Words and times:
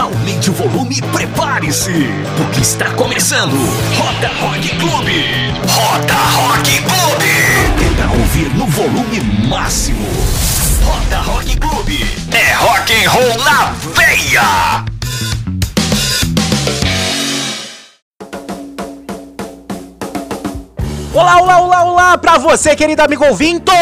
Aumente 0.00 0.48
o 0.48 0.52
volume 0.52 0.96
e 0.98 1.02
prepare-se, 1.02 2.06
porque 2.36 2.60
está 2.60 2.88
começando 2.92 3.56
Roda 3.96 4.28
Rock 4.40 4.68
Clube. 4.76 5.52
Roda 5.68 6.14
Rock 6.14 6.70
Clube. 6.82 7.96
Pra 7.96 8.10
ouvir 8.12 8.48
no 8.54 8.66
volume 8.66 9.20
máximo. 9.48 10.06
Roda 10.84 11.18
Rock 11.18 11.56
Clube. 11.58 12.06
É 12.32 12.54
rock 12.54 12.92
and 12.92 13.10
roll 13.10 13.38
na 13.44 13.72
veia. 13.96 14.84
Olá, 21.12 21.42
olá, 21.42 21.60
olá, 21.60 21.84
olá 21.84 22.18
pra 22.18 22.38
você, 22.38 22.76
querido 22.76 23.02
amigo 23.02 23.24
ouvinto! 23.24 23.72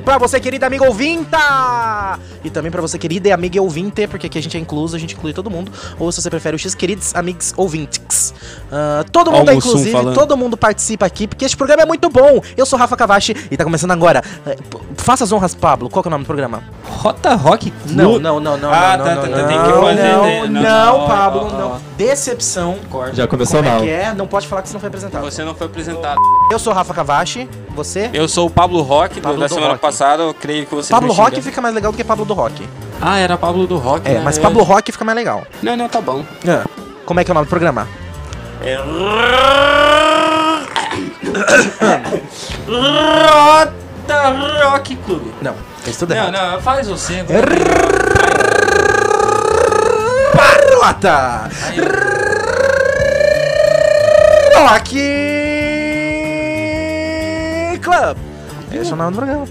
Pra 0.00 0.18
você, 0.18 0.38
querida 0.40 0.66
amiga 0.66 0.84
ouvinta! 0.86 2.18
E 2.44 2.50
também 2.50 2.70
pra 2.70 2.80
você, 2.80 2.98
querida 2.98 3.28
e 3.28 3.32
amiga 3.32 3.60
ouvinte, 3.60 4.06
porque 4.06 4.26
aqui 4.26 4.38
a 4.38 4.42
gente 4.42 4.56
é 4.56 4.60
incluso, 4.60 4.94
a 4.96 4.98
gente 4.98 5.14
inclui 5.14 5.32
todo 5.32 5.50
mundo. 5.50 5.70
Ou 5.98 6.10
se 6.12 6.22
você 6.22 6.30
prefere 6.30 6.54
os 6.56 6.62
X, 6.62 6.74
queridos 6.74 7.14
amigos 7.14 7.52
ouvintes. 7.56 8.32
Ah, 8.70 9.04
todo 9.10 9.30
mundo 9.32 9.48
Ó 9.48 9.52
é 9.52 9.54
o 9.54 9.58
inclusive, 9.58 9.90
falando. 9.92 10.14
todo 10.14 10.36
mundo 10.36 10.56
participa 10.56 11.06
aqui, 11.06 11.26
porque 11.26 11.44
este 11.44 11.56
programa 11.56 11.82
é 11.82 11.86
muito 11.86 12.08
bom. 12.08 12.40
Eu 12.56 12.64
sou 12.66 12.78
Rafa 12.78 12.96
Cavachi 12.96 13.34
e 13.50 13.56
tá 13.56 13.64
começando 13.64 13.90
agora. 13.90 14.22
P- 14.22 14.56
Faça 14.96 15.24
as 15.24 15.30
honras, 15.32 15.54
Pablo. 15.54 15.88
Qual 15.88 16.02
que 16.02 16.08
é 16.08 16.10
o 16.10 16.12
nome 16.12 16.24
do 16.24 16.26
programa? 16.26 16.62
Rota 16.84 17.34
Rock 17.34 17.70
Club. 17.70 17.96
Não, 17.96 18.18
não, 18.18 18.40
não, 18.40 18.56
não, 18.56 18.72
Ah, 18.72 18.96
não, 18.96 19.04
tá, 19.04 19.14
não, 19.14 19.22
tá, 19.22 19.28
não, 19.28 19.38
tá, 19.38 19.46
tem 19.46 19.56
não, 19.58 19.64
que 19.64 19.80
fazer, 19.80 20.48
não, 20.48 20.62
não, 20.62 21.06
Pablo, 21.06 21.52
não. 21.52 21.80
Decepção. 21.96 22.76
Já 23.12 23.26
começou 23.26 23.56
Como 23.58 23.68
é 23.68 23.72
mal. 23.72 23.82
que 23.82 23.88
é? 23.90 24.14
Não 24.14 24.26
pode 24.26 24.46
falar 24.48 24.62
que 24.62 24.68
você 24.68 24.74
não 24.74 24.80
foi 24.80 24.88
apresentado. 24.88 25.22
Você 25.22 25.44
não 25.44 25.54
foi 25.54 25.66
apresentado. 25.66 26.16
Eu 26.50 26.58
sou 26.58 26.72
Rafa 26.72 26.92
Cavachi, 26.94 27.48
você? 27.74 28.10
Eu 28.12 28.26
sou 28.28 28.46
o 28.46 28.50
Pablo 28.50 28.82
Rock, 28.82 29.20
Pablo 29.20 29.38
da 29.40 29.46
do 29.46 29.54
semana 29.54 29.72
Rock. 29.74 29.80
Passada. 29.86 30.22
Eu 30.24 30.34
creio 30.34 30.66
que 30.66 30.74
você 30.74 30.92
Pablo 30.92 31.12
Rock 31.12 31.40
fica 31.40 31.60
mais 31.60 31.74
legal 31.74 31.92
do 31.92 31.96
que 31.96 32.04
Pablo 32.04 32.24
do 32.24 32.34
Rock. 32.34 32.68
Ah, 33.00 33.18
era 33.18 33.36
Pablo 33.36 33.66
do 33.66 33.76
Rock. 33.76 34.08
É, 34.08 34.14
né? 34.14 34.20
mas 34.24 34.38
Pablo 34.38 34.62
Rock 34.62 34.92
fica 34.92 35.04
mais 35.04 35.16
legal. 35.16 35.46
Não, 35.62 35.76
não, 35.76 35.88
tá 35.88 36.00
bom. 36.00 36.24
Como 37.04 37.20
é 37.20 37.24
que 37.24 37.30
é 37.30 37.32
o 37.32 37.34
nome 37.34 37.46
do 37.46 37.50
programa? 37.50 37.86
É... 38.62 38.76
Rota 42.66 44.30
Rock 44.70 44.96
Clube. 44.96 45.34
Não, 45.40 45.54
fez 45.82 45.96
tudo 45.96 46.14
Não, 46.14 46.28
errado. 46.28 46.32
não, 46.32 46.60
faz 46.62 46.88
você. 46.88 47.24
Rota! 50.82 51.50
Rock 54.56 54.96
Club! 57.82 58.16
Esse 58.72 58.90
é 58.90 58.94
o 58.94 58.96
nome 58.96 59.12
do 59.12 59.16
programa. 59.16 59.46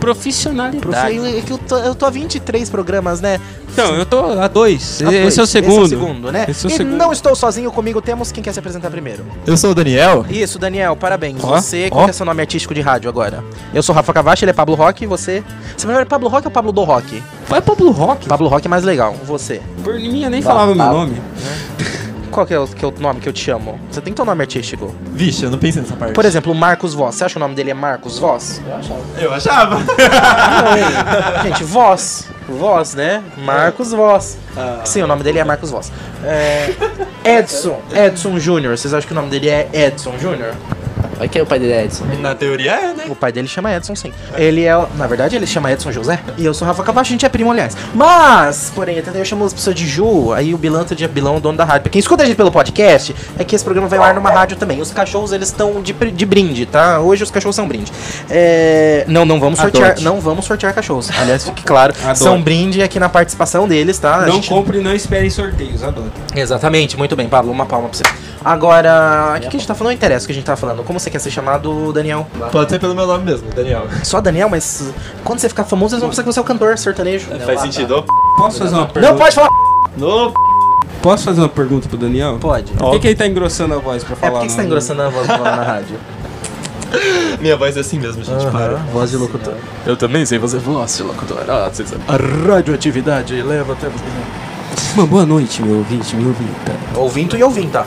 Profissionalidade. 0.00 1.18
É 1.38 1.40
que 1.40 1.52
eu 1.52 1.58
tô, 1.58 1.76
eu 1.78 1.94
tô 1.94 2.06
há 2.06 2.10
23 2.10 2.68
programas, 2.70 3.20
né? 3.20 3.40
Então, 3.72 3.94
eu 3.94 4.04
tô 4.04 4.38
a 4.38 4.48
dois. 4.48 5.02
A 5.02 5.12
Esse 5.12 5.20
dois. 5.20 5.38
é 5.38 5.42
o 5.42 5.46
segundo. 5.46 5.84
Esse 5.84 5.94
é 5.94 5.96
o 5.96 6.00
segundo, 6.00 6.32
né? 6.32 6.46
Esse 6.48 6.66
é 6.66 6.68
o 6.68 6.72
e 6.72 6.76
segundo. 6.76 6.96
não 6.96 7.12
estou 7.12 7.34
sozinho 7.36 7.70
comigo, 7.70 8.00
temos 8.02 8.32
quem 8.32 8.42
quer 8.42 8.52
se 8.52 8.58
apresentar 8.58 8.90
primeiro. 8.90 9.24
Eu 9.46 9.56
sou 9.56 9.70
o 9.70 9.74
Daniel. 9.74 10.24
Isso, 10.28 10.58
Daniel, 10.58 10.96
parabéns. 10.96 11.42
Ó, 11.42 11.60
você, 11.60 11.88
ó. 11.90 11.94
qual 11.94 12.04
que 12.04 12.10
é 12.10 12.12
seu 12.12 12.26
nome 12.26 12.40
artístico 12.40 12.74
de 12.74 12.80
rádio 12.80 13.08
agora? 13.08 13.44
Eu 13.72 13.82
sou 13.82 13.94
Rafa 13.94 14.12
Cavachi, 14.12 14.44
ele 14.44 14.50
é 14.50 14.54
Pablo 14.54 14.74
Rock, 14.74 15.04
e 15.04 15.06
você? 15.06 15.44
Você 15.76 15.86
prefere 15.86 16.06
Pablo 16.06 16.28
Rock 16.28 16.46
ou 16.46 16.50
Pablo 16.50 16.72
do 16.72 16.82
Rock? 16.82 17.22
Vai 17.46 17.62
Pablo 17.62 17.90
Rock. 17.90 18.26
Pablo 18.28 18.48
Rock 18.48 18.66
é 18.66 18.70
mais 18.70 18.84
legal, 18.84 19.14
você. 19.24 19.60
Por 19.84 19.94
mim, 19.94 20.24
eu 20.24 20.30
nem 20.30 20.42
falava 20.42 20.74
meu 20.74 20.84
nome. 20.84 21.22
Qual 22.30 22.46
que 22.46 22.54
é, 22.54 22.58
o, 22.58 22.66
que 22.66 22.84
é 22.84 22.88
o 22.88 22.94
nome 22.98 23.20
que 23.20 23.28
eu 23.28 23.32
te 23.32 23.44
chamo? 23.44 23.78
Você 23.90 24.00
tem 24.00 24.12
que 24.12 24.16
ter 24.16 24.22
um 24.22 24.26
nome 24.26 24.42
artístico. 24.42 24.94
Vixe, 25.12 25.44
eu 25.44 25.50
não 25.50 25.58
pensei 25.58 25.82
nessa 25.82 25.96
parte. 25.96 26.14
Por 26.14 26.24
exemplo, 26.24 26.52
o 26.52 26.54
Marcos 26.54 26.94
Voss. 26.94 27.16
Você 27.16 27.24
acha 27.24 27.34
que 27.34 27.38
o 27.38 27.40
nome 27.40 27.54
dele 27.54 27.70
é 27.70 27.74
Marcos 27.74 28.18
Voss? 28.18 28.60
eu 29.18 29.32
achava. 29.32 29.78
Não, 29.78 31.42
gente, 31.42 31.64
Voss. 31.64 32.26
Voss, 32.48 32.94
né? 32.94 33.22
Marcos 33.38 33.92
Voss. 33.92 34.38
Sim, 34.84 35.02
o 35.02 35.06
nome 35.06 35.22
dele 35.22 35.38
é 35.38 35.44
Marcos 35.44 35.70
Voss. 35.70 35.92
É, 36.24 36.74
Edson. 37.24 37.80
Edson 37.94 38.38
Júnior. 38.38 38.76
Vocês 38.76 38.94
acham 38.94 39.06
que 39.06 39.12
o 39.12 39.16
nome 39.16 39.28
dele 39.28 39.48
é 39.48 39.68
Edson 39.72 40.18
Júnior? 40.18 40.54
Vai 41.18 41.28
que 41.28 41.38
é 41.38 41.42
o 41.42 41.46
pai 41.46 41.58
dele 41.58 41.72
é 41.72 41.84
Edson. 41.84 42.04
Na 42.20 42.34
teoria 42.34 42.72
é, 42.72 42.94
né? 42.94 43.04
O 43.08 43.14
pai 43.16 43.32
dele 43.32 43.48
chama 43.48 43.74
Edson, 43.74 43.94
sim. 43.96 44.12
Ele 44.36 44.64
é. 44.64 44.72
Na 44.96 45.06
verdade, 45.06 45.34
ele 45.36 45.46
chama 45.46 45.72
Edson 45.72 45.90
José. 45.92 46.20
E 46.36 46.44
eu 46.44 46.54
sou 46.54 46.66
Rafa 46.66 46.82
Cavacho, 46.82 47.08
a 47.08 47.12
gente 47.12 47.26
é 47.26 47.28
primo, 47.28 47.50
aliás. 47.50 47.76
Mas, 47.94 48.70
porém, 48.74 48.98
até 48.98 49.18
eu 49.18 49.24
chamo 49.24 49.44
as 49.44 49.52
pessoas 49.52 49.74
de 49.74 49.86
Ju, 49.86 50.32
aí 50.32 50.54
o 50.54 50.58
Bilanto 50.58 50.94
de 50.94 51.06
Bilão, 51.08 51.36
o 51.36 51.40
dono 51.40 51.58
da 51.58 51.64
rádio. 51.64 51.82
Pra 51.82 51.90
quem 51.90 51.98
escuta 51.98 52.22
a 52.22 52.26
gente 52.26 52.36
pelo 52.36 52.52
podcast, 52.52 53.14
é 53.38 53.44
que 53.44 53.54
esse 53.54 53.64
programa 53.64 53.88
vai 53.88 53.98
ao 53.98 54.04
ar 54.04 54.14
numa 54.14 54.30
rádio 54.30 54.56
também. 54.56 54.80
Os 54.80 54.90
cachorros, 54.92 55.32
eles 55.32 55.48
estão 55.48 55.82
de, 55.82 55.92
de 55.92 56.26
brinde, 56.26 56.66
tá? 56.66 57.00
Hoje 57.00 57.22
os 57.24 57.30
cachorros 57.30 57.56
são 57.56 57.66
brinde. 57.66 57.92
É, 58.30 59.04
Não, 59.08 59.24
não 59.24 59.40
vamos 59.40 59.58
sortear. 59.58 60.00
Não 60.00 60.20
vamos 60.20 60.44
sortear 60.44 60.72
cachorros. 60.74 61.10
Aliás, 61.18 61.44
fique 61.44 61.62
claro. 61.64 61.92
São 62.14 62.40
brinde 62.40 62.82
aqui 62.82 62.98
na 63.00 63.08
participação 63.08 63.66
deles, 63.68 63.98
tá? 63.98 64.16
A 64.16 64.26
Não 64.26 64.34
gente- 64.34 64.48
compre 64.48 64.78
e 64.78 64.80
não 64.80 64.94
espere 64.94 65.30
sorteios, 65.30 65.82
adoro. 65.82 66.10
Exatamente, 66.34 66.96
muito 66.96 67.16
bem, 67.16 67.28
Pablo, 67.28 67.50
uma 67.50 67.66
palma 67.66 67.88
pra 67.88 67.96
você. 67.98 68.04
Agora, 68.44 69.34
o 69.36 69.40
que, 69.40 69.48
que 69.48 69.56
a 69.56 69.58
gente 69.58 69.66
tá 69.66 69.74
falando? 69.74 69.88
Não 69.90 69.96
interessa 69.96 70.24
o 70.24 70.26
que 70.26 70.32
a 70.32 70.34
gente 70.34 70.44
tá 70.44 70.56
falando. 70.56 70.82
Como 70.84 70.98
você 71.08 71.10
quer 71.10 71.18
ser 71.18 71.30
chamado, 71.30 71.92
Daniel? 71.92 72.26
Pode 72.52 72.70
ser 72.70 72.78
pelo 72.78 72.94
meu 72.94 73.06
nome 73.06 73.24
mesmo, 73.24 73.48
Daniel. 73.54 73.86
Só 74.04 74.20
Daniel, 74.20 74.48
mas 74.48 74.92
quando 75.24 75.38
você 75.38 75.48
ficar 75.48 75.64
famoso, 75.64 75.94
eles 75.94 76.00
vão 76.00 76.10
pensar 76.10 76.22
que 76.22 76.32
você 76.32 76.38
é 76.38 76.42
o 76.42 76.44
cantor 76.44 76.76
sertanejo. 76.76 77.26
Faz 77.44 77.60
sentido. 77.62 78.04
Posso 78.36 78.58
fazer 78.58 78.74
uma 78.74 78.86
pergunta? 78.86 79.12
Não 79.12 79.18
pode 79.18 79.34
falar. 79.34 79.48
No... 79.96 80.32
Posso 81.02 81.24
fazer 81.24 81.40
uma 81.40 81.48
pergunta 81.48 81.88
pro 81.88 81.96
Daniel? 81.96 82.38
Pode. 82.40 82.72
Por 82.72 82.92
que, 82.92 82.98
que 83.00 83.06
ele 83.08 83.14
tá 83.16 83.26
engrossando 83.26 83.74
a 83.74 83.78
voz 83.78 84.04
pra 84.04 84.14
É 84.14 84.16
falar? 84.16 84.32
por 84.32 84.40
que 84.40 84.46
que 84.46 84.52
você 84.52 84.58
tá 84.58 84.64
engrossando 84.64 85.02
a 85.02 85.08
voz 85.08 85.28
lá 85.28 85.38
na 85.38 85.62
rádio? 85.62 85.96
Minha 87.40 87.56
voz 87.56 87.76
é 87.76 87.80
assim 87.80 87.98
mesmo, 87.98 88.22
gente. 88.22 88.44
Para. 88.50 88.76
voz 88.92 89.10
de 89.10 89.16
locutor. 89.16 89.54
Eu 89.86 89.96
também 89.96 90.26
sei 90.26 90.38
fazer 90.38 90.58
voz 90.58 90.96
de 90.96 91.02
locutor. 91.02 91.38
Ah, 91.48 91.70
vocês 91.72 91.88
sabem. 91.88 92.04
A 92.08 92.52
radioatividade 92.52 93.40
leva 93.42 93.72
até 93.74 93.88
você. 93.88 94.04
Uma 94.94 95.06
boa 95.06 95.26
noite, 95.26 95.62
meu 95.62 95.78
ouvinte, 95.78 96.16
meu 96.16 96.28
ouvinta. 96.28 96.72
Ouvinto 96.96 97.36
e 97.36 97.42
ouvinta. 97.42 97.86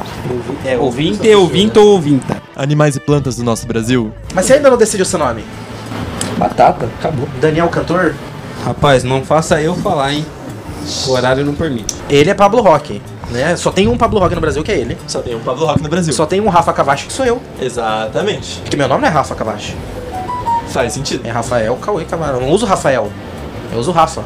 É, 0.63 0.77
Ouvinte, 0.77 1.35
ouvinte 1.35 1.79
ou 1.79 1.87
ouvinta? 1.93 2.30
Animais 2.55 2.95
e 2.95 2.99
plantas 2.99 3.35
do 3.35 3.43
nosso 3.43 3.65
Brasil. 3.65 4.11
Mas 4.33 4.45
você 4.45 4.53
ainda 4.53 4.69
não 4.69 4.77
decidiu 4.77 5.05
seu 5.05 5.19
nome? 5.19 5.43
Batata, 6.37 6.89
acabou. 6.99 7.27
Daniel 7.39 7.69
Cantor? 7.69 8.13
Rapaz, 8.65 9.03
não 9.03 9.23
faça 9.23 9.61
eu 9.61 9.75
falar, 9.75 10.13
hein? 10.13 10.25
O 11.07 11.11
horário 11.11 11.45
não 11.45 11.53
permite. 11.53 11.95
Ele 12.09 12.29
é 12.29 12.33
Pablo 12.33 12.61
Rock. 12.61 13.01
Né? 13.29 13.55
Só 13.55 13.71
tem 13.71 13.87
um 13.87 13.97
Pablo 13.97 14.19
Rock 14.19 14.35
no 14.35 14.41
Brasil 14.41 14.63
que 14.63 14.71
é 14.71 14.77
ele. 14.77 14.97
Só 15.07 15.21
tem 15.21 15.35
um 15.35 15.39
Pablo 15.39 15.65
Rock 15.65 15.81
no 15.81 15.89
Brasil. 15.89 16.13
Só 16.13 16.25
tem 16.25 16.41
um 16.41 16.49
Rafa 16.49 16.73
Cavachi 16.73 17.07
que 17.07 17.13
sou 17.13 17.25
eu. 17.25 17.41
Exatamente. 17.61 18.59
Porque 18.59 18.75
meu 18.75 18.87
nome 18.87 19.01
não 19.01 19.07
é 19.07 19.11
Rafa 19.11 19.33
Cavachi. 19.35 19.75
Faz 20.67 20.93
sentido. 20.93 21.25
É 21.25 21.31
Rafael 21.31 21.75
Cauê 21.77 22.03
Camarão. 22.05 22.41
Eu 22.41 22.47
não 22.47 22.49
uso 22.49 22.65
Rafael. 22.65 23.09
Eu 23.71 23.79
uso 23.79 23.91
Rafa. 23.91 24.23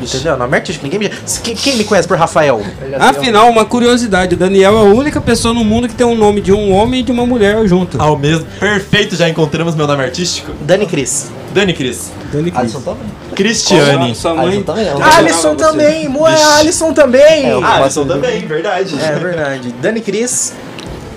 Entendeu? 0.00 0.36
Nome 0.36 0.56
artístico. 0.56 0.84
Ninguém 0.84 0.98
me... 1.00 1.08
Quem, 1.42 1.54
quem 1.54 1.76
me 1.76 1.84
conhece 1.84 2.06
por 2.08 2.16
Rafael? 2.18 2.60
Afinal, 2.98 3.48
uma 3.48 3.64
curiosidade: 3.64 4.34
o 4.34 4.38
Daniel 4.38 4.74
é 4.74 4.80
a 4.80 4.94
única 4.94 5.20
pessoa 5.20 5.54
no 5.54 5.64
mundo 5.64 5.88
que 5.88 5.94
tem 5.94 6.06
um 6.06 6.14
nome 6.16 6.40
de 6.40 6.52
um 6.52 6.72
homem 6.72 7.00
e 7.00 7.02
de 7.02 7.12
uma 7.12 7.24
mulher 7.26 7.66
junto. 7.66 8.00
Ao 8.00 8.16
mesmo. 8.18 8.46
Perfeito, 8.60 9.16
já 9.16 9.28
encontramos 9.28 9.74
meu 9.74 9.86
nome 9.86 10.02
artístico. 10.04 10.52
Dani 10.62 10.86
Cris. 10.86 11.30
Dani 11.54 11.72
Cris. 11.72 12.10
Dani 12.32 12.52
Alisson 12.54 12.80
também. 12.80 13.06
Cristiane. 13.34 14.14
Sua 14.14 14.32
Alisson 14.32 14.34
mãe. 14.36 14.62
também. 14.62 14.84
não. 14.86 15.02
Ah, 15.02 15.16
Alisson 15.18 15.54
também. 15.54 16.08
Moé, 16.08 16.42
Alisson 16.58 16.92
também. 16.92 17.48
É, 17.50 17.56
o- 17.56 17.64
Alisson 17.64 18.04
também, 18.06 18.40
verdade. 18.46 18.94
É 19.00 19.12
verdade. 19.18 19.72
Dani 19.80 20.00
Cris, 20.00 20.52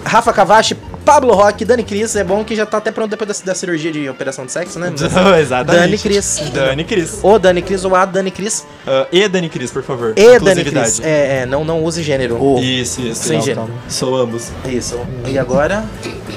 Rafa 0.05 0.31
Cavachi, 0.31 0.75
Pablo 1.07 1.33
Roque, 1.33 1.63
Dani 1.63 1.83
Cris. 1.83 2.17
É 2.17 2.23
bom 2.23 2.43
que 2.43 2.53
já 2.53 2.65
tá 2.65 2.79
até 2.79 2.91
pronto 2.91 3.09
depois 3.09 3.39
da, 3.39 3.45
da 3.45 3.55
cirurgia 3.55 3.89
de 3.93 4.09
operação 4.09 4.45
de 4.45 4.51
sexo, 4.51 4.77
né? 4.77 4.91
Exatamente. 5.39 5.81
Dani 5.81 5.97
Cris. 5.97 6.43
Dani 6.53 6.83
Cris. 6.83 7.19
Ou 7.23 7.39
Dani 7.39 7.61
Cris 7.61 7.85
ou 7.85 7.95
a 7.95 8.03
Dani 8.03 8.29
Cris. 8.29 8.67
Ah, 8.85 9.07
e 9.09 9.25
Dani 9.29 9.47
Cris, 9.47 9.71
por 9.71 9.83
favor. 9.83 10.11
E 10.17 10.21
Dani 10.21 10.35
Inclusividade. 10.35 10.91
Cris. 10.91 10.99
É, 10.99 11.43
é, 11.43 11.45
não, 11.45 11.63
não 11.63 11.81
use 11.81 12.03
gênero. 12.03 12.37
Isso, 12.59 13.01
isso. 13.01 13.23
Sem 13.23 13.37
Não, 13.37 13.45
gênero. 13.45 13.69
Sou 13.87 14.17
ambos. 14.17 14.51
Isso. 14.65 14.99
E 15.25 15.39
agora, 15.39 15.85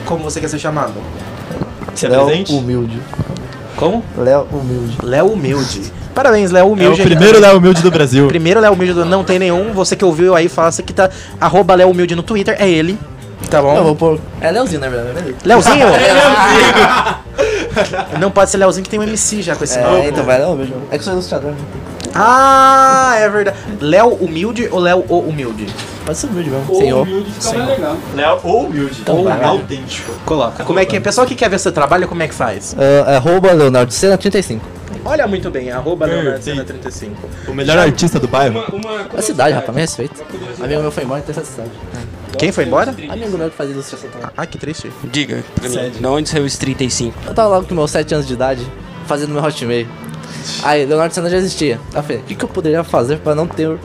como 0.06 0.22
você 0.22 0.40
quer 0.40 0.48
ser 0.48 0.60
chamado? 0.60 0.94
Se 1.96 2.06
Léo 2.06 2.22
apresente. 2.22 2.52
Humilde. 2.52 3.00
Como? 3.74 4.04
Léo 4.16 4.46
Humilde. 4.52 4.98
Léo 5.02 5.26
Humilde. 5.32 5.92
Parabéns, 6.14 6.52
Léo 6.52 6.66
É 6.66 6.68
o 6.68 6.72
Humilde. 6.72 7.02
primeiro 7.02 7.40
Léo 7.40 7.58
Humilde 7.58 7.82
do 7.82 7.90
Brasil. 7.90 8.28
Primeiro 8.28 8.60
Léo 8.60 8.72
Humilde 8.72 8.94
do 8.94 9.04
não 9.04 9.24
tem 9.24 9.38
nenhum. 9.38 9.72
Você 9.72 9.96
que 9.96 10.04
ouviu 10.04 10.36
aí, 10.36 10.48
fala 10.48 10.70
que 10.70 10.92
tá 10.92 11.10
arroba 11.40 11.74
Léo 11.74 11.90
Humilde 11.90 12.14
no 12.14 12.22
Twitter, 12.22 12.56
é 12.58 12.68
ele. 12.68 12.96
Tá 13.48 13.62
bom? 13.62 13.76
Eu 13.76 13.84
vou 13.84 13.96
pôr. 13.96 14.20
É 14.40 14.50
Leozinho, 14.50 14.80
na 14.80 14.88
verdade, 14.88 15.20
né? 15.26 15.34
Leozinho? 15.44 15.86
Não 18.20 18.30
pode 18.30 18.50
ser 18.50 18.58
Leozinho 18.58 18.84
que 18.84 18.90
tem 18.90 18.98
um 18.98 19.02
MC 19.02 19.42
já 19.42 19.56
com 19.56 19.64
esse 19.64 19.78
nome. 19.78 20.00
É, 20.00 20.08
então 20.08 20.24
vai 20.24 20.38
Léo 20.38 20.52
Humilde. 20.52 20.74
É 20.90 20.90
que 20.90 20.96
eu 20.96 21.02
sou 21.02 21.12
ilustrador. 21.14 21.52
né? 21.52 21.56
Ah, 22.14 23.14
é 23.18 23.28
verdade. 23.28 23.56
Léo 23.80 24.14
Humilde 24.14 24.68
ou 24.70 24.80
Léo 24.80 25.04
o 25.08 25.20
Humilde? 25.20 25.66
Pode 26.04 26.18
ser 26.18 26.26
humilde 26.26 26.50
mesmo. 26.50 26.74
Senhor. 26.74 27.06
legal. 27.66 27.96
Léo 28.14 28.40
ou 28.42 28.66
Humilde. 28.66 29.00
Então 29.00 29.22
vai. 29.22 29.42
autêntico. 29.44 30.12
Coloca. 30.24 30.64
Como 30.64 30.78
é 30.78 30.84
que 30.84 30.96
é? 30.96 31.00
Pessoal 31.00 31.26
que 31.26 31.34
quer 31.34 31.48
ver 31.48 31.58
seu 31.60 31.70
trabalho, 31.70 32.08
como 32.08 32.22
é 32.22 32.28
que 32.28 32.34
faz? 32.34 32.74
É, 32.78 33.16
arroba 33.16 33.52
Leonardo 33.52 33.92
Sena 33.92 34.18
35. 34.18 34.64
Olha 35.04 35.26
muito 35.26 35.50
bem, 35.50 35.70
arroba 35.70 36.04
Leonardo 36.04 36.32
Perfeito. 36.32 36.56
Senna 36.56 36.64
35. 36.64 37.28
O 37.48 37.54
melhor 37.54 37.78
artista 37.78 38.18
do 38.18 38.26
bairro. 38.26 38.62
A 39.16 39.22
cidade, 39.22 39.54
rapaz, 39.54 39.74
me 39.74 39.80
respeita. 39.82 40.22
Amigo 40.62 40.82
meu 40.82 40.90
foi 40.90 41.04
embora, 41.04 41.20
então 41.20 41.30
essa 41.32 41.44
cidade. 41.44 41.70
Quem 42.38 42.52
foi 42.52 42.64
embora? 42.64 42.90
Amigo 42.90 43.36
meu 43.36 43.50
que 43.50 43.56
fazia 43.56 43.74
ilustração 43.74 44.08
também. 44.10 44.28
Ah, 44.36 44.46
que 44.46 44.58
triste. 44.58 44.90
Diga 45.04 45.42
pra 45.54 45.68
mim, 45.68 45.90
de 45.90 46.06
onde 46.06 46.28
saiu 46.28 46.46
esse 46.46 46.58
35? 46.58 47.16
Eu 47.26 47.34
tava 47.34 47.48
lá 47.58 47.64
com 47.64 47.74
meus 47.74 47.90
7 47.90 48.14
anos 48.14 48.26
de 48.26 48.32
idade, 48.34 48.66
fazendo 49.06 49.32
meu 49.32 49.42
hotmail. 49.42 49.86
Aí, 50.62 50.86
Leonardo 50.86 51.14
Senna 51.14 51.28
já 51.28 51.36
existia. 51.36 51.80
Aí 51.92 51.98
eu 51.98 52.02
falei, 52.02 52.18
o 52.18 52.22
que, 52.22 52.34
que 52.34 52.44
eu 52.44 52.48
poderia 52.48 52.84
fazer 52.84 53.18
pra 53.18 53.34
não 53.34 53.46
ter 53.46 53.78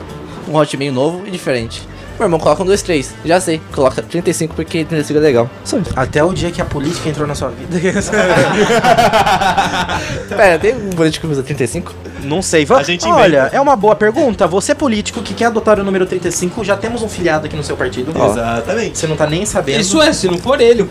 um 0.48 0.56
hotmail 0.56 0.92
novo 0.92 1.22
e 1.26 1.30
diferente. 1.30 1.82
Meu 2.18 2.24
irmão 2.26 2.40
coloca 2.40 2.62
um 2.62 2.66
2, 2.66 2.80
3. 2.80 3.14
Já 3.26 3.38
sei. 3.40 3.60
Coloca 3.74 4.00
35 4.00 4.54
porque 4.54 4.86
35 4.86 5.18
é 5.18 5.22
legal. 5.22 5.50
Só 5.62 5.76
isso. 5.76 5.90
Até 5.94 6.24
o 6.24 6.32
dia 6.32 6.50
que 6.50 6.62
a 6.62 6.64
política 6.64 7.10
entrou 7.10 7.26
na 7.28 7.34
sua 7.34 7.50
vida. 7.50 7.78
Pera, 10.28 10.58
tem 10.58 10.74
um 10.74 10.90
político 10.90 11.26
que 11.26 11.32
usa 11.32 11.42
35? 11.42 11.92
Não 12.22 12.40
sei. 12.40 12.64
Va- 12.64 12.78
A 12.78 12.82
gente 12.82 13.06
Olha, 13.06 13.40
inventa. 13.40 13.56
é 13.56 13.60
uma 13.60 13.76
boa 13.76 13.94
pergunta. 13.94 14.46
Você 14.46 14.74
político 14.74 15.20
que 15.22 15.34
quer 15.34 15.46
adotar 15.46 15.78
o 15.78 15.84
número 15.84 16.06
35, 16.06 16.64
já 16.64 16.76
temos 16.76 17.02
um 17.02 17.08
filiado 17.08 17.46
aqui 17.46 17.56
no 17.56 17.62
seu 17.62 17.76
partido. 17.76 18.12
Exatamente. 18.18 18.98
Você 18.98 19.06
não 19.06 19.16
tá 19.16 19.26
nem 19.26 19.44
sabendo. 19.44 19.80
Isso 19.80 20.00
é, 20.00 20.12
se 20.12 20.26
não 20.26 20.38
for 20.38 20.60
ele, 20.60 20.88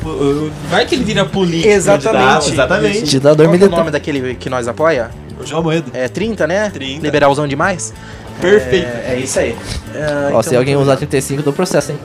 vai 0.69 0.85
que 0.85 0.95
ele 0.95 1.03
vira 1.03 1.25
político. 1.25 1.73
Exatamente. 1.73 2.51
Exatamente. 2.51 3.03
Ditador 3.03 3.47
Qual 3.47 3.57
é 3.59 3.63
o 3.65 3.69
nome 3.69 3.91
daquele 3.91 4.35
que 4.35 4.49
nós 4.49 4.67
apoia? 4.67 5.09
O 5.41 5.45
João 5.45 5.63
Moedo. 5.63 5.91
É 5.93 6.07
30, 6.07 6.47
né? 6.47 6.69
30. 6.69 7.01
Liberalzão 7.03 7.47
demais? 7.47 7.93
Perfeito. 8.41 8.85
É, 8.87 9.13
é 9.13 9.19
isso 9.19 9.39
aí. 9.39 9.55
É, 9.93 10.05
Ó, 10.25 10.29
então- 10.29 10.43
se 10.43 10.55
alguém 10.55 10.75
usar 10.75 10.97
35, 10.97 11.41
dou 11.41 11.53
processo, 11.53 11.91
hein? 11.91 11.97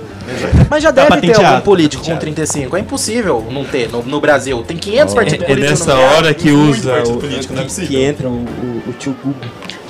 Mas 0.71 0.83
já 0.83 0.93
Tá 0.93 1.09
deve 1.09 1.27
ter 1.33 1.45
algum 1.45 1.61
político 1.61 2.05
com 2.05 2.11
patenteado. 2.13 2.21
35. 2.21 2.77
É 2.77 2.81
impossível 2.81 3.45
não 3.51 3.65
ter 3.65 3.91
no, 3.91 4.03
no 4.03 4.21
Brasil. 4.21 4.63
Tem 4.63 4.77
500 4.77 5.15
partidos 5.15 5.45
É 5.45 5.47
políticos 5.49 5.81
nessa 5.81 5.93
no 5.95 6.01
Brasil. 6.01 6.17
hora 6.19 6.35
que 6.35 6.51
usa 6.53 7.03
o, 7.03 7.17
político, 7.17 7.53
não 7.55 7.63
é 7.63 7.65
que, 7.67 7.87
que 7.87 7.97
entra 8.01 8.29
o, 8.29 8.33
o, 8.33 8.83
o 8.89 8.93
tio 8.93 9.17
Gugu. 9.25 9.37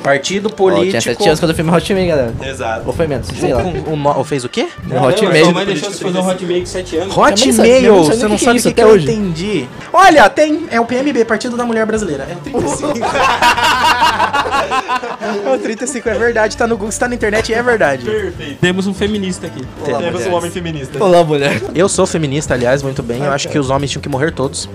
Partido 0.02 0.46
Ó, 0.46 0.48
tinha 0.48 0.56
político. 0.56 1.02
7 1.02 1.26
anos 1.28 1.40
quando 1.40 1.50
eu 1.50 1.56
fiz 1.56 1.64
meu 1.64 1.74
hotmail, 1.74 2.08
galera. 2.08 2.32
Exato. 2.42 2.82
Ou 2.86 2.92
foi 2.92 3.06
menos, 3.06 3.26
sei 3.28 3.52
lá. 3.52 3.62
No- 3.62 4.24
fez 4.24 4.44
o 4.44 4.48
quê? 4.48 4.68
Meu 4.84 5.02
hotmail. 5.02 5.44
Sua 5.44 5.54
mãe 5.54 5.66
deixou 5.66 5.90
você 5.90 6.04
fazer 6.04 6.18
um 6.18 6.28
hotmail 6.28 6.60
com 6.60 6.66
7 6.66 6.96
anos. 6.96 7.16
Hotmail, 7.16 8.04
você 8.04 8.28
não 8.28 8.36
que 8.36 8.44
sabe 8.44 8.50
é 8.50 8.54
o 8.54 8.56
isso 8.56 8.68
que, 8.68 8.74
que 8.74 8.80
até 8.80 8.90
eu 8.90 8.94
hoje. 8.94 9.10
entendi. 9.10 9.66
Olha, 9.92 10.28
tem. 10.30 10.66
É 10.70 10.80
o 10.80 10.86
PMB, 10.86 11.24
Partido 11.24 11.56
da 11.56 11.64
Mulher 11.64 11.84
Brasileira. 11.86 12.26
É 12.30 12.34
o 12.34 12.38
35. 12.40 12.98
é 15.46 15.54
o 15.54 15.58
35, 15.58 16.08
é 16.08 16.14
verdade. 16.14 16.56
Tá 16.56 16.66
no 16.66 16.76
Google, 16.76 16.88
está 16.90 17.08
na 17.08 17.14
internet 17.14 17.50
e 17.50 17.54
é 17.54 17.62
verdade. 17.62 18.04
Perfeito. 18.04 18.58
Temos 18.60 18.86
um 18.86 18.94
feminista 18.94 19.46
aqui. 19.46 19.62
Temos 19.84 20.26
um 20.26 20.34
homem 20.34 20.50
feminista. 20.50 21.02
Olá, 21.02 21.22
mulher. 21.24 21.60
Eu 21.74 21.88
sou 21.88 22.06
feminista, 22.06 22.54
aliás, 22.54 22.82
muito 22.82 23.02
bem. 23.02 23.22
Eu 23.22 23.32
acho 23.32 23.48
que 23.48 23.58
os 23.58 23.70
homens 23.70 23.90
tinham 23.90 24.02
que 24.02 24.08
morrer 24.08 24.32
todos. 24.32 24.68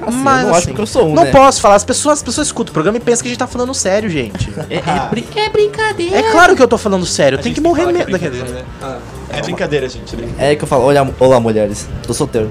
eu 0.00 0.10
não 0.10 0.54
acho 0.54 0.72
que 0.72 0.80
eu 0.80 0.86
sou 0.86 1.08
um, 1.08 1.14
Não 1.14 1.24
né? 1.24 1.30
posso 1.30 1.60
falar. 1.60 1.74
As 1.74 1.84
pessoas, 1.84 2.18
as 2.18 2.22
pessoas 2.22 2.46
escutam 2.48 2.70
o 2.70 2.74
programa 2.74 2.98
e 2.98 3.00
pensam 3.00 3.22
que 3.22 3.28
a 3.28 3.30
gente 3.30 3.38
tá 3.38 3.46
falando 3.46 3.72
sério, 3.74 4.08
gente. 4.08 4.50
É, 4.70 4.76
é, 4.76 5.08
brin- 5.10 5.26
é 5.36 5.48
brincadeira. 5.48 6.16
É 6.16 6.22
claro 6.30 6.54
que 6.56 6.62
eu 6.62 6.68
tô 6.68 6.78
falando 6.78 7.04
sério. 7.06 7.38
Tem 7.38 7.52
que 7.52 7.60
tem 7.60 7.62
que 7.62 7.68
morrer 7.68 7.82
falar 7.82 7.92
que 7.92 8.02
é 8.02 8.06
mesmo. 8.06 8.18
brincadeira, 8.18 8.64
É 9.30 9.42
brincadeira, 9.42 9.88
gente. 9.88 10.16
né? 10.16 10.28
É 10.38 10.56
que 10.56 10.64
eu 10.64 10.68
falo, 10.68 10.84
olha, 10.84 11.08
olá, 11.20 11.40
mulheres. 11.40 11.88
Tô 12.06 12.12
solteiro. 12.14 12.50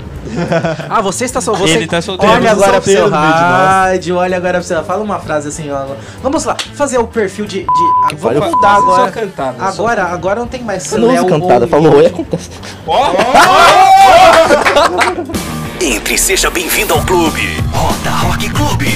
Ah, 0.90 1.02
você 1.02 1.26
está 1.26 1.40
solteiro. 1.42 1.70
Você... 1.72 1.78
Ele 1.78 1.88
tá 1.88 2.02
solteiro. 2.02 2.34
Olha 2.34 2.50
um 2.50 2.54
agora 2.54 2.82
pro 2.82 2.92
seu 2.92 3.10
rádio, 3.10 4.16
olha 4.18 4.38
agora 4.38 4.60
pro 4.60 4.68
seu. 4.68 4.84
Fala 4.84 5.04
uma 5.04 5.20
frase 5.20 5.48
assim, 5.50 5.70
ó. 5.72 5.86
Vamos 6.24 6.44
lá, 6.46 6.56
fazer 6.74 6.98
o 6.98 7.06
perfil 7.08 7.46
de. 7.46 7.60
de... 7.62 7.66
Ah, 8.06 8.10
vamos 8.18 8.50
mudar 8.52 8.76
agora. 8.78 9.06
só 9.06 9.12
cantada, 9.12 9.58
só. 9.58 9.66
Agora, 9.84 10.04
agora 10.06 10.40
não 10.40 10.48
tem 10.48 10.64
mais 10.64 10.92
Eu 10.92 11.00
não 11.00 11.14
uso 11.14 11.26
cantada, 11.28 11.66
ou- 11.66 11.70
falou 11.70 11.96
oi, 11.98 12.06
acontece. 12.08 12.50
Entre 15.82 16.14
e 16.14 16.18
seja 16.18 16.50
bem-vindo 16.50 16.94
ao 16.94 17.02
clube. 17.02 17.42
Roda 17.74 18.10
Rock 18.12 18.50
Clube. 18.50 18.88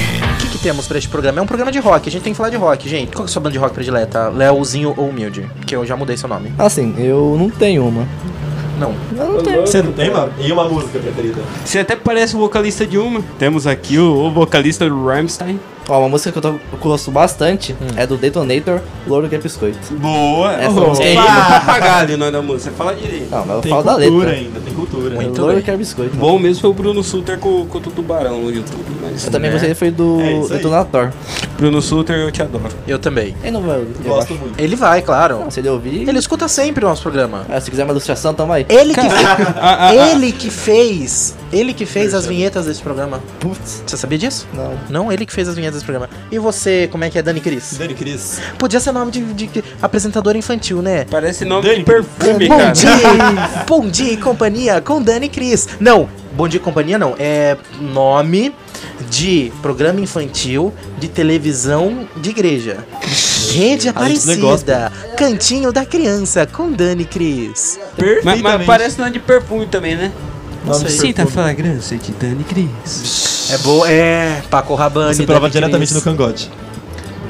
Temos 0.65 0.87
pra 0.87 0.97
este 0.97 1.07
programa? 1.07 1.37
É 1.37 1.41
um 1.43 1.45
programa 1.45 1.71
de 1.71 1.77
rock, 1.77 2.09
a 2.09 2.11
gente 2.11 2.23
tem 2.23 2.33
que 2.33 2.37
falar 2.37 2.49
de 2.49 2.55
rock, 2.57 2.89
gente. 2.89 3.11
Qual 3.11 3.17
que 3.17 3.21
é 3.21 3.25
a 3.25 3.27
sua 3.27 3.39
banda 3.39 3.53
de 3.53 3.59
rock 3.59 3.75
predileta? 3.75 4.29
Leozinho 4.29 4.95
ou 4.97 5.09
Humilde? 5.09 5.47
Que 5.63 5.75
eu 5.75 5.85
já 5.85 5.95
mudei 5.95 6.17
seu 6.17 6.27
nome. 6.27 6.51
Assim, 6.57 6.95
eu 6.97 7.35
não 7.37 7.51
tenho 7.51 7.87
uma. 7.87 8.07
Não. 8.79 8.95
Eu 9.15 9.33
não 9.33 9.43
tenho. 9.43 9.61
Você 9.61 9.83
não 9.83 9.91
tem, 9.91 10.09
mano? 10.09 10.33
E 10.39 10.51
uma 10.51 10.67
música 10.67 10.97
preferida? 10.97 11.39
Você 11.63 11.77
até 11.77 11.95
parece 11.95 12.35
o 12.35 12.39
vocalista 12.39 12.83
de 12.83 12.97
uma. 12.97 13.21
Temos 13.37 13.67
aqui 13.67 13.99
o, 13.99 14.25
o 14.25 14.31
vocalista 14.31 14.89
do 14.89 15.05
Rammstein. 15.05 15.59
Ó, 15.87 15.99
uma 15.99 16.09
música 16.09 16.31
que 16.31 16.37
eu, 16.37 16.41
tô, 16.41 16.47
eu 16.49 16.59
gosto 16.81 17.11
bastante 17.11 17.75
é 17.95 18.07
do 18.07 18.17
Detonator, 18.17 18.79
Louro 19.07 19.29
que 19.29 19.35
é 19.35 19.37
Biscoito. 19.37 19.77
Boa. 19.93 20.53
Essa 20.53 20.71
Oh, 20.81 20.87
música 20.89 21.07
é 21.07 21.15
papagaio 21.15 22.15
o 22.15 22.17
nome 22.17 22.31
da 22.31 22.41
música. 22.41 22.71
Você 22.71 22.75
fala 22.75 22.95
direito. 22.95 23.29
Não, 23.29 23.45
mas 23.45 23.55
eu 23.57 23.61
Tem 23.61 23.69
falo 23.71 23.83
da 23.83 23.91
cultura 23.93 24.15
letra. 24.29 24.31
ainda, 24.31 24.59
tem 24.61 24.73
cultura. 24.73 25.15
Muito 25.15 25.39
Louro 25.41 25.55
bem. 25.55 25.63
que 25.63 25.71
é 25.71 25.77
Biscoito. 25.77 26.15
Bom 26.17 26.39
mesmo 26.39 26.61
foi 26.61 26.69
o 26.71 26.73
Bruno 26.73 27.03
Suter 27.03 27.37
com, 27.37 27.65
com 27.67 27.77
o 27.77 27.81
Tubarão 27.81 28.41
no 28.41 28.49
YouTube. 28.51 28.83
Mas 29.01 29.25
Eu 29.25 29.31
também 29.31 29.49
né? 29.51 29.55
gostei 29.57 29.75
foi 29.75 29.91
do 29.91 30.19
É. 30.21 30.39
Detonator. 30.55 31.11
Bruno 31.57 31.81
Suter, 31.81 32.15
eu 32.17 32.31
te 32.31 32.41
adoro. 32.41 32.65
Eu 32.87 32.97
também. 32.99 33.35
Ele 33.43 33.51
não 33.51 33.61
vai 33.61 33.77
ouvir. 33.77 33.93
eu 34.03 34.09
Gosto 34.15 34.33
acho. 34.33 34.41
muito. 34.41 34.59
Ele 34.59 34.75
vai, 34.75 35.01
claro. 35.03 35.39
Não, 35.39 35.51
se 35.51 35.59
ele 35.59 35.69
ouvir. 35.69 36.09
Ele 36.09 36.17
escuta 36.17 36.47
sempre 36.47 36.83
o 36.83 36.87
nosso 36.89 37.01
programa. 37.03 37.45
Ah, 37.47 37.61
se 37.61 37.69
quiser 37.69 37.83
uma 37.83 37.91
ilustração, 37.91 38.33
tamo 38.33 38.51
aí. 38.51 38.65
Ele 38.67 38.93
que, 38.93 38.99
ele 40.13 40.31
que 40.31 40.49
fez. 40.49 41.35
Ele 41.53 41.73
que 41.73 41.85
fez 41.85 42.13
as 42.13 42.25
vinhetas 42.25 42.65
desse 42.65 42.81
programa. 42.81 43.21
Putz. 43.39 43.83
Você 43.85 43.95
sabia 43.95 44.17
disso? 44.17 44.47
Não. 44.53 44.73
Não, 44.89 45.11
ele 45.11 45.25
que 45.25 45.31
fez 45.31 45.47
as 45.47 45.55
vinhetas 45.55 45.74
desse 45.75 45.85
programa. 45.85 46.09
E 46.31 46.39
você, 46.39 46.87
como 46.91 47.03
é 47.03 47.09
que 47.09 47.17
é, 47.17 47.21
Dani 47.21 47.39
Cris? 47.39 47.77
Dani 47.77 47.93
Cris. 47.93 48.39
Podia 48.57 48.79
ser 48.79 48.91
nome 48.91 49.11
de, 49.11 49.21
de 49.33 49.63
apresentador 49.81 50.35
infantil, 50.35 50.81
né? 50.81 51.05
Parece 51.09 51.45
nome 51.45 51.63
Dani, 51.63 51.77
de 51.79 51.83
perfume, 51.83 52.47
Bom 52.47 52.57
cara. 52.57 52.71
dia! 52.71 52.89
Bom 53.67 53.87
dia 53.87 54.13
e 54.13 54.17
companhia 54.17 54.81
com 54.81 55.01
Dani 55.01 55.29
Cris. 55.29 55.67
Não, 55.79 56.09
Bom 56.35 56.49
dia 56.49 56.59
e 56.59 56.61
companhia 56.61 56.97
não. 56.97 57.15
É 57.17 57.55
nome 57.79 58.53
de 59.09 59.53
programa 59.61 60.01
infantil 60.01 60.73
de 60.97 61.07
televisão 61.07 62.05
de 62.17 62.29
igreja. 62.29 62.77
Rede 63.53 63.87
Aparecida. 63.87 64.91
Cantinho 65.17 65.71
da 65.71 65.85
Criança 65.85 66.45
com 66.45 66.69
Dani 66.71 67.05
Cris. 67.05 67.79
Mas, 67.79 67.95
Perfeitamente. 67.95 68.43
mas 68.43 68.65
parece 68.65 68.99
nome 68.99 69.11
de 69.11 69.19
perfume 69.19 69.65
também, 69.65 69.95
né? 69.95 70.11
Nome 70.65 70.89
Sinta 70.89 71.23
a 71.23 71.27
fragrância 71.27 71.97
de 71.97 72.11
Dani 72.13 72.43
Cris. 72.43 73.49
É 73.51 73.57
boa, 73.59 73.89
é. 73.89 74.41
Paco 74.49 74.73
Rabanne. 74.73 75.13
Você 75.13 75.25
prova 75.25 75.47
Dani 75.47 75.53
diretamente 75.53 75.93
no 75.93 76.01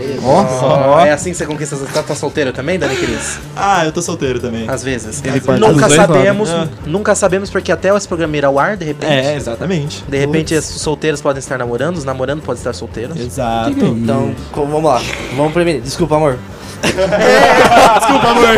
Cris. 0.05 0.15
cangote. 0.21 0.63
Ó, 0.63 0.99
É 1.05 1.11
assim 1.11 1.31
que 1.31 1.37
você 1.37 1.45
conquista. 1.45 1.75
Tá, 1.93 2.03
tá 2.03 2.15
solteiro 2.15 2.51
também, 2.53 2.77
Dani 2.79 2.95
Cris? 2.95 3.39
Ah, 3.55 3.85
eu 3.85 3.91
tô 3.91 4.01
solteiro 4.01 4.39
também. 4.39 4.69
Às 4.69 4.83
vezes. 4.83 5.21
Ele 5.23 5.39
parte 5.41 5.59
nunca 5.61 5.89
sabemos, 5.89 6.49
lados. 6.49 6.69
nunca 6.85 7.15
sabemos 7.15 7.49
porque 7.49 7.71
até 7.71 7.95
esse 7.95 8.07
programa 8.07 8.35
ir 8.37 8.45
ao 8.45 8.57
ar, 8.59 8.77
de 8.77 8.85
repente. 8.85 9.11
É, 9.11 9.35
exatamente. 9.35 10.03
De 10.07 10.17
repente, 10.17 10.53
os 10.55 10.65
solteiros 10.65 11.21
podem 11.21 11.39
estar 11.39 11.57
namorando, 11.57 11.97
os 11.97 12.03
namorando 12.03 12.41
podem 12.41 12.59
estar 12.59 12.73
solteiros. 12.73 13.17
Exato. 13.19 13.71
Então, 13.71 14.33
co- 14.51 14.65
vamos 14.65 14.83
lá. 14.89 15.01
Vamos 15.35 15.53
primeiro. 15.53 15.81
Desculpa, 15.81 16.15
amor. 16.15 16.37
Desculpa, 16.85 18.27
amor. 18.27 18.57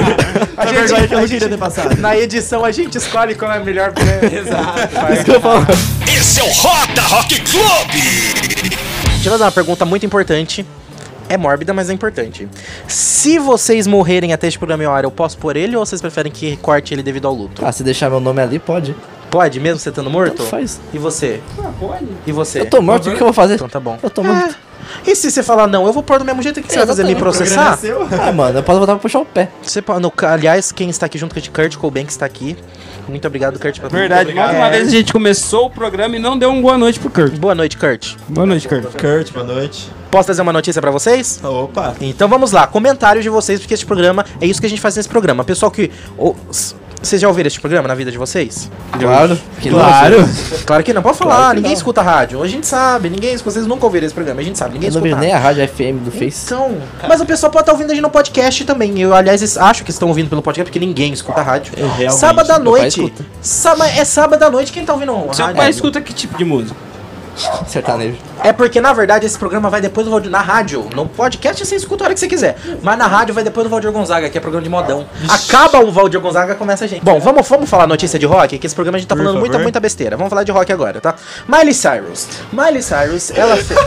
A 0.57 0.65
vergonha 0.65 1.07
que 1.07 1.13
eu 1.13 1.19
não 1.21 1.27
queria 1.27 1.49
ter 1.49 1.57
passado. 1.57 1.95
Na 1.97 2.17
edição 2.17 2.65
a 2.65 2.71
gente 2.71 2.97
escolhe 2.97 3.35
qual 3.35 3.51
é 3.51 3.57
a 3.57 3.59
melhor. 3.59 3.93
Exato. 4.21 5.13
Desculpa, 5.13 5.49
amor. 5.51 5.67
Esse 6.07 6.39
é 6.39 6.43
o 6.43 6.51
Roda 6.51 7.01
Rock 7.03 7.39
Clube. 7.41 8.01
Deixa 9.11 9.27
eu 9.27 9.31
fazer 9.31 9.43
uma 9.43 9.51
pergunta 9.51 9.85
muito 9.85 10.05
importante. 10.05 10.65
É 11.29 11.35
mórbida, 11.37 11.73
mas 11.73 11.89
é 11.89 11.93
importante. 11.93 12.47
Se 12.87 13.37
vocês 13.39 13.85
morrerem 13.87 14.31
até 14.33 14.47
este 14.47 14.57
programa 14.57 14.83
em 14.83 14.87
hora, 14.87 15.05
eu 15.05 15.11
posso 15.11 15.37
pôr 15.37 15.57
ele 15.57 15.75
ou 15.75 15.85
vocês 15.85 16.01
preferem 16.01 16.31
que 16.31 16.55
corte 16.57 16.93
ele 16.93 17.03
devido 17.03 17.27
ao 17.27 17.33
luto? 17.33 17.65
Ah, 17.65 17.71
se 17.71 17.83
deixar 17.83 18.09
meu 18.09 18.19
nome 18.19 18.41
ali, 18.41 18.59
pode. 18.59 18.95
Pode, 19.29 19.59
mesmo 19.59 19.77
você 19.77 19.89
estando 19.89 20.09
morto? 20.09 20.37
Tanto 20.37 20.49
faz. 20.49 20.79
E 20.93 20.97
você? 20.97 21.41
Ah, 21.59 21.69
pode. 21.77 22.05
E 22.25 22.31
você? 22.31 22.61
Eu 22.61 22.65
tô 22.69 22.81
morto, 22.81 23.09
o 23.09 23.13
que 23.15 23.21
eu 23.21 23.25
vou 23.25 23.33
fazer? 23.33 23.55
Então 23.55 23.67
tá 23.67 23.79
bom. 23.79 23.99
Eu 24.01 24.09
tô 24.09 24.23
morto. 24.23 24.55
E 25.05 25.13
se 25.17 25.29
você 25.29 25.43
falar 25.43 25.67
não, 25.67 25.85
eu 25.85 25.91
vou 25.91 26.01
pôr 26.01 26.17
do 26.17 26.23
mesmo 26.23 26.41
jeito 26.41 26.61
o 26.61 26.63
que 26.63 26.69
você 26.71 26.77
vai 26.77 26.87
fazer? 26.87 27.03
Me 27.03 27.13
processar? 27.15 27.77
Ah, 28.21 28.31
mano, 28.31 28.59
eu 28.59 28.63
posso 28.63 28.77
voltar 28.79 28.93
pra 28.93 29.01
puxar 29.01 29.19
o 29.19 29.25
pé. 29.25 29.49
Você 29.61 29.83
no- 30.01 30.13
aliás, 30.25 30.71
quem 30.71 30.89
está 30.89 31.07
aqui 31.07 31.17
junto 31.17 31.33
com 31.35 31.39
a 31.39 31.41
gente, 31.41 31.51
Kurt 31.51 31.75
Cobain, 31.75 32.05
que 32.05 32.11
está 32.11 32.25
aqui. 32.25 32.55
Muito 33.07 33.25
obrigado, 33.27 33.59
Kurt. 33.59 33.77
pela- 33.79 33.89
Verdade, 33.89 34.33
mais 34.33 34.55
uma 34.55 34.69
vez 34.69 34.87
a 34.87 34.91
gente 34.91 35.13
começou 35.13 35.67
o 35.67 35.69
programa 35.69 36.15
e 36.15 36.19
não 36.19 36.37
deu 36.37 36.49
um 36.51 36.61
boa 36.61 36.77
noite 36.77 36.99
pro 36.99 37.09
Kurt. 37.09 37.33
Boa 37.35 37.55
noite, 37.55 37.77
Kurt. 37.77 38.15
Boa 38.27 38.45
noite, 38.45 38.67
Kurt. 38.67 38.83
Kurt, 38.99 39.31
boa 39.31 39.45
noite. 39.45 39.89
Posso 40.11 40.25
trazer 40.25 40.41
uma 40.41 40.53
notícia 40.53 40.81
pra 40.81 40.91
vocês? 40.91 41.39
Opa. 41.43 41.95
Então 42.01 42.27
vamos 42.27 42.51
lá, 42.51 42.65
comentários 42.67 43.23
de 43.23 43.29
vocês, 43.29 43.59
porque 43.59 43.73
este 43.73 43.85
programa 43.85 44.25
é 44.41 44.45
isso 44.45 44.59
que 44.59 44.65
a 44.67 44.69
gente 44.69 44.81
faz 44.81 44.95
nesse 44.95 45.09
programa. 45.09 45.43
Pessoal 45.43 45.71
que. 45.71 45.91
s- 46.49 46.75
vocês 47.01 47.21
já 47.21 47.27
ouviram 47.27 47.47
este 47.47 47.59
programa 47.59 47.87
na 47.87 47.95
vida 47.95 48.11
de 48.11 48.17
vocês? 48.17 48.69
Claro. 48.99 49.39
Que 49.61 49.69
Claro. 49.69 50.17
Claro 50.65 50.83
que 50.83 50.93
não, 50.93 51.01
pode 51.01 51.17
falar, 51.17 51.35
Claro 51.35 51.55
ninguém 51.55 51.71
não. 51.71 51.77
escuta 51.77 52.01
rádio. 52.01 52.41
A 52.41 52.47
gente 52.47 52.65
sabe, 52.67 53.09
ninguém, 53.09 53.37
vocês 53.37 53.65
nunca 53.67 53.85
ouviram 53.85 54.05
esse 54.05 54.13
programa, 54.15 54.41
a 54.41 54.43
gente 54.43 54.57
sabe, 54.57 54.73
ninguém 54.73 54.89
Eu 54.89 54.93
não 54.93 55.01
escuta 55.01 55.15
vejo 55.15 55.27
nem 55.27 55.33
a 55.33 55.39
rádio 55.39 55.67
FM 55.67 56.03
do 56.03 56.11
Face. 56.11 56.45
Então, 56.45 56.77
mas 57.07 57.21
o 57.21 57.25
pessoal 57.25 57.51
pode 57.51 57.63
estar 57.63 57.71
ouvindo 57.73 57.91
a 57.91 57.93
gente 57.93 58.03
no 58.03 58.09
podcast 58.09 58.65
também. 58.65 58.99
Eu, 58.99 59.13
aliás, 59.13 59.57
acho 59.57 59.83
que 59.83 59.91
estão 59.91 60.07
ouvindo 60.07 60.29
pelo 60.29 60.41
podcast 60.41 60.69
porque 60.71 60.85
ninguém 60.85 61.13
escuta 61.13 61.41
rádio. 61.41 61.73
realmente, 61.75 62.13
sábado 62.13 62.51
à 62.51 62.59
noite. 62.59 63.13
Sábado, 63.41 63.91
é 63.95 64.03
sábado 64.03 64.43
à 64.43 64.49
noite 64.49 64.71
quem 64.71 64.83
tá 64.83 64.93
ouvindo 64.93 65.13
Seu 65.33 65.45
rádio? 65.45 65.57
pai 65.61 65.69
escuta 65.69 66.01
que 66.01 66.13
tipo 66.13 66.37
de 66.37 66.43
música? 66.43 66.75
Sertanejo. 67.67 68.17
É 68.43 68.51
porque, 68.51 68.81
na 68.81 68.93
verdade, 68.93 69.25
esse 69.25 69.37
programa 69.37 69.69
vai 69.69 69.81
depois 69.81 70.05
do 70.05 70.11
Valdir. 70.11 70.31
Na 70.31 70.41
rádio. 70.41 70.87
No 70.95 71.05
podcast 71.07 71.65
você 71.65 71.75
escuta 71.75 72.03
a 72.03 72.05
hora 72.05 72.13
que 72.13 72.19
você 72.19 72.27
quiser. 72.27 72.57
Mas 72.81 72.97
na 72.97 73.07
rádio 73.07 73.33
vai 73.33 73.43
depois 73.43 73.63
do 73.65 73.69
Valdir 73.69 73.91
Gonzaga, 73.91 74.29
que 74.29 74.37
é 74.37 74.41
programa 74.41 74.63
de 74.63 74.69
modão. 74.69 75.05
Acaba 75.29 75.79
o 75.79 75.91
Valdir 75.91 76.19
Gonzaga, 76.19 76.55
começa 76.55 76.85
a 76.85 76.87
gente. 76.87 77.03
Bom, 77.03 77.19
vamos, 77.19 77.47
vamos 77.47 77.69
falar 77.69 77.87
notícia 77.87 78.17
de 78.19 78.25
rock, 78.25 78.57
que 78.57 78.65
esse 78.65 78.75
programa 78.75 78.97
a 78.97 78.99
gente 78.99 79.07
tá 79.07 79.15
Por 79.15 79.23
falando 79.23 79.39
muita, 79.39 79.53
favor. 79.53 79.63
muita 79.63 79.79
besteira. 79.79 80.17
Vamos 80.17 80.29
falar 80.29 80.43
de 80.43 80.51
rock 80.51 80.71
agora, 80.71 80.99
tá? 80.99 81.15
Miley 81.47 81.73
Cyrus. 81.73 82.27
Miley 82.51 82.81
Cyrus, 82.81 83.31
ela 83.31 83.55
fez. 83.57 83.79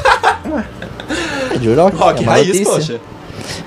É 1.52 1.59
de 1.59 1.75
rock. 1.75 1.97
Rock 1.97 2.23
é 2.23 2.26
raiz, 2.26 2.47
notícia. 2.49 2.73
poxa. 2.73 3.00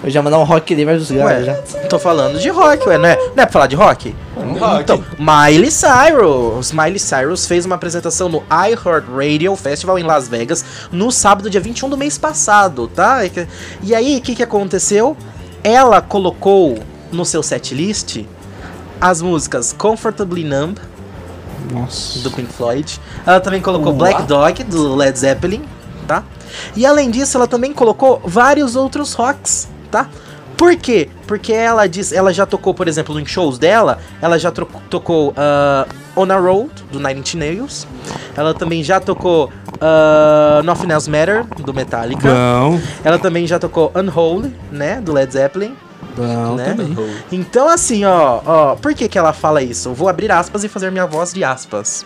Eu 0.03 0.09
já 0.09 0.21
mandar 0.21 0.39
um 0.39 0.43
rock 0.43 0.73
livre 0.73 0.97
dos 0.97 1.11
gatos 1.11 1.45
já. 1.45 1.53
Tô 1.89 1.97
falando 1.99 2.39
de 2.39 2.49
rock, 2.49 2.87
ué, 2.87 2.97
não 2.97 3.07
é, 3.09 3.15
não 3.15 3.43
é 3.43 3.45
pra 3.45 3.49
falar 3.49 3.67
de 3.67 3.75
rock? 3.75 4.15
rock. 4.59 4.81
Então, 4.81 5.03
Miley 5.17 5.71
Cyrus. 5.71 6.71
Miley 6.71 6.99
Cyrus 6.99 7.45
fez 7.45 7.65
uma 7.65 7.75
apresentação 7.75 8.29
no 8.29 8.43
iHeartRadio 8.49 9.55
Festival 9.55 9.97
em 9.99 10.03
Las 10.03 10.27
Vegas 10.27 10.63
no 10.91 11.11
sábado, 11.11 11.49
dia 11.49 11.61
21 11.61 11.89
do 11.89 11.97
mês 11.97 12.17
passado, 12.17 12.87
tá? 12.87 13.25
E 13.25 13.31
E 13.81 13.95
aí, 13.95 14.17
o 14.17 14.21
que, 14.21 14.35
que 14.35 14.43
aconteceu? 14.43 15.15
Ela 15.63 16.01
colocou 16.01 16.77
no 17.11 17.25
seu 17.25 17.41
setlist 17.41 18.25
as 18.99 19.21
músicas 19.21 19.73
Comfortably 19.73 20.43
Numb, 20.43 20.77
Nossa. 21.71 22.19
do 22.19 22.31
Pink 22.31 22.51
Floyd. 22.51 22.99
Ela 23.25 23.39
também 23.39 23.61
colocou 23.61 23.93
Black 23.93 24.23
Dog, 24.23 24.63
do 24.63 24.95
Led 24.95 25.17
Zeppelin, 25.17 25.63
tá? 26.07 26.23
E 26.75 26.85
além 26.85 27.09
disso, 27.09 27.37
ela 27.37 27.47
também 27.47 27.73
colocou 27.73 28.21
vários 28.23 28.75
outros 28.75 29.13
rocks, 29.13 29.67
tá? 29.93 30.09
Por 30.57 30.75
quê? 30.75 31.09
Porque 31.27 31.51
ela 31.53 31.87
diz, 31.87 32.11
ela 32.11 32.31
já 32.33 32.45
tocou, 32.45 32.73
por 32.73 32.87
exemplo, 32.87 33.19
em 33.19 33.25
shows 33.25 33.57
dela, 33.57 33.97
ela 34.21 34.37
já 34.39 34.51
tro- 34.51 34.67
tocou 34.89 35.33
ah, 35.37 35.85
On 36.15 36.31
a 36.31 36.37
Road, 36.37 36.69
do 36.91 36.99
Nine 36.99 37.19
Inch 37.19 37.35
Nails. 37.35 37.87
Ela 38.35 38.53
também 38.53 38.83
já 38.83 38.99
tocou 38.99 39.51
ah, 39.81 40.61
Nothing 40.63 40.91
Else 40.91 41.09
Matter, 41.09 41.45
do 41.57 41.73
Metallica. 41.73 42.27
Bom, 42.29 42.79
Ela 43.03 43.19
também 43.19 43.45
já 43.47 43.59
tocou 43.59 43.91
Unholy, 43.95 44.55
né, 44.71 45.01
do 45.01 45.11
Led 45.13 45.31
Zeppelin. 45.33 45.75
bom 46.15 46.55
né? 46.55 46.73
também. 46.77 46.95
Então, 47.31 47.67
assim, 47.67 48.05
ó, 48.05 48.41
ó, 48.45 48.75
por 48.75 48.93
que 48.93 49.07
que 49.09 49.17
ela 49.17 49.33
fala 49.33 49.61
isso? 49.61 49.89
Eu 49.89 49.93
vou 49.93 50.07
abrir 50.07 50.31
aspas 50.31 50.63
e 50.63 50.69
fazer 50.69 50.91
minha 50.91 51.05
voz 51.07 51.33
de 51.33 51.43
aspas. 51.43 52.05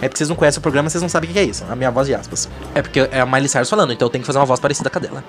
É 0.00 0.08
porque 0.08 0.18
vocês 0.18 0.28
não 0.28 0.36
conhecem 0.36 0.58
o 0.58 0.62
programa, 0.62 0.88
vocês 0.88 1.02
não 1.02 1.08
sabem 1.08 1.30
o 1.30 1.32
que 1.32 1.38
é 1.38 1.44
isso. 1.44 1.64
A 1.68 1.74
minha 1.74 1.90
voz 1.90 2.06
de 2.06 2.14
aspas. 2.14 2.48
É 2.74 2.82
porque 2.82 3.00
é 3.00 3.20
a 3.20 3.26
Miley 3.26 3.48
Cyrus 3.48 3.68
falando, 3.68 3.92
então 3.92 4.06
eu 4.06 4.10
tenho 4.10 4.22
que 4.22 4.26
fazer 4.26 4.38
uma 4.38 4.46
voz 4.46 4.60
parecida 4.60 4.88
com 4.88 4.98
a 4.98 5.00
dela. 5.00 5.24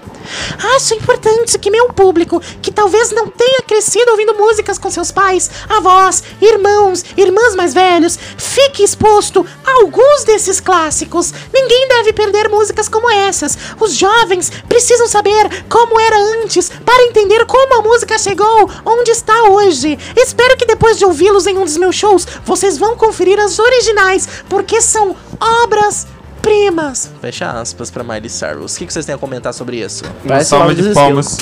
Acho 0.75 0.93
importante 0.93 1.57
que 1.57 1.71
meu 1.71 1.91
público, 1.93 2.39
que 2.61 2.71
talvez 2.71 3.11
não 3.11 3.27
tenha 3.27 3.61
crescido 3.63 4.11
ouvindo 4.11 4.35
músicas 4.35 4.77
com 4.77 4.89
seus 4.89 5.11
pais, 5.11 5.49
avós, 5.67 6.23
irmãos, 6.41 7.03
irmãs 7.17 7.55
mais 7.55 7.73
velhos, 7.73 8.17
fique 8.38 8.83
exposto 8.83 9.45
a 9.65 9.71
alguns 9.81 10.23
desses 10.23 10.59
clássicos. 10.59 11.33
Ninguém 11.53 11.88
deve 11.88 12.13
perder 12.13 12.49
músicas 12.49 12.88
como 12.88 13.09
essas. 13.09 13.57
Os 13.79 13.95
jovens 13.95 14.51
precisam 14.67 15.07
saber 15.07 15.65
como 15.67 15.99
era 15.99 16.17
antes 16.43 16.69
para 16.69 17.03
entender 17.03 17.45
como 17.45 17.79
a 17.79 17.81
música 17.81 18.17
chegou 18.17 18.69
onde 18.85 19.11
está 19.11 19.43
hoje. 19.49 19.97
Espero 20.15 20.55
que 20.57 20.65
depois 20.65 20.97
de 20.97 21.05
ouvi-los 21.05 21.47
em 21.47 21.57
um 21.57 21.65
dos 21.65 21.77
meus 21.77 21.95
shows, 21.95 22.25
vocês 22.45 22.77
vão 22.77 22.95
conferir 22.95 23.39
as 23.39 23.57
originais, 23.57 24.27
porque 24.59 24.81
são 24.81 25.15
obras 25.63 26.05
primas. 26.41 27.09
Fecha 27.21 27.49
aspas 27.51 27.89
pra 27.89 28.03
Miley 28.03 28.29
Cyrus. 28.29 28.75
O 28.75 28.79
que 28.79 28.85
que 28.87 28.93
vocês 28.93 29.05
têm 29.05 29.15
a 29.15 29.17
comentar 29.17 29.53
sobre 29.53 29.77
isso? 29.77 30.03
Uma 30.05 30.13
Parece 30.27 30.49
salva 30.49 30.75
de 30.75 30.81
dos 30.81 30.93
palmas. 30.93 31.37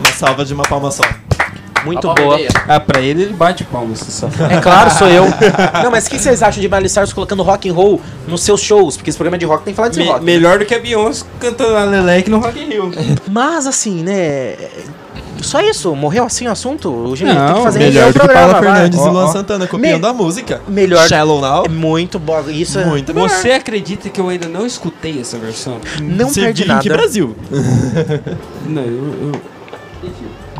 Uma 0.00 0.12
salva 0.12 0.44
de 0.44 0.52
uma 0.54 0.62
palma 0.64 0.90
só. 0.90 1.02
Muito 1.84 2.12
boa. 2.12 2.36
Ah, 2.66 2.78
pra 2.80 3.00
ele 3.00 3.22
ele 3.22 3.32
bate 3.32 3.64
palmas. 3.64 4.00
Só. 4.00 4.28
É 4.50 4.60
claro, 4.60 4.90
sou 4.90 5.06
eu. 5.08 5.24
Não, 5.82 5.90
mas 5.90 6.06
o 6.06 6.10
que 6.10 6.18
vocês 6.18 6.42
acham 6.42 6.60
de 6.60 6.68
Miley 6.68 6.88
Cyrus 6.88 7.12
colocando 7.12 7.42
rock 7.42 7.68
and 7.70 7.72
roll 7.72 8.00
nos 8.26 8.42
seus 8.42 8.60
shows? 8.60 8.96
Porque 8.96 9.10
esse 9.10 9.16
programa 9.16 9.36
é 9.36 9.38
de 9.38 9.46
rock 9.46 9.64
tem 9.64 9.72
que 9.72 9.76
falar 9.76 9.88
de 9.88 9.98
Me- 9.98 10.06
rock. 10.08 10.24
melhor 10.24 10.58
do 10.58 10.66
que 10.66 10.74
a 10.74 10.78
Beyoncé 10.78 11.24
cantando 11.40 11.76
a 11.76 11.84
Leleque 11.84 12.28
no 12.30 12.38
Rock 12.40 12.58
in 12.60 12.68
Rio. 12.68 12.90
Mas 13.30 13.66
assim, 13.66 14.02
né? 14.02 14.56
Só 15.42 15.60
isso, 15.60 15.94
morreu 15.94 16.24
assim 16.24 16.46
o 16.46 16.50
assunto? 16.50 16.90
O 16.90 17.14
gente 17.16 17.28
tem 17.28 17.36
que 17.46 17.52
Não, 17.52 17.62
fazer 17.62 17.78
Melhor 17.78 18.06
do 18.08 18.12
que 18.12 18.18
programa, 18.18 18.40
Paula 18.40 18.60
vai. 18.60 18.72
Fernandes 18.74 18.98
Ó, 19.00 19.06
e 19.06 19.10
Luan 19.10 19.24
ó. 19.24 19.32
Santana 19.32 19.66
copiando 19.66 20.02
Me- 20.02 20.08
a 20.08 20.12
música. 20.12 20.60
Melhor. 20.68 21.08
Shallow 21.08 21.40
Now. 21.40 21.64
É 21.64 21.68
muito 21.68 22.18
bom. 22.18 22.44
Isso 22.48 22.78
é 22.78 22.84
Muito 22.84 23.14
melhor. 23.14 23.28
Você 23.30 23.50
acredita 23.52 24.08
que 24.08 24.20
eu 24.20 24.28
ainda 24.28 24.48
não 24.48 24.66
escutei 24.66 25.20
essa 25.20 25.38
versão? 25.38 25.78
não 26.02 26.28
Se 26.28 26.40
perde 26.40 26.64
vir 26.64 26.70
em 26.72 26.78
que 26.80 26.88
nada. 26.88 27.00
Brasil? 27.00 27.36
Não, 28.66 28.82
eu, 28.82 29.14
eu- 29.32 29.40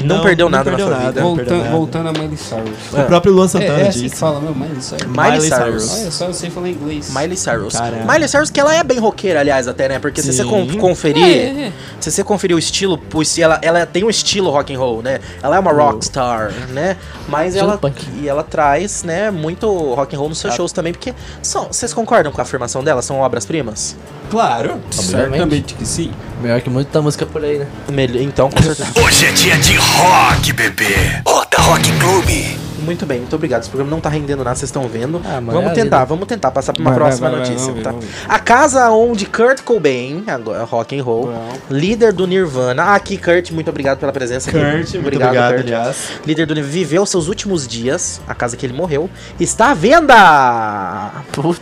Não, 0.05 0.17
Não, 0.17 0.23
perdeu 0.25 0.47
não 0.49 0.59
nada 0.59 0.71
perdeu 0.71 0.87
na 0.88 0.93
sua 0.95 0.99
nada. 1.05 1.12
vida. 1.12 1.21
Não 1.23 1.35
voltando, 1.37 1.59
nada. 1.59 1.71
voltando 1.71 2.09
a 2.09 2.12
Miley 2.12 2.37
Cyrus. 2.37 2.95
É. 2.95 3.00
O 3.00 3.05
próprio 3.07 3.33
Luan 3.33 3.45
É, 3.45 3.49
Santana 3.49 3.78
é 3.81 3.88
assim 3.88 3.99
que 4.00 4.05
disse. 4.09 4.17
fala, 4.17 4.40
meu, 4.40 4.55
Miley 4.55 4.81
Cyrus. 4.81 5.07
Miley 5.07 5.31
Miley 5.31 5.49
Cyrus. 5.50 5.93
Olha 6.00 6.11
só, 6.11 6.25
eu 6.26 6.35
sei 6.35 6.50
falar 6.50 6.69
inglês. 6.69 7.11
Miley 7.14 7.37
Cyrus. 7.37 7.75
Caramba. 7.75 8.12
Miley 8.12 8.28
Cyrus 8.28 8.50
que 8.50 8.61
ela 8.61 8.75
é 8.75 8.83
bem 8.85 8.99
roqueira, 8.99 9.40
aliás, 9.40 9.67
até, 9.69 9.88
né? 9.88 9.99
Porque 9.99 10.23
se 10.23 10.33
você 10.33 10.43
Sim. 10.43 10.49
con- 10.49 10.78
conferir, 10.78 11.25
É, 11.25 11.67
é. 11.69 11.73
se 12.00 12.11
você 12.11 12.23
conferir 12.25 12.55
o 12.57 12.59
estilo, 12.59 12.99
pois 12.99 13.38
ela, 13.38 13.59
ela 13.62 13.85
tem 13.87 14.05
um 14.05 14.11
estilo 14.11 14.50
rock 14.50 14.75
and 14.75 14.78
roll, 14.78 15.02
né? 15.02 15.21
Ela 15.43 15.57
é 15.57 15.59
uma 15.59 15.73
rockstar, 15.73 16.52
né? 16.71 16.97
Mas 17.28 17.55
Estilo 17.55 17.71
ela 17.71 17.78
punk. 17.78 18.07
e 18.23 18.28
ela 18.28 18.43
traz, 18.43 19.02
né, 19.02 19.31
muito 19.31 19.69
rock 19.95 20.14
and 20.17 20.19
roll 20.19 20.28
nos 20.31 20.38
seus 20.38 20.55
shows 20.55 20.73
também, 20.73 20.93
porque 20.93 21.12
são, 21.43 21.67
vocês 21.71 21.93
concordam 21.93 22.33
com 22.33 22.40
a 22.40 22.43
afirmação 22.45 22.83
dela? 22.83 23.02
São 23.02 23.19
obras-primas? 23.21 23.97
Claro. 24.31 24.78
Certamente 24.90 25.75
que 25.75 25.87
sim. 25.87 26.11
Melhor 26.43 26.61
que 26.61 26.69
muita 26.71 27.00
música 27.02 27.25
por 27.26 27.43
aí, 27.43 27.59
né? 27.59 27.67
Melhor- 27.90 28.23
Então, 28.23 28.50
com 28.50 28.62
certeza. 28.62 28.88
Hoje 29.02 29.26
é 29.26 29.33
dia 29.33 29.57
de 29.59 29.78
rock, 29.97 30.52
bebê. 30.52 31.23
Roda 31.26 31.59
Rock 31.59 31.90
Clube. 31.99 32.67
Muito 32.88 33.04
bem, 33.04 33.18
muito 33.18 33.37
obrigado. 33.37 33.61
Esse 33.61 33.68
programa 33.68 33.90
não 33.90 34.00
tá 34.00 34.09
rendendo 34.09 34.42
nada, 34.42 34.57
vocês 34.57 34.71
estão 34.71 34.88
vendo. 34.88 35.21
Ah, 35.23 35.42
mano, 35.42 35.52
vamos 35.52 35.73
é 35.73 35.75
tentar, 35.75 36.07
vamos 36.07 36.26
tentar 36.26 36.50
passar 36.50 36.73
pra 36.73 36.80
uma 36.80 36.90
Vai, 36.90 36.99
próxima 36.99 37.28
vai, 37.28 37.40
vai, 37.40 37.49
notícia, 37.50 37.71
ver, 37.71 37.83
tá? 37.83 37.90
ver. 37.90 38.09
A 38.26 38.38
casa 38.38 38.90
onde 38.90 39.26
Kurt 39.26 39.61
Cobain, 39.62 40.25
agora 40.26 40.64
rock 40.64 40.99
and 40.99 41.02
roll, 41.02 41.30
líder 41.71 42.14
do 42.14 42.26
Nirvana. 42.26 42.83
Ah, 42.85 42.95
aqui 42.95 43.18
Kurt, 43.18 43.50
muito 43.50 43.68
obrigado 43.68 43.99
pela 43.99 44.11
presença 44.11 44.49
aqui. 44.49 44.59
Kurt, 44.59 44.95
muito 44.95 45.16
obrigado, 45.16 45.52
aliás. 45.54 46.12
Líder 46.26 46.47
do 46.47 46.54
Nirvana 46.54 46.73
viveu 46.73 47.04
seus 47.04 47.28
últimos 47.28 47.68
dias, 47.68 48.23
a 48.26 48.35
casa 48.35 48.57
que 48.57 48.64
ele 48.64 48.73
morreu, 48.73 49.11
está 49.38 49.73
à 49.73 49.75
venda. 49.75 51.12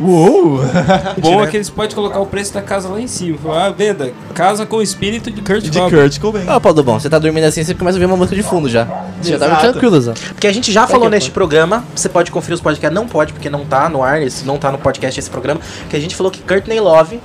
Uou! 0.00 0.60
Bom 1.18 1.42
é 1.42 1.46
que 1.48 1.56
eles 1.56 1.70
podem 1.70 1.94
colocar 1.96 2.20
o 2.20 2.26
preço 2.26 2.54
da 2.54 2.62
casa 2.62 2.88
lá 2.88 3.00
em 3.00 3.08
cima. 3.08 3.38
Ah, 3.52 3.70
venda, 3.70 4.12
casa 4.32 4.64
com 4.64 4.76
o 4.76 4.82
espírito 4.82 5.28
de 5.28 5.42
Kurt 5.42 5.64
De 5.64 5.72
Cobain. 5.72 5.90
Kurt 5.90 6.20
Cobain. 6.20 6.44
Ó, 6.46 6.60
Paulo 6.60 6.84
Bom, 6.84 7.00
você 7.00 7.10
tá 7.10 7.18
dormindo 7.18 7.44
assim, 7.44 7.64
você 7.64 7.74
começa 7.74 7.96
a 7.96 7.98
ouvir 7.98 8.06
uma 8.06 8.16
música 8.16 8.36
de 8.36 8.44
fundo 8.44 8.68
já. 8.68 8.84
Você 9.20 9.32
já 9.32 9.38
tá 9.38 9.46
Exato. 9.46 9.72
tranquilo, 9.72 10.00
Zé. 10.00 10.14
Porque 10.28 10.46
a 10.46 10.52
gente 10.52 10.70
já 10.70 10.86
falou 10.86 11.10
que 11.10 11.15
neste 11.16 11.30
programa, 11.30 11.82
você 11.94 12.08
pode 12.08 12.30
conferir 12.30 12.54
os 12.54 12.60
podcasts, 12.60 12.94
não 12.94 13.08
pode, 13.08 13.32
porque 13.32 13.48
não 13.48 13.64
tá 13.64 13.88
no 13.88 14.02
ar, 14.02 14.22
esse, 14.22 14.44
não 14.44 14.58
tá 14.58 14.70
no 14.70 14.76
podcast 14.78 15.18
esse 15.18 15.30
programa, 15.30 15.60
que 15.88 15.96
a 15.96 16.00
gente 16.00 16.14
falou 16.14 16.30
que 16.30 16.42
Courtney 16.42 16.78
Love 16.78 17.20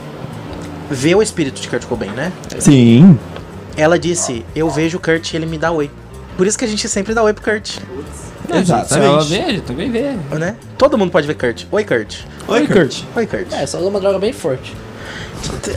vê 0.89 1.13
o 1.13 1.21
espírito 1.21 1.61
de 1.61 1.67
Kurt 1.67 1.85
Cobain, 1.85 2.11
né? 2.11 2.31
Sim. 2.57 3.19
Ela 3.75 3.99
disse, 3.99 4.45
eu 4.55 4.69
vejo 4.69 4.97
o 4.97 5.01
Kurt 5.01 5.33
e 5.33 5.35
ele 5.35 5.45
me 5.45 5.57
dá 5.57 5.71
oi. 5.71 5.91
Por 6.37 6.47
isso 6.47 6.57
que 6.57 6.63
a 6.63 6.67
gente 6.67 6.87
sempre 6.87 7.13
dá 7.13 7.21
oi 7.21 7.33
pro 7.33 7.43
Kurt, 7.43 7.79
ela 8.49 8.59
Exatamente. 8.59 9.29
vê, 9.29 9.41
a 9.41 9.49
gente 9.49 9.61
também 9.61 9.91
vê. 9.91 10.13
né? 10.37 10.55
Todo 10.77 10.97
mundo 10.97 11.11
pode 11.11 11.27
ver 11.27 11.35
Kurt. 11.35 11.65
Oi, 11.69 11.83
Kurt. 11.83 12.19
Oi, 12.47 12.67
Kurt. 12.67 13.03
Oi, 13.15 13.27
Kurt. 13.27 13.51
É, 13.51 13.65
só 13.65 13.77
usa 13.77 13.89
uma 13.89 13.99
droga 13.99 14.19
bem 14.19 14.31
forte. 14.31 14.73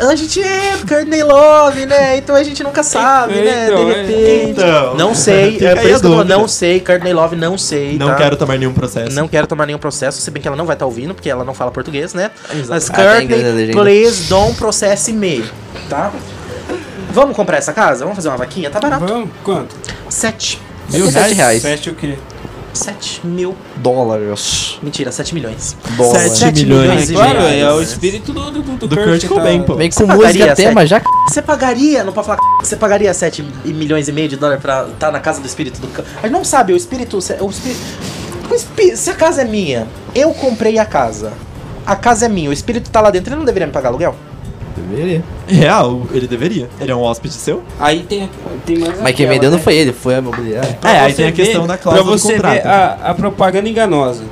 A 0.09 0.15
gente 0.15 0.43
é 0.43 0.73
Courtney 0.87 1.23
Love, 1.23 1.87
né? 1.87 2.19
Então 2.19 2.35
a 2.37 2.43
gente 2.43 2.63
nunca 2.63 2.83
sabe, 2.83 3.35
né? 3.35 3.67
Então, 3.67 3.85
De 3.87 3.93
é. 3.93 4.03
repente. 4.03 4.51
Então. 4.51 4.95
Não 4.95 5.15
sei, 5.15 5.57
é 5.57 5.75
por 5.75 5.79
a 5.79 5.91
isso 5.91 6.01
que 6.01 6.07
eu 6.07 6.25
não 6.25 6.49
sei, 6.49 6.81
Courtney 6.81 7.13
Love, 7.13 7.37
não 7.37 7.57
sei. 7.57 7.97
Não 7.99 8.09
tá? 8.09 8.15
quero 8.17 8.37
tomar 8.37 8.59
nenhum 8.59 8.73
processo. 8.75 9.15
Não 9.15 9.27
quero 9.27 9.47
tomar 9.47 9.67
nenhum 9.67 9.79
processo, 9.79 10.21
se 10.21 10.31
bem 10.31 10.43
que 10.43 10.49
ela 10.49 10.57
não 10.57 10.67
vai 10.67 10.75
estar 10.75 10.87
ouvindo, 10.87 11.15
porque 11.15 11.31
ela 11.31 11.45
não 11.45 11.55
fala 11.55 11.71
português, 11.71 12.13
né? 12.15 12.31
Mas 12.69 12.91
Ah, 12.91 12.93
tá 12.93 13.03
Courtney, 13.03 13.73
please 13.73 14.29
don't 14.29 14.55
process 14.57 15.09
me, 15.09 15.45
tá? 15.89 16.13
Vamos 17.11 17.37
comprar 17.37 17.59
essa 17.59 17.73
casa? 17.73 18.01
Vamos 18.01 18.17
fazer 18.17 18.29
uma 18.29 18.37
vaquinha? 18.37 18.71
Tá 18.71 18.81
barato. 18.81 19.07
Vamos? 19.07 19.31
Quanto? 19.43 19.75
Sete. 20.09 20.61
Mil 20.91 21.11
sete 21.11 21.35
reais. 21.35 21.63
Sete 21.63 21.91
o 21.91 21.95
quê? 21.95 22.19
Sete 22.75 23.25
mil. 23.25 23.55
Dólares. 23.77 24.79
Mentira, 24.83 25.11
sete 25.13 25.33
milhões. 25.35 25.77
Sete 26.13 26.39
Sete 26.39 26.65
milhões. 26.65 26.83
milhões 26.89 27.11
É 27.11 27.15
claro, 27.15 27.39
reais. 27.41 27.63
é 27.63 27.73
o 27.73 27.81
espírito 27.81 28.33
do, 28.33 28.51
do, 28.51 28.63
do, 28.63 28.87
Do 28.89 28.97
Kurt, 28.97 29.09
Kurt 29.09 29.21
que 29.21 29.29
Cobain, 29.29 29.61
tá- 29.61 29.65
pô. 29.67 29.75
Vem 29.77 29.89
com 29.91 29.95
Você 29.97 30.07
pagaria 30.07 30.45
música 30.47 30.57
tema 30.57 30.81
sete? 30.81 30.91
já. 30.91 31.03
Você 31.29 31.43
pagaria, 31.43 32.05
não 32.05 32.13
pode 32.13 32.27
falar 32.27 32.39
você 32.61 32.77
pagaria 32.77 33.13
7 33.15 33.43
milhões 33.65 34.09
e 34.09 34.13
meio 34.13 34.29
de 34.29 34.37
dólar 34.37 34.59
pra 34.59 34.87
estar 34.89 35.11
na 35.13 35.21
casa 35.21 35.41
do 35.41 35.47
espírito 35.47 35.81
do 35.81 35.89
ca- 35.89 36.03
A 36.19 36.23
gente 36.23 36.33
não 36.33 36.45
sabe, 36.45 36.73
o 36.73 36.77
espírito. 36.77 37.19
O 37.19 38.55
espírito, 38.55 38.97
se 38.97 39.11
a 39.11 39.15
casa 39.15 39.43
é 39.43 39.45
minha, 39.45 39.87
eu 40.15 40.33
comprei 40.33 40.79
a 40.79 40.85
casa. 40.85 41.33
A 41.87 41.95
casa 41.95 42.27
é 42.27 42.29
minha, 42.29 42.49
o 42.49 42.53
espírito 42.53 42.91
tá 42.91 43.01
lá 43.01 43.11
dentro, 43.11 43.31
ele 43.31 43.39
não 43.39 43.45
deveria 43.45 43.67
me 43.67 43.73
pagar 43.73 43.91
aluguel? 43.91 44.17
Deveria. 44.77 45.23
Real, 45.47 46.03
ele 46.13 46.27
deveria. 46.27 46.69
Ele 46.81 46.91
é 46.91 46.95
um 46.97 47.03
hóspede 47.03 47.35
seu? 47.35 47.63
Aí 47.79 48.01
tem, 48.03 48.29
tem 48.67 48.79
mais 48.79 49.01
Mas 49.01 49.15
quem 49.15 49.27
vendeu 49.27 49.51
não 49.51 49.59
né? 49.59 49.63
foi 49.63 49.75
ele, 49.77 49.93
foi 49.93 50.15
a 50.17 50.19
imobiliária. 50.19 50.77
Pra 50.81 50.91
É, 50.93 51.01
aí 51.01 51.13
tem 51.15 51.29
a 51.29 51.33
questão 51.33 51.63
ver- 51.63 51.69
da 51.69 51.79
cláusula 51.79 52.05
Pra 52.05 52.13
do 52.15 52.19
você 52.19 52.33
contrato. 52.35 52.53
ver 52.63 52.67
a, 52.69 52.99
a 53.05 53.15
propaganda 53.15 53.69
enganosa. 53.69 54.25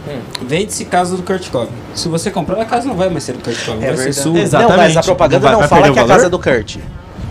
Vende-se 0.43 0.85
casa 0.87 1.17
do 1.17 1.23
Kurt 1.23 1.49
Cobain. 1.51 1.69
Se 1.95 2.09
você 2.09 2.31
comprar, 2.31 2.61
a 2.61 2.65
casa 2.65 2.89
não 2.89 2.97
vai 2.97 3.09
mais 3.09 3.23
ser 3.25 3.33
do 3.35 3.39
Kurt 3.43 3.65
Cobain, 3.65 3.81
vai 3.87 3.97
ser 3.97 4.13
sua. 4.13 4.39
Exato. 4.39 4.63
Não, 4.65 4.71
mas 4.71 4.79
a 4.81 4.85
Exatamente. 4.87 5.07
propaganda 5.07 5.41
Vai- 5.41 5.53
não 5.53 5.59
vai 5.61 5.69
fala 5.69 5.91
que 5.93 5.99
é 5.99 6.03
a 6.03 6.07
casa 6.07 6.27
é 6.27 6.29
do 6.29 6.39
Kurt. 6.39 6.77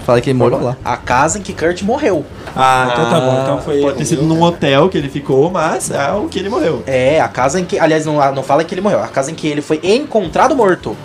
Fala 0.05 0.19
que 0.19 0.29
ele 0.31 0.39
morou 0.39 0.59
lá. 0.63 0.75
A 0.83 0.97
casa 0.97 1.37
em 1.37 1.41
que 1.43 1.53
Kurt 1.53 1.83
morreu. 1.83 2.25
Ah, 2.55 2.89
então 2.91 3.09
tá 3.09 3.19
bom. 3.19 3.39
Então 3.43 3.61
foi 3.61 3.81
Pode 3.81 3.97
ter 3.97 4.05
sido 4.05 4.23
num 4.23 4.41
hotel 4.41 4.89
que 4.89 4.97
ele 4.97 5.07
ficou, 5.09 5.51
mas 5.51 5.91
é 5.91 6.11
o 6.13 6.27
que 6.27 6.39
ele 6.39 6.49
morreu. 6.49 6.81
É, 6.87 7.21
a 7.21 7.27
casa 7.27 7.59
em 7.59 7.65
que. 7.65 7.77
Aliás, 7.77 8.05
não, 8.05 8.15
não 8.33 8.41
fala 8.41 8.63
que 8.63 8.73
ele 8.73 8.81
morreu. 8.81 8.99
A 9.03 9.07
casa 9.07 9.29
em 9.31 9.35
que 9.35 9.47
ele 9.47 9.61
foi 9.61 9.79
encontrado 9.83 10.55
morto. 10.55 10.95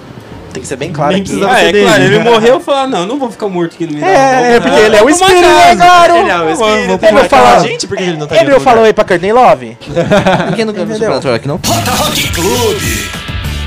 Tem 0.56 0.62
que 0.62 0.68
ser 0.68 0.76
bem 0.76 0.90
claro 0.90 1.12
Nem 1.12 1.20
aqui. 1.20 1.28
precisava 1.30 1.54
Ah, 1.54 1.60
é 1.62 1.70
dele. 1.72 1.84
claro, 1.84 2.02
ele 2.02 2.18
morreu 2.24 2.56
e 2.56 2.60
falou: 2.62 2.80
ah, 2.80 2.86
não, 2.86 3.06
não 3.06 3.18
vou 3.18 3.30
ficar 3.30 3.46
morto 3.48 3.74
aqui 3.74 3.86
no 3.86 3.92
meio. 3.92 4.04
É, 4.06 4.56
é, 4.56 4.60
porque 4.60 4.80
ele 4.80 4.96
é 4.96 5.02
o 5.02 5.10
espírito, 5.10 5.40
né, 5.42 5.76
claro? 5.76 6.16
Ele 6.16 6.30
é 6.30 6.38
o 6.38 6.50
espírito. 6.50 6.56
vou 6.86 6.94
Ele 6.94 6.98
pra 6.98 7.12
não 7.12 7.18
casa. 7.20 7.28
fala- 7.28 7.60
gente, 7.68 7.86
porque 7.86 8.02
ele 8.02 8.16
não 8.16 8.26
tá 8.26 8.36
Ele 8.36 8.50
não 8.50 8.60
falou 8.60 8.84
aí 8.84 8.92
pra 8.94 9.04
Courtney 9.04 9.32
Love? 9.34 9.76
Ninguém 10.50 10.64
nunca 10.64 10.84
viu 10.84 10.96
Entendeu? 10.96 11.18
esse 11.18 11.28
aqui, 11.28 11.46
não? 11.48 11.60
Roda 11.66 11.90
Rock 11.90 12.32
Clube. 12.32 13.10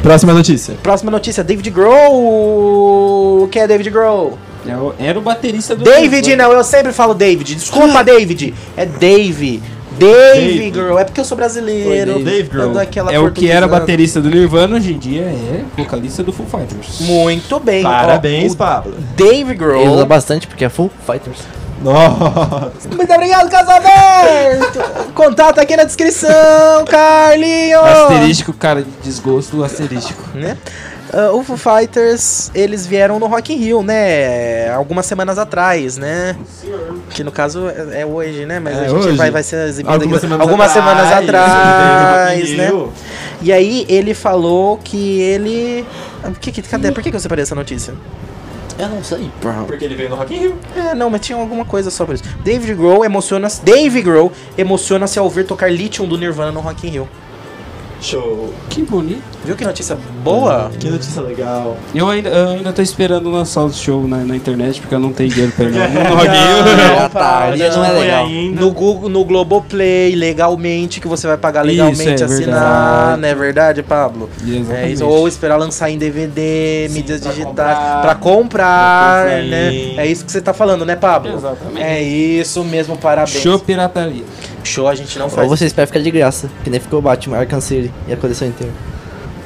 Próxima 0.02 0.34
notícia. 0.34 0.76
Próxima 0.82 1.12
notícia: 1.12 1.44
David 1.44 1.70
Grohl. 1.70 3.48
Quem 3.52 3.62
é 3.62 3.68
David 3.68 3.90
Grohl? 3.90 4.38
É 4.68 4.76
o- 4.76 4.94
Era 5.00 5.18
o 5.18 5.22
baterista 5.22 5.76
do. 5.76 5.84
David, 5.84 6.36
não, 6.36 6.52
eu 6.52 6.64
sempre 6.64 6.92
falo 6.92 7.14
David. 7.14 7.56
Desculpa, 7.56 8.02
David. 8.04 8.54
É 8.76 8.86
Dave. 8.86 9.62
Dave 10.00 10.58
Dave. 10.58 10.72
Grohl. 10.72 11.00
É 11.00 11.04
porque 11.04 11.20
eu 11.20 11.26
sou 11.26 11.38
brasileiro. 11.38 12.14
Foi 12.14 12.24
Dave 12.24 12.50
aquela 12.80 13.14
É 13.14 13.20
o 13.20 13.32
que 13.32 13.50
era 13.50 13.68
baterista 13.68 14.22
do 14.22 14.30
Nirvana, 14.30 14.78
hoje 14.78 14.94
em 14.94 14.98
dia 14.98 15.22
é 15.22 15.64
vocalista 15.78 16.24
do 16.24 16.32
Foo 16.32 16.46
Fighters. 16.46 17.02
Muito 17.02 17.60
bem. 17.60 17.84
Parabéns, 17.84 18.54
Ó, 18.54 18.56
Pablo. 18.56 18.96
Dave 19.16 19.52
Ele 19.52 19.90
usa 19.90 20.06
bastante 20.06 20.48
porque 20.48 20.66
é 20.66 20.70
Full 20.70 20.92
Fighters. 21.06 21.40
Nossa. 21.82 22.90
Muito 22.94 23.14
obrigado, 23.14 23.50
caso 23.50 23.72
aberto! 23.72 25.14
Contato 25.14 25.60
aqui 25.60 25.78
na 25.78 25.86
descrição, 25.86 26.84
Carlinhos! 26.86 27.82
Asterístico, 27.82 28.54
cara, 28.54 28.82
de 28.82 28.90
desgosto, 29.02 29.64
asterístico. 29.64 30.22
né? 30.34 30.58
Ah, 31.12 31.32
o 31.34 31.44
Foo 31.44 31.58
Fighters, 31.58 32.52
eles 32.54 32.86
vieram 32.86 33.20
no 33.20 33.26
Rock 33.28 33.52
in 33.54 33.58
Rio, 33.58 33.82
né? 33.82 34.70
Algumas 34.74 35.06
semanas 35.06 35.38
atrás, 35.38 35.98
né? 35.98 36.36
Que 37.10 37.24
no 37.24 37.32
caso 37.32 37.68
é, 37.68 38.02
é 38.02 38.06
hoje, 38.06 38.46
né? 38.46 38.60
Mas 38.60 38.78
É 38.78 38.82
a 38.86 38.88
gente 38.90 39.08
hoje. 39.08 39.18
vai, 39.18 39.32
vai 39.32 39.42
ser 39.44 39.68
exibido 39.68 39.92
Algumas 39.94 40.18
aqui- 40.18 40.22
semanas 40.28 40.42
algumas 40.48 40.78
atrás, 40.78 41.12
semanas 41.12 41.24
atrás, 41.24 42.58
né? 42.58 42.70
E 43.42 43.52
aí 43.54 43.86
ele 43.90 44.14
falou 44.14 44.78
que 44.84 45.20
ele... 45.22 45.86
Que, 46.42 46.52
que, 46.52 46.62
cadê? 46.62 46.92
Por 46.92 47.02
que, 47.02 47.10
que 47.10 47.16
eu 47.16 47.20
separei 47.20 47.42
essa 47.44 47.56
notícia? 47.56 47.94
Eu 48.78 48.88
não 48.90 49.04
sei. 49.04 49.30
Porque 49.66 49.84
ele 49.84 49.96
veio 49.96 50.10
no 50.10 50.16
Rock 50.16 50.34
in 50.36 50.40
Rio. 50.40 50.56
É, 50.76 50.94
não, 50.94 51.10
mas 51.10 51.22
tinha 51.22 51.38
alguma 51.38 51.66
coisa 51.66 51.90
só 51.90 52.06
por 52.06 52.16
isso. 52.16 52.24
David 52.44 52.76
Grohl 52.76 53.04
emociona-se... 53.04 53.62
Dave 53.64 54.02
Grohl 54.02 54.32
emociona-se 54.58 55.18
ao 55.18 55.30
ver 55.30 55.46
tocar 55.46 55.72
Lithium 55.72 56.08
do 56.08 56.18
Nirvana 56.18 56.52
no 56.52 56.60
Rock 56.60 56.86
in 56.88 56.92
Rio. 56.92 57.10
Show. 58.02 58.54
Que 58.70 58.82
bonito. 58.84 59.22
Viu 59.44 59.56
que 59.56 59.66
notícia 59.66 59.98
boa? 60.24 60.70
Que 60.80 60.90
notícia 60.90 61.22
legal. 61.22 61.78
Eu 61.94 62.10
ainda, 62.10 62.30
eu 62.30 62.50
ainda 62.50 62.72
tô 62.74 62.82
esperando 62.82 63.30
lançar 63.30 63.64
o 63.64 63.72
show 63.74 64.08
na, 64.08 64.18
na 64.18 64.36
internet, 64.36 64.80
porque 64.80 64.94
eu 64.96 65.00
não 65.00 65.12
tenho 65.14 65.30
dinheiro 65.30 65.52
pra 65.56 65.66
ir 65.66 65.72
no, 65.72 65.78
Não. 65.80 66.26
Já 66.26 67.10
tá, 67.10 67.54
não, 67.58 67.86
é 67.86 67.92
legal. 67.92 68.26
ainda. 68.26 68.62
No 68.62 68.72
Google, 68.72 69.10
no 69.10 69.24
Globoplay, 69.26 70.16
legalmente, 70.16 71.00
que 71.02 71.08
você 71.08 71.26
vai 71.28 71.38
pagar 71.38 71.66
Isso, 71.66 71.72
legalmente, 71.76 72.22
é 72.22 72.26
assinar, 72.26 72.38
verdade. 72.38 73.22
não 73.22 73.28
é 73.30 73.36
verdade, 73.36 73.84
Pablo? 73.84 74.30
É 74.72 74.90
isso, 74.90 75.06
ou 75.06 75.28
esperar 75.28 75.58
lançar 75.58 75.90
em 75.90 75.98
DVD, 75.98 76.88
mídias 76.92 77.22
pra 77.22 77.32
digitais, 77.32 77.48
comprar. 77.78 78.02
pra 78.02 78.16
comprar, 78.16 79.24
Pra 79.26 79.32
comprar. 79.36 79.44
né? 79.44 79.96
É 79.98 80.06
isso 80.06 80.26
que 80.26 80.32
você 80.32 80.42
tá 80.42 80.54
falando, 80.54 80.86
né, 80.86 80.96
Pablo? 80.96 81.34
Exatamente. 81.34 81.82
É 81.84 82.02
isso 82.02 82.64
mesmo, 82.64 82.98
parabéns. 82.98 83.42
Show 83.42 83.60
pirataria. 83.60 84.24
Show 84.64 84.88
a 84.88 84.96
gente 84.96 85.18
não 85.18 85.26
Ou 85.26 85.32
faz. 85.32 85.48
você 85.48 85.66
espera 85.66 85.88
ficar 85.88 86.00
de 86.00 86.12
graça, 86.12 86.50
que 86.64 86.70
nem 86.70 86.80
ficou 86.80 87.00
o 87.00 87.02
Batman 87.02 87.38
Arkham 87.38 87.62
City 87.62 87.92
e 88.08 88.14
a 88.14 88.18
coleção 88.18 88.48
inteira. 88.48 88.72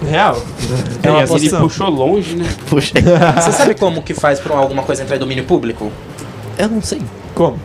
Real. 0.09 0.35
É 0.35 0.99
Tem 1.01 1.11
uma 1.11 1.21
essa 1.21 1.35
Ele 1.35 1.49
puxou 1.49 1.89
longe, 1.89 2.35
né? 2.35 2.45
Puxa, 2.69 2.93
Você 3.41 3.51
sabe 3.53 3.75
como 3.75 4.01
que 4.01 4.13
faz 4.13 4.39
pra 4.39 4.55
alguma 4.57 4.83
coisa 4.83 5.01
entrar 5.03 5.15
em 5.15 5.19
domínio 5.19 5.45
público? 5.45 5.91
eu 6.57 6.67
não 6.69 6.81
sei. 6.81 7.01
Como? 7.33 7.57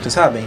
Vocês 0.00 0.14
sabem? 0.14 0.44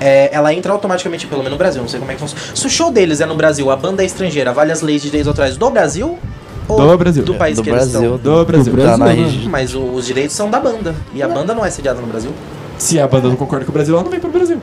É, 0.00 0.28
ela 0.32 0.52
entra 0.54 0.72
automaticamente, 0.72 1.26
pelo 1.26 1.40
menos 1.42 1.52
no 1.52 1.58
Brasil, 1.58 1.80
não 1.82 1.88
sei 1.88 1.98
como 1.98 2.12
é 2.12 2.14
que 2.14 2.20
funciona. 2.20 2.42
Se 2.54 2.66
o 2.66 2.70
show 2.70 2.92
deles 2.92 3.20
é 3.20 3.26
no 3.26 3.34
Brasil, 3.34 3.70
a 3.70 3.76
banda 3.76 4.02
é 4.02 4.06
estrangeira, 4.06 4.52
vale 4.52 4.70
as 4.70 4.82
leis 4.82 5.02
de 5.02 5.08
direitos 5.08 5.26
autorais 5.28 5.56
do 5.56 5.68
Brasil? 5.70 6.16
Ou 6.68 6.78
Do 6.80 6.96
Brasil. 6.98 7.24
Do 7.24 7.34
país 7.34 7.56
do 7.56 7.62
que 7.62 7.70
eles 7.70 7.88
Brasil. 7.90 8.16
estão? 8.16 8.32
Do 8.38 8.44
Brasil. 8.44 8.76
Tá 8.76 8.96
na 8.96 9.04
Brasil, 9.06 9.24
regi- 9.24 9.48
Mas 9.48 9.74
o- 9.74 9.82
os 9.82 10.06
direitos 10.06 10.36
são 10.36 10.48
da 10.48 10.60
banda. 10.60 10.94
E 11.12 11.22
a 11.22 11.28
banda 11.28 11.52
não 11.54 11.64
é 11.64 11.70
sediada 11.70 12.00
no 12.00 12.06
Brasil. 12.06 12.30
Se 12.78 12.98
a 13.00 13.06
banda 13.08 13.28
não 13.28 13.36
concorda 13.36 13.64
com 13.64 13.70
o 13.70 13.74
Brasil, 13.74 13.94
ela 13.94 14.02
não 14.04 14.10
vem 14.10 14.20
pro 14.20 14.30
Brasil. 14.30 14.60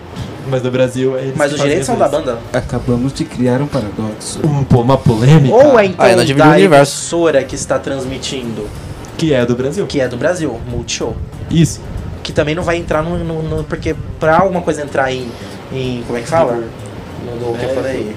Mas 0.52 0.62
no 0.62 0.70
Brasil 0.70 1.18
é 1.18 1.22
eles 1.22 1.34
Mas 1.38 1.48
que 1.50 1.56
os 1.56 1.62
direitos 1.62 1.86
são 1.88 1.98
da 1.98 2.10
banda. 2.10 2.38
Acabamos 2.52 3.14
de 3.14 3.24
criar 3.24 3.62
um 3.62 3.68
paradoxo. 3.68 4.40
Um, 4.46 4.64
pô, 4.66 4.82
uma 4.82 4.98
polêmica 4.98 5.56
Ou 5.56 5.80
é 5.80 5.86
então 5.86 6.06
Ah, 6.06 6.14
da 6.16 6.60
emissora 6.60 7.42
que 7.44 7.56
está 7.56 7.80
transmitindo, 7.80 8.68
que 9.18 9.34
é 9.34 9.46
do 9.46 9.56
Brasil. 9.56 9.88
que 9.88 10.02
é 10.02 10.08
do 10.10 10.18
Brasil, 10.18 10.60
Multishow. 10.70 11.16
Isso. 11.50 11.80
Que 12.22 12.34
também 12.34 12.54
não 12.54 12.64
vai 12.64 12.76
entrar 12.78 13.02
no. 13.02 13.18
no- 13.18 13.42
no- 13.42 13.64
porque 13.64 13.96
pra 14.20 14.40
alguma 14.40 14.62
coisa 14.62 14.82
entrar 14.84 15.12
em. 15.12 15.28
em 15.72 16.04
como 16.06 16.20
é 16.20 16.22
que 16.22 16.28
fala? 16.28 16.54
No, 17.26 17.52
no 17.52 17.58
que 17.58 17.64
eu 17.66 17.70
falei? 17.76 18.16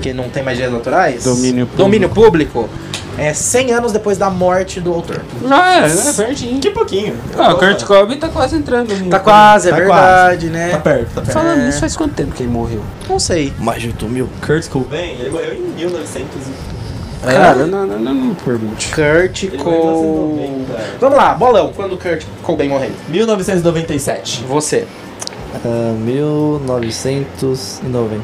Que 0.00 0.12
não 0.12 0.28
tem 0.28 0.42
mais 0.42 0.56
direitos 0.56 0.76
autorais? 0.78 1.22
Domínio 1.24 1.66
público. 1.66 1.76
Domínio 1.82 2.08
público. 2.08 2.68
É 3.18 3.34
100 3.34 3.72
anos 3.72 3.90
depois 3.92 4.16
da 4.16 4.30
morte 4.30 4.80
do 4.80 4.94
autor. 4.94 5.20
Já 5.46 5.74
é, 5.74 5.86
é 5.88 6.12
pertinho. 6.12 6.60
Que 6.60 6.70
pouquinho. 6.70 7.16
Ah, 7.36 7.52
o 7.52 7.58
Kurt 7.58 7.82
Cobain 7.84 8.16
tá 8.18 8.28
quase 8.28 8.54
entrando. 8.56 8.94
no- 8.96 9.10
Tá 9.10 9.18
quase, 9.18 9.68
é 9.68 9.72
Tá 9.72 9.76
verdade, 9.76 10.46
Tá 10.46 10.52
né? 10.52 10.68
perto, 10.82 11.08
tá 11.14 11.20
perto. 11.22 11.32
Falando 11.32 11.60
É. 11.60 11.66
nisso, 11.66 11.80
faz 11.80 11.96
quanto 11.96 12.14
tempo 12.14 12.30
que 12.32 12.44
ele 12.44 12.52
morreu? 12.52 12.80
Não 13.08 13.18
sei. 13.18 13.52
Mais 13.58 13.82
de 13.82 13.88
8 13.88 14.08
mil. 14.08 14.28
Kurt 14.46 14.68
Cobain, 14.68 15.16
ele 15.18 15.30
morreu 15.30 15.54
em 15.54 15.60
1900 15.74 16.28
e... 16.46 16.52
Cara, 17.26 17.66
não, 17.66 17.84
não, 17.84 17.98
não, 17.98 18.14
não 18.14 18.34
pergunte. 18.36 18.92
Kurt 18.94 19.48
Cobain. 19.56 19.82
1990. 19.82 20.78
Vamos 21.00 21.18
lá, 21.18 21.34
bolão. 21.34 21.72
Quando 21.74 21.98
Kurt 21.98 22.22
Cobain 22.44 22.68
morreu? 22.68 22.92
1997. 23.08 24.44
Você. 24.48 24.86
Ah, 25.64 25.92
1990. 25.98 28.22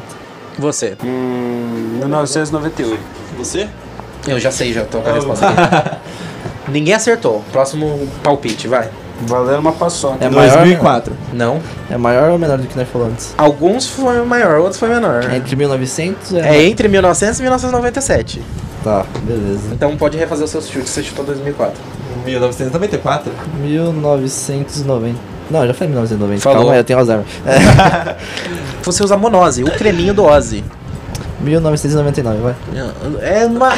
Você. 0.57 0.95
Hum, 1.03 1.97
1998. 1.99 2.97
Você? 3.37 3.67
Eu 4.27 4.39
já 4.39 4.51
sei, 4.51 4.73
já 4.73 4.83
tô 4.83 4.99
com 4.99 5.09
a 5.09 5.13
resposta 5.13 5.47
aqui. 5.47 5.95
Ninguém 6.71 6.93
acertou. 6.93 7.43
Próximo 7.51 8.07
palpite, 8.23 8.67
vai. 8.67 8.89
Valendo 9.21 9.59
uma 9.59 9.71
paçoca. 9.71 10.17
É 10.25 10.29
maior, 10.29 10.57
2004. 10.57 11.15
Não. 11.31 11.61
é 11.89 11.97
maior 11.97 12.31
ou 12.31 12.37
menor 12.37 12.57
do 12.57 12.67
que 12.67 12.77
nós 12.77 12.87
falamos 12.89 13.13
antes? 13.13 13.33
Alguns 13.37 13.87
foi 13.87 14.21
maior, 14.23 14.59
outros 14.59 14.79
foi 14.79 14.89
menor. 14.89 15.23
É 15.31 15.37
entre 15.37 15.55
1900 15.55 16.31
e... 16.31 16.39
É 16.39 16.63
entre 16.65 16.87
1900 16.87 17.39
e 17.39 17.41
1997. 17.43 18.41
Tá, 18.83 19.05
beleza. 19.23 19.69
Então 19.71 19.95
pode 19.95 20.17
refazer 20.17 20.45
os 20.45 20.51
seus 20.51 20.67
chutes. 20.67 20.89
Você 20.89 21.01
chutou 21.01 21.23
2004. 21.25 21.75
1994. 22.25 23.31
1990. 23.61 25.17
Não, 25.49 25.61
eu 25.61 25.67
já 25.67 25.73
falei 25.73 25.89
1990. 25.89 26.41
Falou. 26.41 26.57
Calma 26.57 26.73
aí, 26.73 26.79
eu 26.79 26.83
tenho 26.83 26.99
Alzheimer. 26.99 27.25
Você 28.83 29.03
usa 29.03 29.17
Monose, 29.17 29.63
o 29.63 29.71
creminho 29.71 30.13
do 30.13 30.23
Ozzy. 30.23 30.63
1999, 31.39 32.39
vai. 32.41 32.55
É 33.21 33.47
menor 33.47 33.71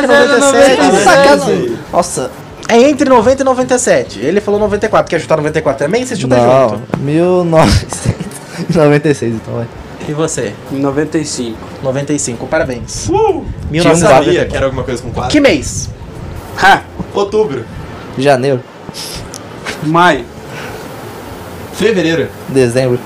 que 0.00 0.06
Mas 0.06 0.20
é 0.20 0.28
97. 0.38 0.82
97. 0.82 1.04
Sacana. 1.04 1.44
Nossa, 1.92 2.30
É 2.68 2.80
entre 2.82 3.08
90 3.08 3.42
e 3.42 3.44
97. 3.44 4.18
Ele 4.20 4.40
falou 4.40 4.58
94. 4.60 5.08
Quer 5.08 5.20
chutar 5.20 5.36
94 5.36 5.86
também? 5.86 6.04
Você 6.04 6.16
chuta 6.16 6.36
não. 6.36 6.68
junto. 6.70 6.98
1996, 6.98 9.34
então 9.34 9.54
vai. 9.54 9.66
E 10.08 10.12
você? 10.12 10.52
95. 10.70 11.56
95. 11.82 12.46
Parabéns. 12.46 13.06
Uh! 13.08 13.12
Tinha 13.12 13.32
um 13.32 13.44
1994. 13.70 14.24
sabia 14.24 14.46
que 14.46 14.56
era 14.56 14.66
alguma 14.66 14.84
coisa 14.84 15.02
com 15.02 15.10
4? 15.10 15.30
Que 15.30 15.40
mês? 15.40 15.88
Ha! 16.62 16.82
Outubro. 17.14 17.64
Janeiro, 18.16 18.60
Maio. 19.84 20.24
Fevereiro. 21.72 22.28
dezembro, 22.48 22.98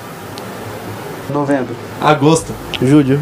Novembro. 1.31 1.75
Agosto. 2.01 2.53
julho, 2.81 3.21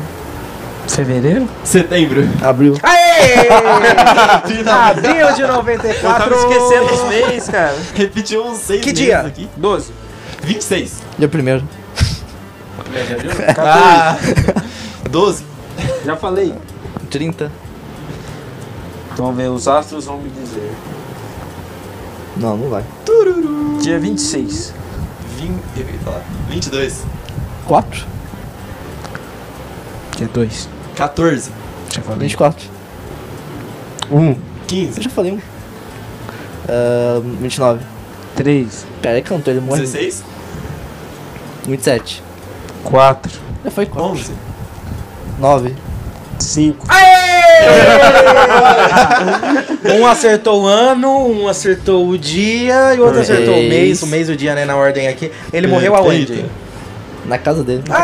Fevereiro? 0.94 1.48
Setembro. 1.64 2.29
abril. 2.42 2.76
Aê! 2.83 3.48
Abril 4.70 5.33
de 5.35 5.42
94. 5.42 6.35
os 6.35 7.09
meses, 7.09 7.48
cara. 7.48 7.76
Repetiu 7.94 8.44
uns 8.44 8.59
6 8.59 8.81
Que 8.81 8.87
meses 8.88 9.05
dia? 9.05 9.20
aqui. 9.20 9.48
12. 9.57 9.92
26. 10.42 11.03
Dia 11.18 11.29
primeiro. 11.29 11.62
Ah! 13.59 14.16
12. 15.11 15.44
Já 16.05 16.16
falei. 16.16 16.55
30. 17.11 17.50
Vamos 19.16 19.37
ver, 19.37 19.48
os 19.48 19.68
astros 19.68 20.05
vão 20.07 20.18
me 20.18 20.31
dizer. 20.31 20.72
Não, 22.37 22.57
não 22.57 22.70
vai. 22.70 22.85
Dia 23.81 23.98
26. 23.98 24.72
20, 25.38 25.50
eu 25.76 25.83
ia 25.87 25.98
falar. 26.05 26.22
22. 26.48 27.03
4. 27.66 28.07
Dia 30.16 30.29
2. 30.33 30.68
14. 31.01 31.51
Já 31.95 32.03
falei. 32.03 32.21
24. 32.21 32.69
1. 34.13 34.37
15. 34.67 34.99
Eu 34.99 35.03
já 35.05 35.11
falei 35.11 35.33
um. 35.33 35.39
Ah, 36.69 37.23
29. 37.41 37.81
3. 38.37 38.87
Pera 39.01 39.17
aí, 39.17 39.23
cantou, 39.23 39.51
ele 39.53 39.63
morre. 39.63 39.81
16. 39.81 40.23
27. 41.67 42.23
4. 42.85 43.33
Já 43.65 43.71
foi 43.71 43.87
4. 43.87 44.11
11. 44.11 44.33
9. 45.39 45.75
5. 46.39 46.87
Um 49.85 50.07
acertou 50.07 50.63
o 50.63 50.67
ano, 50.67 51.27
um 51.29 51.49
acertou 51.49 52.09
o 52.09 52.19
dia 52.19 52.95
e 52.95 52.99
o 53.01 53.05
outro 53.05 53.17
Mês. 53.17 53.31
acertou 53.31 53.55
o 53.55 53.63
mês. 53.63 54.03
O 54.03 54.07
mês 54.07 54.29
e 54.29 54.33
o 54.33 54.37
dia, 54.37 54.55
né, 54.55 54.65
na 54.67 54.77
ordem 54.77 55.09
aqui. 55.09 55.33
Ele 55.53 55.67
morreu 55.67 55.97
aonde? 55.97 56.33
Eita. 56.33 56.49
Na 57.27 57.39
casa 57.39 57.63
dele. 57.63 57.85
Ah, 57.91 58.03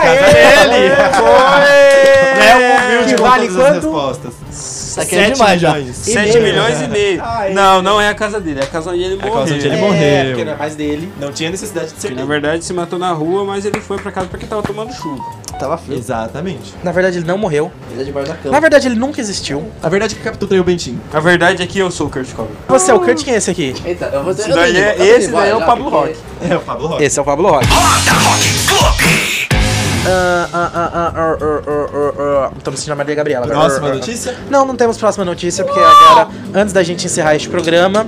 dele. 0.66 0.94
Foi! 1.14 2.38
Léo 2.38 2.86
humilde 2.86 3.14
que 3.14 3.20
com 3.20 3.28
vale 3.28 3.48
quanto? 3.48 3.72
respostas. 3.74 4.32
Isso 4.50 5.00
aqui 5.00 5.16
é 5.16 5.30
demais 5.30 5.60
já. 5.60 5.74
milhões. 5.74 5.96
7 5.96 6.32
meio. 6.38 6.42
milhões 6.44 6.80
e 6.82 6.88
meio. 6.88 7.22
Ai. 7.24 7.52
Não, 7.52 7.82
não 7.82 8.00
é 8.00 8.08
a 8.08 8.14
casa 8.14 8.40
dele, 8.40 8.60
é 8.60 8.62
a 8.62 8.66
casa 8.66 8.90
onde 8.90 9.02
ele 9.02 9.14
É 9.14 9.16
a 9.22 9.26
morreu. 9.26 9.40
casa 9.42 9.54
onde 9.54 9.66
ele 9.66 9.76
É, 9.76 9.80
morreu. 9.80 10.26
porque 10.28 10.44
não 10.44 10.52
é 10.52 10.56
mais 10.56 10.74
dele. 10.76 11.12
Não 11.20 11.32
tinha 11.32 11.50
necessidade 11.50 11.92
de 11.92 12.00
ser 12.00 12.08
Que 12.08 12.14
na 12.14 12.24
verdade 12.24 12.64
se 12.64 12.72
matou 12.72 12.98
na 12.98 13.12
rua, 13.12 13.44
mas 13.44 13.64
ele 13.64 13.80
foi 13.80 13.98
pra 13.98 14.10
casa 14.12 14.26
porque 14.28 14.46
tava 14.46 14.62
tomando 14.62 14.92
chuva. 14.94 15.22
Tava 15.58 15.78
frio. 15.78 15.96
Exatamente. 15.98 16.74
Na 16.84 16.92
verdade, 16.92 17.18
ele 17.18 17.26
não 17.26 17.38
morreu. 17.38 17.72
Ele 17.90 18.02
é 18.02 18.04
debaixo 18.04 18.28
da 18.28 18.34
Na 18.36 18.42
cama. 18.42 18.60
verdade, 18.60 18.88
ele 18.88 18.96
nunca 18.96 19.20
existiu. 19.20 19.70
A 19.82 19.88
verdade 19.88 20.16
é 20.22 20.30
que 20.30 20.38
traiu 20.38 20.62
o 20.62 20.64
Bentinho. 20.64 21.00
A 21.12 21.20
verdade 21.20 21.62
é 21.62 21.66
que 21.66 21.78
eu 21.78 21.90
sou 21.90 22.08
o 22.08 22.10
Kurt 22.10 22.30
Cobain. 22.34 22.52
Você 22.68 22.90
é 22.90 22.94
o 22.94 23.00
Kurt, 23.00 23.24
quem 23.24 23.34
é 23.34 23.36
esse 23.38 23.50
aqui? 23.50 23.74
Eita, 23.84 24.06
eu 24.06 24.22
vou 24.22 24.32
Esse 24.32 24.48
daí 24.48 24.76
é, 24.76 24.96
esse 25.16 25.28
daí 25.28 25.50
é 25.50 25.56
o 25.56 25.64
Pablo 25.64 25.88
Rock. 25.88 26.16
É, 26.48 26.56
o 26.56 26.60
Pablo 26.60 26.86
Rock. 26.88 27.02
Esse 27.02 27.18
é 27.18 27.22
o 27.22 27.24
Pablo 27.24 27.48
Rock. 27.48 27.66
Roda 27.66 28.12
Rock 28.12 29.46
me 32.70 32.76
sentindo 32.76 32.92
a 32.92 32.96
Maria 32.96 33.14
Gabriela. 33.14 33.46
Próxima 33.46 33.88
notícia? 33.94 34.36
Não, 34.48 34.64
não 34.64 34.76
temos 34.76 34.96
próxima 34.98 35.24
notícia, 35.24 35.64
porque 35.64 35.80
agora, 35.80 36.28
antes 36.54 36.72
da 36.72 36.82
gente 36.82 37.06
encerrar 37.06 37.34
este 37.34 37.48
programa, 37.48 38.06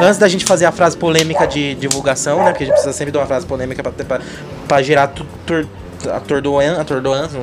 antes 0.00 0.18
da 0.18 0.28
gente 0.28 0.44
fazer 0.44 0.66
a 0.66 0.72
frase 0.72 0.96
polêmica 0.96 1.46
de 1.46 1.74
divulgação, 1.74 2.38
né? 2.44 2.50
Porque 2.50 2.64
a 2.64 2.66
gente 2.66 2.74
precisa 2.74 2.92
sempre 2.92 3.10
de 3.12 3.18
uma 3.18 3.26
frase 3.26 3.46
polêmica 3.46 3.82
pra, 3.82 3.92
pra, 3.92 4.20
pra 4.68 4.82
gerar 4.82 5.12
tu- 6.02 6.08
tur- 6.08 6.12
atordoan- 6.14 6.80
atordoância. 6.80 7.38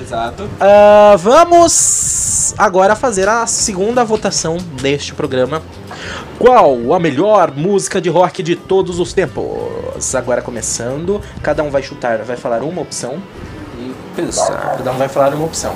Exato. 0.00 0.48
Ah, 0.60 1.16
vamos 1.18 2.54
agora 2.58 2.94
fazer 2.94 3.28
a 3.28 3.46
segunda 3.46 4.04
votação 4.04 4.56
deste 4.80 5.14
programa. 5.14 5.62
Qual 6.38 6.94
a 6.94 6.98
melhor 7.00 7.52
música 7.54 8.00
de 8.00 8.08
rock 8.08 8.42
de 8.42 8.56
todos 8.56 8.98
os 8.98 9.12
tempos? 9.12 10.14
Agora 10.14 10.40
começando, 10.42 11.20
cada 11.42 11.62
um 11.62 11.70
vai 11.70 11.82
chutar, 11.82 12.18
vai 12.18 12.36
falar 12.36 12.62
uma 12.62 12.80
opção. 12.82 13.18
E 13.78 13.92
pensar. 14.16 14.76
Cada 14.78 14.92
um 14.92 14.96
vai 14.96 15.08
falar 15.08 15.34
uma 15.34 15.44
opção. 15.44 15.74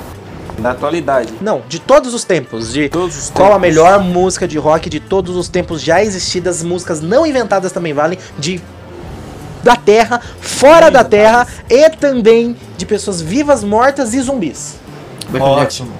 Da 0.57 0.71
atualidade. 0.71 1.33
Não, 1.41 1.61
de 1.67 1.79
todos 1.79 2.13
os 2.13 2.23
tempos. 2.23 2.71
De 2.71 2.87
Todos 2.87 3.17
os 3.17 3.29
qual 3.29 3.47
a 3.47 3.49
tempos. 3.55 3.61
melhor 3.67 3.99
música 3.99 4.47
de 4.47 4.57
rock 4.57 4.89
de 4.89 5.01
todos 5.01 5.35
os 5.35 5.49
tempos 5.49 5.81
já 5.81 6.01
existidas, 6.01 6.63
músicas 6.63 7.01
não 7.01 7.25
inventadas 7.25 7.73
também 7.73 7.93
valem, 7.93 8.17
de 8.39 8.61
da 9.65 9.75
Terra, 9.75 10.21
fora 10.39 10.91
da 10.91 11.03
Terra 11.03 11.47
e 11.67 11.89
também 11.89 12.55
de 12.77 12.85
pessoas 12.85 13.19
vivas, 13.19 13.63
mortas 13.63 14.13
e 14.13 14.21
zumbis. 14.21 14.75
Ótimo. 15.39 15.91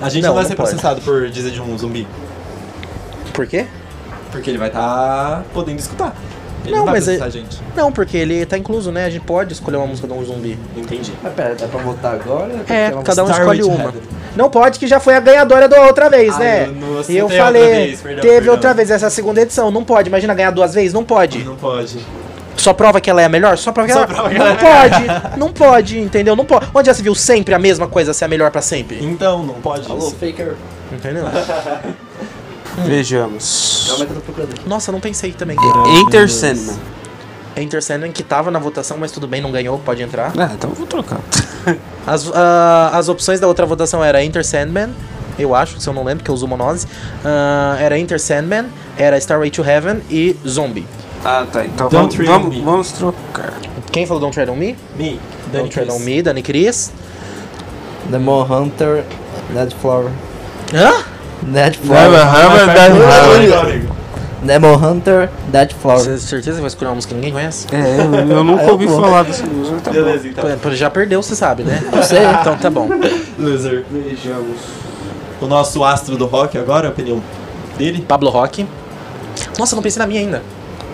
A 0.00 0.08
gente 0.08 0.22
não, 0.22 0.30
Não, 0.30 0.34
vai 0.36 0.44
não 0.44 0.48
ser 0.50 0.56
pode. 0.56 0.70
processado 0.70 1.02
por 1.02 1.28
dizer 1.28 1.50
de 1.50 1.60
um 1.60 1.76
zumbi. 1.76 2.08
Por 3.34 3.46
quê? 3.46 3.66
Porque 4.32 4.48
ele 4.48 4.56
vai 4.56 4.68
estar 4.68 5.44
podendo 5.52 5.78
escutar. 5.78 6.16
Ele 6.64 6.72
Não, 6.72 6.78
não, 6.78 6.84
vai 6.86 6.94
mas 6.94 7.04
processar 7.04 7.24
é- 7.24 7.28
a 7.28 7.30
gente. 7.30 7.58
Não, 7.76 7.92
porque 7.92 8.16
ele 8.16 8.46
tá 8.46 8.56
incluso, 8.56 8.90
né? 8.90 9.04
A 9.04 9.10
gente 9.10 9.24
pode 9.24 9.52
escolher 9.52 9.76
uma 9.76 9.86
música 9.86 10.08
de 10.08 10.14
um 10.14 10.24
zumbi. 10.24 10.58
Entendi. 10.76 11.12
Mas 11.22 11.32
pera, 11.34 11.54
dá 11.54 11.66
pra 11.68 11.80
votar 11.80 12.14
agora? 12.14 12.52
É, 12.68 12.90
cada 13.04 13.22
um 13.24 13.26
Star 13.26 13.40
escolhe 13.40 13.62
Witch 13.62 13.70
uma. 13.78 13.94
Não 14.36 14.48
pode, 14.48 14.78
que 14.78 14.86
já 14.86 14.98
foi 15.00 15.14
a 15.14 15.20
ganhadora 15.20 15.68
da 15.68 15.82
outra 15.86 16.08
vez, 16.08 16.34
Ah, 16.36 16.38
né? 16.38 16.64
eu 16.68 17.04
e 17.08 17.16
eu 17.18 17.24
outra 17.24 17.44
falei, 17.44 17.62
vez, 17.86 18.00
perdão, 18.00 18.20
teve 18.22 18.34
perdão. 18.36 18.54
outra 18.54 18.72
vez, 18.74 18.90
essa 18.90 19.06
é 19.06 19.08
a 19.08 19.10
segunda 19.10 19.40
edição. 19.42 19.70
Não 19.70 19.84
pode, 19.84 20.08
imagina 20.08 20.32
ganhar 20.34 20.50
duas 20.52 20.72
vezes? 20.72 20.92
Não 20.94 21.04
pode. 21.04 21.42
Não 21.44 21.56
pode. 21.56 21.98
Só 22.56 22.74
prova 22.74 23.00
que 23.00 23.08
ela 23.08 23.22
é 23.22 23.24
a 23.24 23.28
melhor? 23.28 23.56
Só 23.56 23.72
prova 23.72 23.86
que 23.86 23.92
Só 23.92 24.00
ela 24.00 24.06
prova 24.08 24.28
que 24.28 24.38
Não 24.38 24.46
ela 24.46 24.54
é 24.54 24.88
pode, 24.88 25.38
não 25.38 25.52
pode, 25.52 25.98
entendeu? 25.98 26.36
Não 26.36 26.44
pode. 26.44 26.66
Onde 26.74 26.86
já 26.86 26.94
se 26.94 27.02
viu 27.02 27.14
sempre 27.14 27.54
a 27.54 27.58
mesma 27.58 27.86
coisa 27.88 28.12
ser 28.12 28.24
a 28.26 28.28
melhor 28.28 28.50
pra 28.50 28.60
sempre? 28.60 29.02
Então, 29.02 29.42
não 29.42 29.54
pode 29.54 29.90
Alô, 29.90 29.98
isso. 29.98 30.16
faker. 30.16 30.54
Entendeu? 30.92 31.24
Vejamos. 32.86 33.86
Calma 33.88 34.06
que 34.06 34.12
eu 34.12 34.16
tô 34.16 34.22
procurando. 34.22 34.54
Nossa, 34.66 34.92
não 34.92 35.00
pensei 35.00 35.32
também. 35.32 35.56
Enter 36.00 36.30
Sandman. 36.30 36.76
Enter 37.56 37.82
Sandman, 37.82 38.12
que 38.12 38.22
tava 38.22 38.50
na 38.50 38.58
votação, 38.58 38.96
mas 38.98 39.10
tudo 39.10 39.26
bem, 39.26 39.40
não 39.40 39.50
ganhou, 39.50 39.78
pode 39.78 40.02
entrar. 40.02 40.32
Ah, 40.38 40.50
então 40.54 40.70
eu 40.70 40.76
vou 40.76 40.86
trocar. 40.86 41.20
As, 42.06 42.30
ah, 42.32 42.90
as 42.94 43.08
opções 43.08 43.38
da 43.38 43.46
outra 43.46 43.66
votação 43.66 44.02
era 44.02 44.24
Enter 44.24 44.44
Sandman, 44.44 44.90
eu 45.38 45.54
acho, 45.54 45.78
se 45.78 45.86
eu 45.88 45.92
não 45.92 46.02
lembro, 46.02 46.24
que 46.24 46.30
eu 46.30 46.34
uso 46.34 46.46
monose. 46.46 46.86
Ah, 47.24 47.76
era 47.78 47.98
Enter 47.98 48.18
Sandman, 48.20 48.66
era 48.96 49.18
Starway 49.18 49.50
to 49.50 49.62
Heaven 49.62 50.00
e 50.10 50.36
Zombie. 50.46 50.86
Ah, 51.24 51.46
tá. 51.50 51.64
Então 51.64 51.88
Don't 51.88 52.16
vamos, 52.16 52.28
vamos, 52.28 52.56
Me. 52.56 52.62
vamos 52.62 52.92
trocar. 52.92 53.52
Quem 53.92 54.06
falou 54.06 54.20
Don't 54.20 54.34
Tread 54.34 54.50
on 54.50 54.56
Me? 54.56 54.76
Me, 54.96 55.20
Dani 55.52 55.64
Don't 55.64 55.70
Tread 55.70 55.90
on. 55.90 55.98
Me, 55.98 56.22
Dani 56.22 56.42
Cris. 56.42 56.92
Demon 58.08 58.42
Hunter, 58.50 59.04
Ned 59.50 59.74
Flower. 59.80 60.10
Hã? 60.74 61.04
Ned 61.42 61.78
Flower. 61.78 62.20
Demon 64.42 64.74
Hunter, 64.76 65.28
Dead 65.48 65.72
Flower. 65.74 66.00
Você 66.00 66.08
tem 66.10 66.18
certeza 66.18 66.56
que 66.56 66.60
vai 66.62 66.68
escolher 66.68 66.88
uma 66.88 66.94
música 66.94 67.10
que 67.10 67.16
ninguém 67.16 67.32
conhece? 67.32 67.66
É, 67.72 68.00
eu, 68.00 68.36
eu 68.36 68.44
nunca 68.44 68.64
ouvi 68.72 68.86
falar 68.86 69.22
dessa 69.24 69.44
música. 69.44 69.80
Tá 69.80 69.90
bom. 69.90 69.96
Beleza, 69.96 70.28
então. 70.28 70.58
Pô, 70.58 70.70
Já 70.70 70.88
perdeu, 70.88 71.22
você 71.22 71.36
sabe, 71.36 71.62
né? 71.62 71.82
Eu 71.92 72.02
sei. 72.02 72.20
Então 72.40 72.56
tá 72.56 72.70
bom. 72.70 72.88
Loser. 73.38 73.84
Vejamos. 73.90 74.56
O 75.40 75.46
nosso 75.46 75.84
astro 75.84 76.16
do 76.16 76.26
rock 76.26 76.56
agora, 76.56 76.88
a 76.88 76.90
opinião 76.90 77.22
dele. 77.76 78.02
Pablo 78.06 78.30
Rock. 78.30 78.66
Nossa, 79.58 79.76
não 79.76 79.82
pensei 79.82 80.00
na 80.00 80.06
minha 80.06 80.20
ainda. 80.20 80.42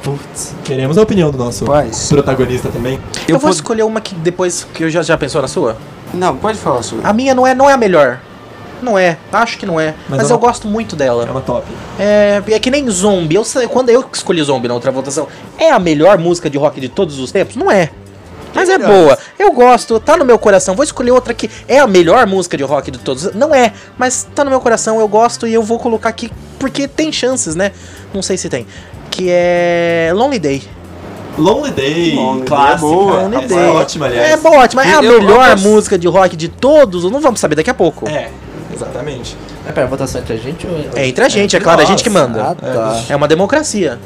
Putz. 0.06 0.54
Queremos 0.64 0.96
a 0.96 1.02
opinião 1.02 1.32
do 1.32 1.36
nosso 1.38 1.64
Paz. 1.64 2.08
protagonista 2.08 2.68
também. 2.68 2.94
Eu, 3.26 3.34
Eu 3.34 3.38
vou 3.40 3.48
pod- 3.50 3.54
escolher 3.56 3.82
uma 3.82 4.00
que 4.00 4.14
depois 4.14 4.62
que 4.72 4.84
eu 4.84 4.90
já, 4.90 5.02
já 5.02 5.18
pensou 5.18 5.42
na 5.42 5.48
sua? 5.48 5.76
Não, 6.14 6.36
pode 6.36 6.58
falar 6.58 6.82
sua. 6.84 7.00
A 7.02 7.12
minha 7.12 7.34
não 7.34 7.44
é, 7.44 7.54
não 7.56 7.68
é 7.68 7.72
a 7.72 7.76
melhor. 7.76 8.20
Não 8.80 8.96
é, 8.96 9.16
acho 9.32 9.58
que 9.58 9.66
não 9.66 9.80
é. 9.80 9.94
Mas, 10.08 10.18
Mas 10.18 10.30
eu 10.30 10.36
ela- 10.36 10.46
gosto 10.46 10.68
muito 10.68 10.94
É 10.94 10.98
dela. 10.98 11.24
uma 11.28 11.40
top. 11.40 11.66
É, 11.98 12.40
é 12.48 12.58
que 12.60 12.70
nem 12.70 12.88
Zombie. 12.88 13.34
Eu, 13.34 13.42
sei- 13.44 13.66
quando 13.66 13.88
eu 13.88 14.04
escolhi 14.12 14.40
Zombie 14.44 14.68
na 14.68 14.74
outra 14.74 14.92
votação, 14.92 15.26
é 15.58 15.70
a 15.72 15.78
melhor 15.80 16.18
música 16.18 16.48
de 16.48 16.56
rock 16.56 16.80
de 16.80 16.88
todos 16.88 17.18
os 17.18 17.32
tempos? 17.32 17.56
Não 17.56 17.68
é. 17.68 17.90
Mas 18.56 18.68
é 18.68 18.78
boa. 18.78 19.16
Eu 19.38 19.52
gosto, 19.52 20.00
tá 20.00 20.16
no 20.16 20.24
meu 20.24 20.38
coração. 20.38 20.74
Vou 20.74 20.82
escolher 20.84 21.10
outra 21.12 21.32
que 21.34 21.48
é 21.68 21.78
a 21.78 21.86
melhor 21.86 22.26
música 22.26 22.56
de 22.56 22.64
rock 22.64 22.90
de 22.90 22.98
todos. 22.98 23.32
Não 23.34 23.54
é, 23.54 23.72
mas 23.98 24.26
tá 24.34 24.42
no 24.42 24.50
meu 24.50 24.60
coração, 24.60 24.98
eu 25.00 25.06
gosto 25.08 25.46
e 25.46 25.54
eu 25.54 25.62
vou 25.62 25.78
colocar 25.78 26.08
aqui 26.08 26.30
porque 26.58 26.88
tem 26.88 27.12
chances, 27.12 27.54
né? 27.54 27.70
Não 28.14 28.22
sei 28.22 28.36
se 28.36 28.48
tem. 28.48 28.66
Que 29.10 29.28
é 29.30 30.10
Lonely 30.14 30.38
Day. 30.38 30.62
Lonely 31.38 31.70
Day, 31.72 32.14
Lonely 32.14 32.38
Day 32.40 32.46
clássica. 32.48 32.74
é 32.76 32.78
boa. 32.90 33.22
Lonely 33.22 33.46
Day. 33.46 33.58
é 33.58 33.68
ótima, 33.68 34.06
aliás. 34.06 34.30
É 34.32 34.36
boa, 34.38 34.56
ótima. 34.58 34.84
É 34.86 34.94
a 34.94 35.02
Eu- 35.02 35.20
melhor 35.20 35.50
gosto- 35.50 35.68
música 35.68 35.98
de 35.98 36.08
rock 36.08 36.34
de 36.36 36.48
todos. 36.48 37.04
Não 37.10 37.20
vamos 37.20 37.38
saber 37.40 37.54
daqui 37.56 37.68
a 37.70 37.74
pouco. 37.74 38.08
É, 38.08 38.30
exatamente. 38.74 39.36
É, 39.68 39.72
pera, 39.72 39.86
a 39.86 39.90
votação 39.90 40.20
entre 40.20 40.34
a 40.34 40.36
gente 40.38 40.66
ou... 40.66 40.78
É 40.94 41.06
entre 41.08 41.24
a 41.24 41.28
gente, 41.28 41.54
é 41.56 41.60
claro, 41.60 41.82
a 41.82 41.84
gente 41.84 42.02
que 42.02 42.08
Ah, 42.08 42.12
manda. 42.12 42.54
tá. 42.54 43.02
É 43.08 43.16
uma 43.16 43.28
democracia. 43.28 43.98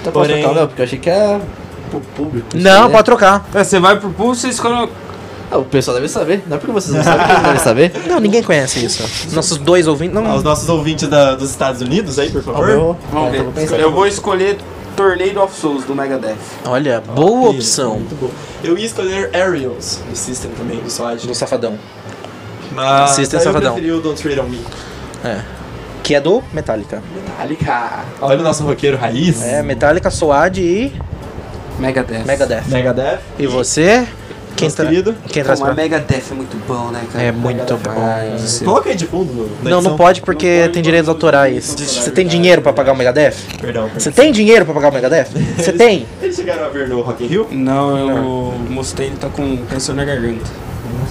Então 0.00 0.12
posso 0.12 0.26
Porém- 0.28 0.42
trocar, 0.42 0.54
meu? 0.58 0.66
Porque 0.68 0.82
eu 0.82 0.84
achei 0.84 0.98
que 0.98 1.08
era 1.08 1.40
pro 2.00 2.24
público. 2.24 2.46
Não, 2.54 2.82
saber. 2.82 2.92
pode 2.92 3.04
trocar. 3.04 3.46
É, 3.54 3.64
você 3.64 3.78
vai 3.80 3.98
pro 3.98 4.10
pulso, 4.10 4.42
você 4.42 4.48
escolhe. 4.48 4.88
Ah, 5.50 5.58
o 5.58 5.64
pessoal 5.64 5.94
deve 5.96 6.08
saber. 6.08 6.42
Não 6.46 6.56
é 6.56 6.58
porque 6.58 6.72
vocês 6.72 6.94
não 6.96 7.02
sabem 7.04 7.26
que 7.26 7.32
eles 7.32 7.42
devem 7.44 7.60
saber. 7.60 7.92
Não, 8.08 8.18
ninguém 8.18 8.42
conhece 8.42 8.84
isso. 8.84 9.04
Nossos 9.34 9.58
dois 9.58 9.86
ouvintes. 9.86 10.14
Não, 10.14 10.26
Aos 10.30 10.42
nossos 10.42 10.68
ouvintes 10.68 11.06
da- 11.06 11.34
dos 11.34 11.50
Estados 11.50 11.80
Unidos 11.82 12.18
aí, 12.18 12.30
por 12.30 12.42
favor. 12.42 12.66
Vamos 12.66 12.96
Ah, 13.12 13.30
ver. 13.30 13.80
Eu 13.80 13.92
vou 13.92 14.06
escolher 14.06 14.56
Tornado 14.96 15.42
of 15.42 15.54
Souls 15.54 15.84
do 15.84 15.94
Megadeth. 15.94 16.36
Olha, 16.64 17.00
boa 17.00 17.50
Isso, 17.50 17.82
opção 17.82 17.90
Muito 17.98 18.14
bom. 18.18 18.30
Eu 18.64 18.78
ia 18.78 18.86
escolher 18.86 19.30
Aerials, 19.34 20.00
do 20.08 20.16
System 20.16 20.50
também, 20.52 20.78
do 20.78 20.90
SWAT. 20.90 21.26
do 21.26 21.34
Safadão. 21.34 21.78
Mas 22.72 23.10
System 23.10 23.38
eu 23.38 23.44
Safadão. 23.44 23.72
preferi 23.74 23.92
o 23.92 24.00
Don't 24.00 24.20
Tread 24.20 24.40
on 24.40 24.44
Me. 24.48 24.60
É. 25.22 25.40
Que 26.02 26.14
é 26.14 26.20
do 26.20 26.42
Metallica. 26.52 27.02
Metallica. 27.14 28.04
Olha 28.20 28.40
o 28.40 28.42
nosso 28.42 28.62
roqueiro 28.64 28.96
raiz. 28.96 29.42
É, 29.42 29.62
Metallica, 29.62 30.10
Soad 30.10 30.60
e 30.60 30.92
Megadeth. 31.78 32.24
Megadeth. 32.24 32.62
Megadeth. 32.68 33.18
E 33.38 33.46
você? 33.46 34.06
Quem, 34.56 34.70
tra... 34.70 34.86
querido. 34.86 35.14
Quem 35.28 35.42
traz 35.42 35.60
pra... 35.60 35.74
Megadeth 35.74 36.22
é 36.30 36.34
muito 36.34 36.56
bom, 36.66 36.90
né, 36.90 37.02
cara? 37.12 37.24
É 37.24 37.32
muito 37.32 37.76
bom. 37.76 38.64
Coloca 38.64 38.88
aí 38.90 38.96
de 38.96 39.06
fundo 39.06 39.32
no, 39.62 39.68
Não, 39.68 39.82
não 39.82 39.96
pode 39.96 40.20
porque 40.22 40.46
Não 40.46 40.60
pode, 40.62 40.72
tem 40.74 40.82
direitos 40.82 41.08
não 41.08 41.14
autorais. 41.14 41.68
não. 41.68 41.86
Você 41.86 42.10
tem 42.12 42.26
dinheiro 42.26 42.62
pra 42.62 42.72
pagar 42.72 42.92
o 42.92 42.96
Megadeth? 42.96 43.34
Perdão. 43.60 43.90
Você 43.92 44.12
tem 44.12 44.30
dinheiro 44.30 44.64
pra 44.64 44.74
pagar 44.74 44.90
o 44.90 44.94
Megadeth? 44.94 45.26
Você 45.58 45.72
tem? 45.72 46.06
Eles 46.22 46.36
chegaram 46.36 46.64
a 46.66 46.68
ver 46.68 46.88
no 46.88 47.00
Rock 47.00 47.24
in 47.24 47.26
Rio? 47.26 47.48
Não, 47.50 47.98
eu, 47.98 48.16
o 48.16 48.66
Mustaine 48.70 49.16
tá 49.16 49.28
com 49.28 49.56
câncer 49.68 49.92
na 49.94 50.04
garganta. 50.04 50.44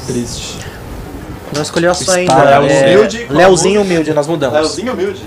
Triste. 0.08 0.58
Não 1.54 1.62
escolheu 1.62 1.92
a 1.92 1.94
sua 1.94 2.16
ainda. 2.16 2.34
Está 2.34 2.56
É, 2.56 2.98
humilde, 2.98 3.28
humilde, 3.80 4.14
nós 4.14 4.28
mudamos. 4.28 4.56
Leozinho 4.58 4.94
humilde. 4.94 5.22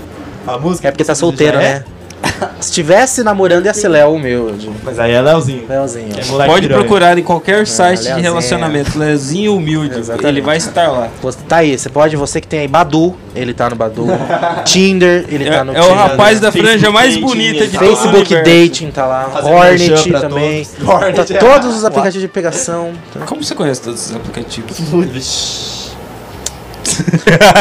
A 0.45 0.57
música. 0.57 0.87
É 0.87 0.91
porque 0.91 1.03
tá 1.03 1.13
solteiro, 1.15 1.57
já 1.57 1.63
é, 1.63 1.83
né? 2.21 2.49
Se 2.59 2.71
tivesse 2.71 3.23
namorando 3.23 3.65
ia 3.65 3.73
ser 3.73 3.87
Léo 3.87 4.13
humilde. 4.13 4.69
Mas 4.83 4.99
aí 4.99 5.11
é 5.11 5.21
Leozinho. 5.21 5.65
Leozinho. 5.67 6.09
É 6.17 6.45
Pode 6.47 6.61
piranha. 6.67 6.79
procurar 6.81 7.17
em 7.17 7.23
qualquer 7.23 7.65
site 7.67 8.01
de 8.13 8.21
relacionamento. 8.21 8.97
Leozinho 8.97 9.55
Humilde. 9.55 9.99
Exatamente. 9.99 10.27
Ele 10.27 10.41
vai 10.41 10.57
estar 10.57 10.87
lá. 10.89 11.07
Você- 11.21 11.37
Tá 11.47 11.57
aí, 11.57 11.77
você 11.77 11.89
pode, 11.89 12.15
você 12.15 12.41
que 12.41 12.47
tem 12.47 12.59
aí 12.61 12.67
Badu, 12.67 13.15
ele 13.35 13.53
tá 13.53 13.69
no 13.69 13.75
Badu. 13.75 14.05
Tinder, 14.65 15.25
ele 15.29 15.47
É, 15.47 15.51
tá 15.51 15.63
no 15.63 15.73
é 15.73 15.79
o 15.79 15.83
Tinder. 15.83 15.97
rapaz 15.97 16.39
da 16.39 16.51
Facebook 16.51 16.79
franja 16.79 16.91
mais 16.91 17.13
Dating, 17.13 17.25
bonita 17.25 17.67
de 17.67 17.77
todo 17.77 17.83
o 17.93 17.95
Facebook. 17.95 18.35
Dating 18.35 18.91
tá 18.91 19.05
lá, 19.05 19.23
Fazendo 19.31 19.53
Hornet 19.55 20.11
também. 20.11 20.65
todos. 20.65 20.89
Hornet, 20.89 21.15
Tá 21.27 21.33
é. 21.35 21.37
todos 21.37 21.75
os 21.77 21.85
aplicativos 21.85 22.21
de 22.21 22.27
pegação. 22.27 22.91
Como 23.25 23.43
você 23.43 23.55
conhece 23.55 23.81
todos 23.81 24.01
esses 24.01 24.15
aplicativos? 24.15 24.77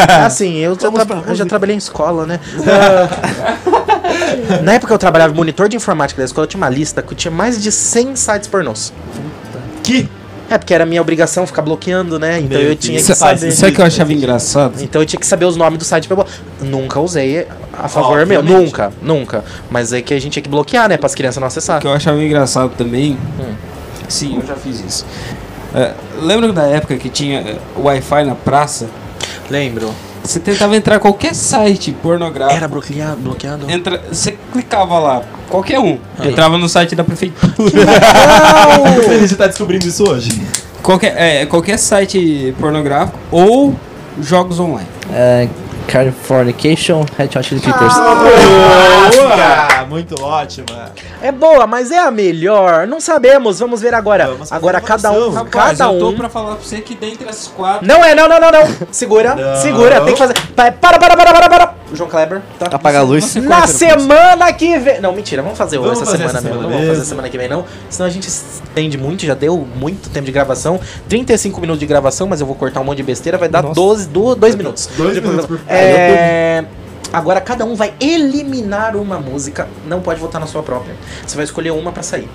É 0.09 0.15
assim, 0.25 0.57
eu, 0.59 0.79
já, 0.81 0.91
tra- 0.91 1.23
eu 1.27 1.35
já 1.35 1.45
trabalhei 1.45 1.75
em 1.75 1.79
escola, 1.79 2.25
né? 2.25 2.41
Na 4.63 4.75
época 4.75 4.89
que 4.89 4.95
eu 4.95 4.99
trabalhava 4.99 5.35
monitor 5.35 5.69
de 5.69 5.77
informática 5.77 6.21
da 6.21 6.25
escola, 6.25 6.45
eu 6.45 6.49
tinha 6.49 6.61
uma 6.61 6.69
lista 6.69 7.03
que 7.03 7.15
tinha 7.15 7.31
mais 7.31 7.61
de 7.63 7.71
100 7.71 8.17
sites 8.17 8.49
pornôs. 8.49 8.93
Que? 9.83 10.09
É, 10.49 10.57
porque 10.57 10.73
era 10.73 10.87
minha 10.87 11.01
obrigação 11.01 11.45
ficar 11.47 11.63
bloqueando, 11.63 12.19
né? 12.19 12.39
Então 12.39 12.59
Meu 12.59 12.69
eu 12.71 12.77
tinha 12.77 12.99
Deus. 12.99 13.07
que 13.09 13.15
Sabe 13.17 13.41
saber. 13.41 13.53
sabe 13.53 13.73
o 13.73 13.75
que 13.75 13.81
eu 13.81 13.85
achava 13.87 14.13
engraçado? 14.13 14.81
Então 14.81 15.03
eu 15.03 15.07
tinha 15.07 15.19
que 15.19 15.27
saber 15.27 15.45
os 15.45 15.57
nomes 15.57 15.79
do 15.79 15.85
site 15.85 16.07
pra 16.07 16.25
Nunca 16.61 17.01
usei 17.01 17.47
a 17.73 17.89
favor 17.89 18.25
meu. 18.25 18.39
Obviamente. 18.39 18.65
Nunca, 18.65 18.93
nunca. 19.03 19.45
Mas 19.69 19.93
é 19.93 20.01
que 20.01 20.15
a 20.15 20.21
gente 20.21 20.35
tinha 20.35 20.43
que 20.43 20.49
bloquear, 20.49 20.89
né? 20.89 20.97
Para 20.97 21.07
as 21.07 21.15
crianças 21.15 21.41
não 21.41 21.49
acessar. 21.49 21.79
O 21.79 21.81
que 21.81 21.87
eu 21.87 21.93
achava 21.93 22.23
engraçado 22.23 22.71
também. 22.77 23.19
Hum. 23.41 23.55
Sim, 24.09 24.37
eu 24.41 24.47
já 24.47 24.55
fiz 24.55 24.85
isso. 24.87 25.07
É, 25.75 25.93
lembra 26.23 26.53
da 26.53 26.63
época 26.67 26.97
que 26.97 27.09
tinha 27.09 27.41
é, 27.41 27.57
Wi-Fi 27.77 28.25
na 28.25 28.37
praça? 28.37 28.87
Lembro. 29.51 29.93
Você 30.27 30.41
tentava 30.41 30.77
entrar 30.77 30.97
em 30.97 30.99
qualquer 30.99 31.35
site 31.35 31.93
pornográfico. 32.03 32.57
Era 32.57 32.67
bloqueado. 32.69 33.17
bloqueado. 33.21 33.71
Entra, 33.71 34.03
você 34.11 34.37
clicava 34.53 34.99
lá, 34.99 35.23
qualquer 35.49 35.79
um. 35.79 35.99
Entrava 36.23 36.59
no 36.59 36.69
site 36.69 36.95
da 36.97 37.05
prefeitura. 37.05 37.53
Tô 37.57 39.03
feliz 39.09 39.29
de 39.29 39.35
estar 39.35 39.47
descobrindo 39.47 39.87
isso 39.87 40.09
hoje. 40.09 40.43
qualquer, 40.83 41.15
é, 41.17 41.47
qualquer 41.47 41.79
site 41.79 42.55
pornográfico 42.59 43.19
ou 43.31 43.75
jogos 44.21 44.59
online. 44.59 44.89
É, 45.13 45.49
Californication, 45.87 47.05
Red 47.19 47.31
Hot 47.37 47.43
Chili 47.43 47.61
Peppers. 47.61 47.95
Boa! 47.95 49.85
Muito 49.89 50.21
ótima. 50.23 50.91
É 51.23 51.31
boa, 51.31 51.67
mas 51.67 51.91
é 51.91 51.99
a 51.99 52.11
melhor. 52.11 52.87
Não 52.87 53.01
sabemos, 53.01 53.61
vamos 53.61 53.81
ver 53.81 53.95
agora. 53.95 54.27
Vamos 54.29 54.51
agora 54.53 54.81
cada 54.81 55.13
um. 55.13 55.31
Rapaz, 55.31 55.79
cada 55.79 55.93
eu 55.93 55.99
tô 55.99 56.09
um. 56.11 56.17
pra 56.17 56.29
falar 56.29 56.57
pra 56.57 56.65
você 56.65 56.81
que 56.81 56.95
dentre 56.95 57.29
as 57.29 57.47
quatro. 57.49 57.87
Não 57.87 58.05
é, 58.05 58.15
não, 58.15 58.29
não, 58.29 58.41
não, 58.41 58.51
não. 58.51 58.63
Segura, 58.91 59.35
Não. 59.37 59.57
segura, 59.61 60.01
tem 60.01 60.13
que 60.15 60.19
fazer. 60.19 60.35
Pa- 60.57 60.73
Para, 60.73 60.99
para, 60.99 61.17
para, 61.17 61.49
para, 61.49 61.66
para. 61.87 61.97
João 61.97 62.09
Kleber, 62.11 62.43
tá? 62.59 62.67
Apaga 62.67 62.99
a 62.99 63.03
luz. 63.03 63.35
Na 63.37 63.67
semana 63.67 64.53
que 64.53 64.79
vem. 64.79 65.01
Não, 65.01 65.13
mentira, 65.13 65.43
vamos 65.43 65.57
fazer 65.59 65.79
Vamos 65.79 65.93
essa 65.93 66.05
fazer 66.05 66.19
semana 66.19 66.39
essa 66.39 66.41
mesmo. 66.49 66.57
semana 66.61 66.69
Não 66.69 66.79
vamos 66.81 66.97
fazer 66.99 67.09
semana 67.09 67.29
que 67.29 67.39
vem, 67.39 67.49
não. 67.49 67.65
Senão 67.89 68.07
a 68.07 68.11
gente 68.11 68.27
estende 68.29 68.99
muito, 68.99 69.25
já 69.25 69.35
deu 69.35 69.67
muito 69.77 70.11
tempo 70.11 70.27
de 70.27 70.33
gravação. 70.33 70.81
35 71.09 71.61
minutos 71.61 71.81
de 71.81 71.87
gravação, 71.87 72.27
mas 72.27 72.41
eu 72.41 72.47
vou 72.47 72.57
cortar 72.57 72.81
um 72.81 72.85
monte 72.85 72.99
de 72.99 73.03
besteira, 73.05 73.39
vai 73.39 73.49
dar 73.49 73.63
Nossa. 73.63 73.75
12, 73.75 74.09
2 74.09 74.55
minutos. 74.55 74.89
Dois 74.97 75.15
De 75.15 75.21
minutos 75.21 75.47
programa. 75.47 75.65
por 75.67 75.73
É. 75.73 76.65
Agora 77.13 77.41
cada 77.41 77.65
um 77.65 77.75
vai 77.77 77.95
eliminar 78.01 78.97
uma 78.97 79.19
música. 79.19 79.69
Não 79.87 80.01
pode 80.01 80.21
votar 80.21 80.41
na 80.41 80.47
sua 80.47 80.63
própria. 80.63 80.95
Você 81.27 81.37
vai 81.37 81.45
escolher 81.45 81.71
uma 81.71 81.93
pra 81.93 82.03
sair. 82.03 82.29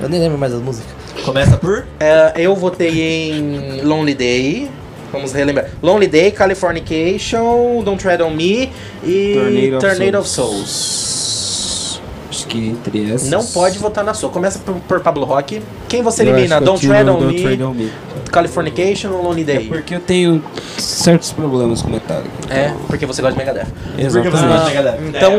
Eu 0.00 0.08
nem 0.08 0.18
lembro 0.18 0.38
mais 0.38 0.52
das 0.52 0.62
músicas. 0.62 0.90
Começa 1.24 1.56
por. 1.58 1.84
É, 2.00 2.32
eu 2.36 2.56
votei 2.56 3.32
em 3.32 3.82
Lonely 3.82 4.14
Day. 4.14 4.70
Vamos 5.12 5.32
relembrar. 5.32 5.66
Lonely 5.82 6.06
Day, 6.06 6.30
Californication, 6.30 7.82
Don't 7.84 8.00
Tread 8.02 8.22
on 8.22 8.30
Me 8.30 8.70
e 9.04 9.34
Tornado 9.34 9.76
of 9.76 9.86
Tornado 9.98 10.18
of 10.20 10.28
Souls. 10.28 10.68
Souls. 10.70 12.00
Acho 12.30 12.46
que 12.46 12.58
entre 12.68 13.12
essas. 13.12 13.28
Não 13.28 13.44
pode 13.44 13.78
votar 13.78 14.04
na 14.04 14.14
sua. 14.14 14.30
Começa 14.30 14.58
por, 14.60 14.74
por 14.76 15.00
Pablo 15.00 15.24
Rock. 15.24 15.60
Quem 15.88 16.02
você 16.02 16.22
elimina? 16.22 16.60
Don't 16.60 16.86
Tread 16.86 17.08
on 17.08 17.18
Don't 17.18 17.34
Me, 17.34 17.42
Tread 17.42 17.62
on 17.62 17.74
Me. 17.74 17.90
Californication 18.30 19.10
ou 19.10 19.22
Lonely 19.22 19.42
É 19.42 19.44
Day? 19.44 19.64
porque 19.66 19.96
eu 19.96 20.00
tenho 20.00 20.40
certos 20.78 21.32
problemas 21.32 21.82
com 21.82 21.90
Metallica. 21.90 22.30
É, 22.48 22.72
porque 22.86 23.04
você 23.04 23.20
gosta 23.20 23.36
de 23.36 23.44
Megadeth. 23.44 23.66
Porque 23.96 24.30
você 24.30 24.46
gosta 24.46 24.46
Exatamente. 24.46 24.70
de 24.70 24.76
Megadeth. 24.76 25.08
Então, 25.08 25.32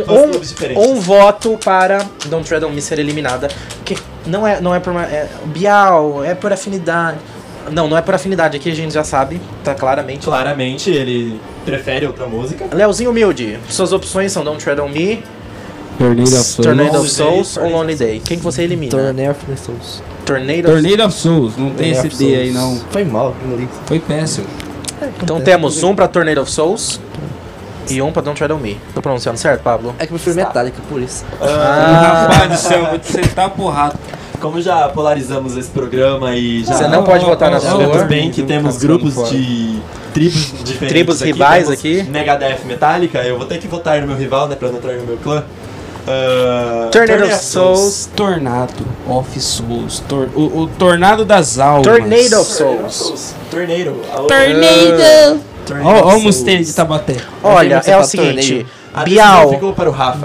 É, 0.74 0.78
um, 0.78 0.92
um 0.92 1.00
voto 1.00 1.58
para 1.64 2.06
Don't 2.26 2.46
Tread 2.46 2.66
on 2.66 2.70
Me 2.72 2.82
ser 2.82 3.00
eliminada. 3.00 3.48
Que 3.86 3.98
não 4.26 4.46
é, 4.46 4.60
não 4.60 4.76
é 4.76 4.80
por 4.82 4.92
uma. 4.92 5.04
É, 5.04 5.30
Bial, 5.46 6.26
é 6.26 6.36
por 6.36 6.52
afinidade. 6.52 7.18
Não, 7.70 7.88
não 7.88 7.98
é 7.98 8.02
por 8.02 8.16
afinidade. 8.16 8.58
Aqui 8.58 8.72
a 8.72 8.76
gente 8.76 8.94
já 8.94 9.04
sabe, 9.04 9.40
tá 9.64 9.76
claramente. 9.76 10.26
Claramente 10.26 10.90
ele 10.90 11.40
prefere 11.66 12.06
outra 12.06 12.26
música. 12.26 12.66
Leozinho 12.74 13.12
Humilde, 13.12 13.60
suas 13.70 13.94
opções 13.94 14.32
são 14.32 14.44
Don't 14.44 14.64
Tread 14.64 14.82
on 14.82 14.90
Me, 14.90 15.24
Tornado 15.98 16.24
of 16.24 16.44
Souls. 16.44 16.56
Tornado 16.56 17.00
of 17.00 17.10
Souls 17.10 17.58
ou 17.58 17.70
Lonely 17.70 17.96
Day. 17.96 18.22
Quem 18.26 18.38
que 18.38 18.44
você 18.44 18.64
elimina? 18.64 18.92
Tornado 18.92 19.32
of 19.32 19.46
the 19.46 19.56
Souls. 19.56 20.04
Tornado 20.26 20.60
of 20.60 20.82
Tornado 20.82 21.06
of 21.06 21.16
Souls. 21.16 21.58
Não 21.58 21.70
tem 21.72 21.92
esse 21.92 22.10
D 22.10 22.36
aí, 22.36 22.52
não. 22.52 22.80
Foi 22.90 23.04
mal. 23.04 23.36
Foi 23.86 24.00
péssimo. 24.00 24.48
Então 25.22 25.42
temos 25.42 25.84
um 25.84 25.96
pra 25.96 26.08
Tornado 26.08 26.42
of 26.42 26.52
Souls 26.52 27.00
e 27.90 28.02
um 28.02 28.12
pra 28.12 28.22
Don't 28.22 28.38
Tread 28.38 28.54
on 28.54 28.58
Me. 28.58 28.80
Tô 28.94 29.02
pronunciando 29.02 29.38
certo, 29.38 29.62
Pablo? 29.62 29.94
É 30.00 30.06
que 30.06 30.14
eu 30.14 30.18
prefiro 30.18 30.36
Metallica, 30.36 30.82
por 30.90 31.02
isso. 31.02 31.26
Ah. 31.42 32.28
Rapaz 32.30 32.52
do 32.52 32.58
céu, 32.58 32.86
vou 32.88 33.00
te 33.00 33.12
sentar 33.12 33.50
porrada. 33.52 33.96
Como 34.42 34.60
já 34.62 34.90
polarizamos 34.90 35.56
esse 35.56 35.70
programa 35.70 36.36
e 36.36 36.64
já 36.64 36.74
Você 36.74 36.88
não 36.88 37.04
pode 37.04 37.24
votar 37.24 37.52
na 37.52 37.60
sua. 37.60 38.04
bem 38.06 38.32
que 38.32 38.42
temos 38.42 38.78
grupos 38.78 39.30
de 39.30 39.80
tribos 40.14 40.54
diferentes. 40.64 40.88
Tribos 40.90 41.22
aqui. 41.22 41.32
rivais 41.32 41.70
aqui. 41.70 42.04
Megadeth 42.04 42.66
Metallica, 42.66 43.20
eu 43.20 43.38
vou 43.38 43.46
ter 43.46 43.60
que 43.60 43.68
votar 43.68 44.02
no 44.02 44.08
meu 44.08 44.18
rival, 44.18 44.48
né, 44.48 44.56
pra 44.56 44.70
não 44.70 44.78
entrar 44.78 44.94
no 44.94 45.04
meu 45.06 45.18
clã. 45.18 45.44
Uh, 46.02 46.90
Tornado 46.90 47.26
of 47.26 47.36
Souls. 47.36 48.10
Tornado 48.16 48.74
of 49.08 49.40
Souls. 49.40 50.00
Tor- 50.10 50.30
o, 50.36 50.62
o 50.64 50.68
Tornado 50.68 51.24
das 51.24 51.60
Almas. 51.60 51.86
Tornado 51.86 52.42
of 52.42 52.52
Souls. 52.52 53.36
Tornado. 53.52 53.96
Tornado! 54.28 55.40
Tornado 55.68 56.08
of 56.08 56.16
o 56.16 56.20
Mustaine 56.22 56.60
de 56.62 56.66
Souls. 56.66 56.76
Tabaté. 56.76 57.18
Olha, 57.44 57.82
é 57.86 57.98
o 57.98 58.04
seguinte. 58.04 58.66
torneio. 58.66 59.06
Bial. 59.06 59.52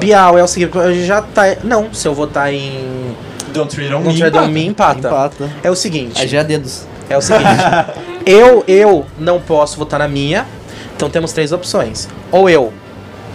Bial 0.00 0.38
é 0.38 0.42
o 0.42 0.48
seguinte, 0.48 0.74
eu 0.74 1.05
já 1.05 1.20
tá. 1.20 1.57
Não, 1.62 1.92
se 1.92 2.09
eu 2.09 2.14
votar 2.14 2.52
em. 2.52 3.14
Don't 3.57 3.75
Tread 3.75 3.92
on 3.92 4.03
Don't 4.03 4.14
Me. 4.14 4.19
Tread 4.19 4.37
on 4.37 4.49
Me 4.49 4.66
empata. 4.66 5.09
Empata. 5.09 5.51
É 5.62 5.71
o 5.71 5.75
seguinte. 5.75 6.21
Aí 6.21 6.29
já 6.29 6.40
é 6.40 6.45
dedos. 6.45 6.87
É 7.09 7.16
o 7.16 7.21
seguinte. 7.21 7.47
eu, 8.27 8.64
eu 8.66 9.07
não 9.19 9.40
posso 9.40 9.77
votar 9.79 9.99
na 9.99 10.09
minha. 10.09 10.47
Então 10.95 11.11
temos 11.11 11.33
três 11.33 11.53
opções. 11.53 12.09
Ou 12.33 12.49
eu 12.49 12.73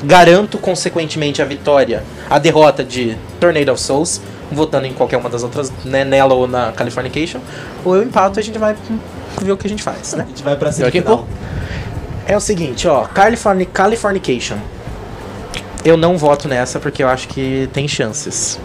garanto 0.04 0.58
consequentemente 0.58 1.42
a 1.42 1.46
vitória, 1.46 2.04
a 2.30 2.40
derrota 2.40 2.84
de 2.84 3.16
Tornado 3.40 3.72
of 3.72 3.82
Souls, 3.82 4.20
votando 4.52 4.88
em 4.88 4.94
qualquer 4.94 5.18
uma 5.18 5.30
das 5.30 5.44
outras, 5.44 5.72
né, 5.86 6.04
nela 6.04 6.34
ou 6.34 6.48
na 6.48 6.72
Californication. 6.72 7.40
Ou 7.86 7.96
eu 7.96 8.04
empato 8.04 8.40
e 8.40 8.42
a 8.42 8.44
gente 8.44 8.58
vai 8.58 8.76
ver 9.42 9.52
o 9.52 9.58
que 9.58 9.68
a 9.68 9.70
gente 9.70 9.84
faz, 9.84 10.14
né? 10.14 10.24
A 10.24 10.28
gente 10.28 10.44
vai 10.44 10.56
pra 10.56 10.72
semifinal. 10.72 11.28
É 12.28 12.36
o 12.36 12.40
seguinte, 12.40 12.88
ó, 12.88 13.04
Californi 13.06 13.66
Californication. 13.66 14.58
Eu 15.84 15.98
não 15.98 16.18
voto 16.18 16.48
nessa 16.48 16.80
porque 16.80 17.04
eu 17.04 17.08
acho 17.08 17.28
que 17.28 17.70
tem 17.74 17.88
chances. 17.88 18.60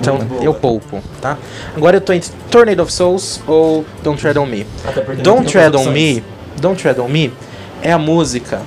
Então 0.00 0.18
eu 0.40 0.52
poupo, 0.54 1.02
tá? 1.20 1.38
Agora 1.76 1.96
eu 1.96 2.00
tô 2.00 2.12
entre 2.12 2.30
Tornado 2.50 2.82
of 2.82 2.92
Souls 2.92 3.40
ou 3.46 3.84
Don't 4.02 4.20
Tread 4.20 4.38
on 4.38 4.46
Me. 4.46 4.66
Don't 5.22 5.50
Tread 5.50 5.76
on. 5.76 5.90
Me, 5.90 6.22
Don't 6.60 6.80
Tread 6.80 7.00
on 7.00 7.08
Me 7.08 7.32
é 7.82 7.92
a 7.92 7.98
música 7.98 8.60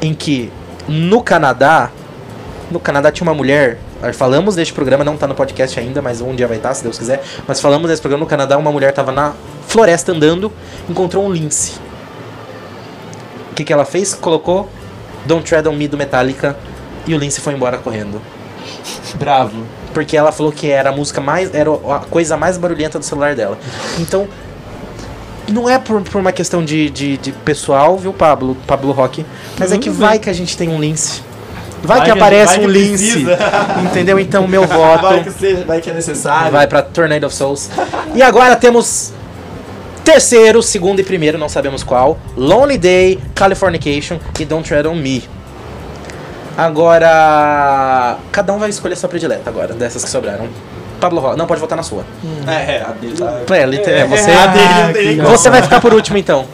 em 0.00 0.14
que 0.14 0.50
no 0.88 1.22
Canadá, 1.22 1.90
no 2.70 2.80
Canadá 2.80 3.10
tinha 3.10 3.26
uma 3.26 3.34
mulher, 3.34 3.78
falamos 4.12 4.54
deste 4.54 4.72
programa, 4.74 5.04
não 5.04 5.16
tá 5.16 5.26
no 5.26 5.34
podcast 5.34 5.78
ainda, 5.78 6.02
mas 6.02 6.20
um 6.20 6.34
dia 6.34 6.46
vai 6.46 6.56
estar, 6.58 6.74
se 6.74 6.82
Deus 6.82 6.98
quiser. 6.98 7.22
Mas 7.46 7.60
falamos 7.60 7.88
desse 7.88 8.02
programa 8.02 8.24
no 8.24 8.28
Canadá, 8.28 8.58
uma 8.58 8.72
mulher 8.72 8.92
tava 8.92 9.12
na 9.12 9.32
floresta 9.66 10.12
andando, 10.12 10.52
encontrou 10.88 11.24
um 11.24 11.32
lince. 11.32 11.72
O 13.50 13.54
que 13.54 13.64
que 13.64 13.72
ela 13.72 13.84
fez? 13.84 14.14
Colocou 14.14 14.68
Don't 15.24 15.48
Tread 15.48 15.68
on 15.68 15.72
Me 15.72 15.88
do 15.88 15.96
Metallica 15.96 16.56
e 17.06 17.14
o 17.14 17.18
lince 17.18 17.40
foi 17.40 17.54
embora 17.54 17.78
correndo. 17.78 18.20
Bravo. 19.16 19.62
Porque 19.92 20.16
ela 20.16 20.32
falou 20.32 20.50
que 20.52 20.70
era 20.70 20.90
a 20.90 20.92
música 20.92 21.20
mais. 21.20 21.54
Era 21.54 21.70
a 21.72 22.00
coisa 22.00 22.36
mais 22.36 22.56
barulhenta 22.58 22.98
do 22.98 23.04
celular 23.04 23.34
dela. 23.34 23.58
Então. 23.98 24.26
Não 25.46 25.68
é 25.68 25.78
por, 25.78 26.00
por 26.00 26.20
uma 26.20 26.32
questão 26.32 26.64
de, 26.64 26.88
de, 26.88 27.18
de 27.18 27.30
pessoal, 27.30 27.98
viu, 27.98 28.14
Pablo? 28.14 28.56
Pablo 28.66 28.92
Rock. 28.92 29.26
Mas 29.58 29.72
é 29.72 29.78
que 29.78 29.90
vai 29.90 30.18
que 30.18 30.30
a 30.30 30.32
gente 30.32 30.56
tem 30.56 30.70
um 30.70 30.80
lince. 30.80 31.20
Vai, 31.82 31.98
Vai 31.98 32.06
que 32.06 32.12
que- 32.12 32.18
aparece 32.18 32.56
vai 32.56 32.64
um 32.64 32.72
que 32.72 32.78
lince. 32.78 33.26
Entendeu? 33.84 34.18
Então, 34.18 34.48
meu 34.48 34.64
Vai 34.66 35.18
que, 35.22 35.28
voto 35.28 35.38
seja, 35.38 35.64
vai 35.66 35.80
que 35.82 35.90
é 35.90 35.92
necessário. 35.92 36.50
vai 36.50 36.66
pra 36.66 36.80
Tornado 36.80 37.26
of 37.26 37.34
Souls. 37.36 37.68
E 38.14 38.22
agora 38.22 38.56
temos. 38.56 39.12
Terceiro, 40.02 40.62
segundo 40.62 41.00
e 41.00 41.02
primeiro, 41.04 41.36
não 41.38 41.48
sabemos 41.48 41.82
qual. 41.82 42.18
Lonely 42.36 42.78
Day, 42.78 43.18
Californication 43.34 44.18
e 44.40 44.44
Don't 44.46 44.66
Tread 44.66 44.86
on 44.88 44.94
Me. 44.94 45.24
Agora. 46.56 48.16
Cada 48.32 48.52
um 48.52 48.58
vai 48.58 48.70
escolher 48.70 48.94
a 48.94 48.96
sua 48.96 49.08
predileta 49.08 49.48
agora, 49.50 49.74
dessas 49.74 50.04
que 50.04 50.10
sobraram. 50.10 50.48
Pablo 51.00 51.20
Rock, 51.20 51.36
não 51.36 51.46
pode 51.46 51.60
votar 51.60 51.76
na 51.76 51.82
sua. 51.82 52.04
É, 52.46 52.76
é, 52.76 52.82
a 52.82 52.92
dele 52.92 53.16
tá... 53.16 53.56
É, 53.56 53.66
liter- 53.66 53.92
é, 53.94 54.06
você, 54.06 54.30
a 54.30 54.46
dele 54.46 54.68
não 54.86 54.92
tem 54.92 55.06
nem 55.08 55.16
como. 55.18 55.28
você 55.36 55.50
vai 55.50 55.60
ficar 55.62 55.80
por 55.80 55.92
último 55.92 56.16
então. 56.16 56.46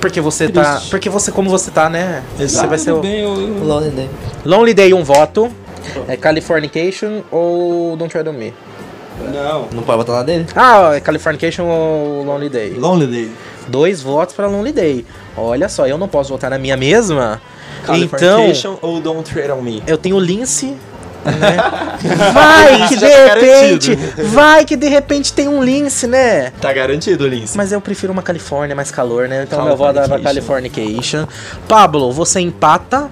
Porque 0.00 0.20
você 0.20 0.48
tá. 0.48 0.72
Triste. 0.74 0.90
Porque 0.90 1.08
você, 1.08 1.30
como 1.30 1.48
você 1.48 1.70
tá, 1.70 1.88
né? 1.88 2.22
Você 2.36 2.66
vai 2.66 2.76
ser 2.76 2.90
o. 2.92 3.00
bem, 3.00 3.20
eu, 3.20 3.30
eu- 3.40 3.64
Lonely 3.64 3.90
Day. 3.90 4.10
Lonely 4.44 4.74
Day, 4.74 4.92
um 4.94 5.04
voto. 5.04 5.50
É 6.08 6.16
Californication 6.16 7.22
ou 7.30 7.96
Don't 7.96 8.10
Tread 8.12 8.28
on 8.28 8.32
Me? 8.32 8.52
Não. 9.32 9.68
Não 9.72 9.82
pode 9.84 9.98
botar 9.98 10.12
lá 10.12 10.22
dele? 10.22 10.46
Ah, 10.56 10.90
é 10.94 11.00
Californication 11.00 11.64
ou 11.66 12.24
Lonely 12.24 12.48
Day? 12.48 12.74
Lonely 12.74 13.06
Day. 13.06 13.32
Dois 13.68 14.02
votos 14.02 14.34
pra 14.34 14.46
Lonely 14.46 14.72
Day. 14.72 15.06
Olha 15.36 15.68
só, 15.68 15.86
eu 15.86 15.96
não 15.98 16.08
posso 16.08 16.30
votar 16.30 16.50
na 16.50 16.58
minha 16.58 16.76
mesma. 16.76 17.40
Então, 17.82 17.94
Californication 17.94 18.76
ou 18.80 19.00
Don't 19.00 19.28
Tread 19.30 19.50
on 19.52 19.60
Me? 19.62 19.82
eu 19.86 19.98
tenho 19.98 20.18
Lince. 20.18 20.76
Né? 21.24 21.56
Vai 22.34 22.88
que 22.88 22.96
de 22.96 23.00
tá 23.08 23.34
repente, 23.34 23.94
garantido. 23.94 24.28
vai 24.30 24.64
que 24.64 24.76
de 24.76 24.88
repente 24.88 25.32
tem 25.32 25.46
um 25.46 25.62
Lince, 25.62 26.08
né? 26.08 26.50
Tá 26.60 26.72
garantido, 26.72 27.28
Lince. 27.28 27.56
Mas 27.56 27.70
eu 27.70 27.80
prefiro 27.80 28.12
uma 28.12 28.22
Califórnia, 28.22 28.74
mais 28.74 28.90
calor, 28.90 29.28
né? 29.28 29.44
Então 29.46 29.64
meu 29.64 29.76
voto 29.76 30.00
é 30.00 30.08
pra. 30.08 30.18
Californication. 30.18 31.26
Pablo, 31.68 32.10
você 32.12 32.40
empata 32.40 33.08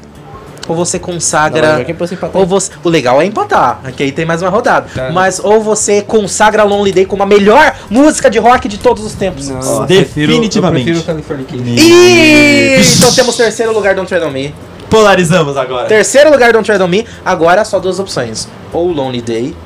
ou 0.68 0.77
você 0.77 0.99
consagra 0.99 1.75
não, 1.75 1.81
empatar? 1.83 2.31
ou 2.33 2.46
você, 2.46 2.70
o 2.85 2.88
legal 2.88 3.20
é 3.20 3.27
empatar, 3.27 3.81
que 3.96 4.03
aí 4.03 4.12
tem 4.12 4.25
mais 4.25 4.42
uma 4.42 4.51
rodada. 4.51 4.88
Tá. 4.94 5.11
Mas 5.11 5.40
ou 5.40 5.61
você 5.61 6.03
consagra 6.03 6.62
Lonely 6.62 6.92
Day 6.92 7.07
como 7.07 7.23
a 7.23 7.27
melhor 7.27 7.75
música 7.88 8.31
de 8.31 8.38
rock 8.38 8.68
de 8.68 8.79
todos 8.79 9.05
os 9.05 9.14
tempos. 9.14 9.49
Não, 9.49 9.61
eu 9.61 9.87
definitivamente. 9.87 10.90
Eu 10.90 11.03
prefiro. 11.23 11.44
E 11.66 12.77
então 12.96 13.12
temos 13.14 13.37
terceiro 13.37 13.73
lugar 13.73 13.94
Don't 13.94 14.09
Tread 14.09 14.25
on 14.25 14.31
Me. 14.31 14.55
Polarizamos 14.88 15.57
agora. 15.57 15.87
Terceiro 15.87 16.31
lugar 16.31 16.53
Don't 16.53 16.66
Tread 16.66 16.83
on 16.83 16.88
Me. 16.88 17.07
Agora 17.25 17.64
só 17.64 17.79
duas 17.79 17.99
opções. 17.99 18.49
Ou 18.73 18.92
Lonely 18.92 19.23
Day 19.23 19.57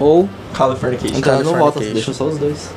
ou 0.00 0.28
Californication. 0.54 1.18
Então 1.18 1.38
eu 1.38 1.44
não 1.44 1.52
Californication. 1.52 1.94
deixa 1.94 2.12
só 2.12 2.24
os 2.24 2.38
dois. 2.38 2.70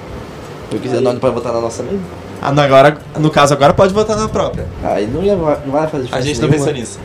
Porque 0.70 0.88
senão 0.88 1.14
não 1.14 1.20
pode 1.20 1.36
botar 1.36 1.52
na 1.52 1.62
nossa 1.62 1.84
mesmo. 1.84 2.02
Ah, 2.42 2.52
não, 2.52 2.64
agora, 2.64 2.98
no 3.20 3.30
caso, 3.30 3.54
agora 3.54 3.72
pode 3.74 3.94
votar 3.94 4.18
na 4.18 4.28
própria. 4.28 4.66
Aí 4.84 5.06
não, 5.06 5.22
ia, 5.22 5.36
não 5.36 5.72
vai 5.72 5.88
fazer 5.88 6.06
diferença 6.06 6.18
A 6.18 6.22
gente 6.22 6.42
não 6.42 6.50
nenhuma. 6.50 6.66
pensou 6.66 6.80
nisso. 6.82 7.00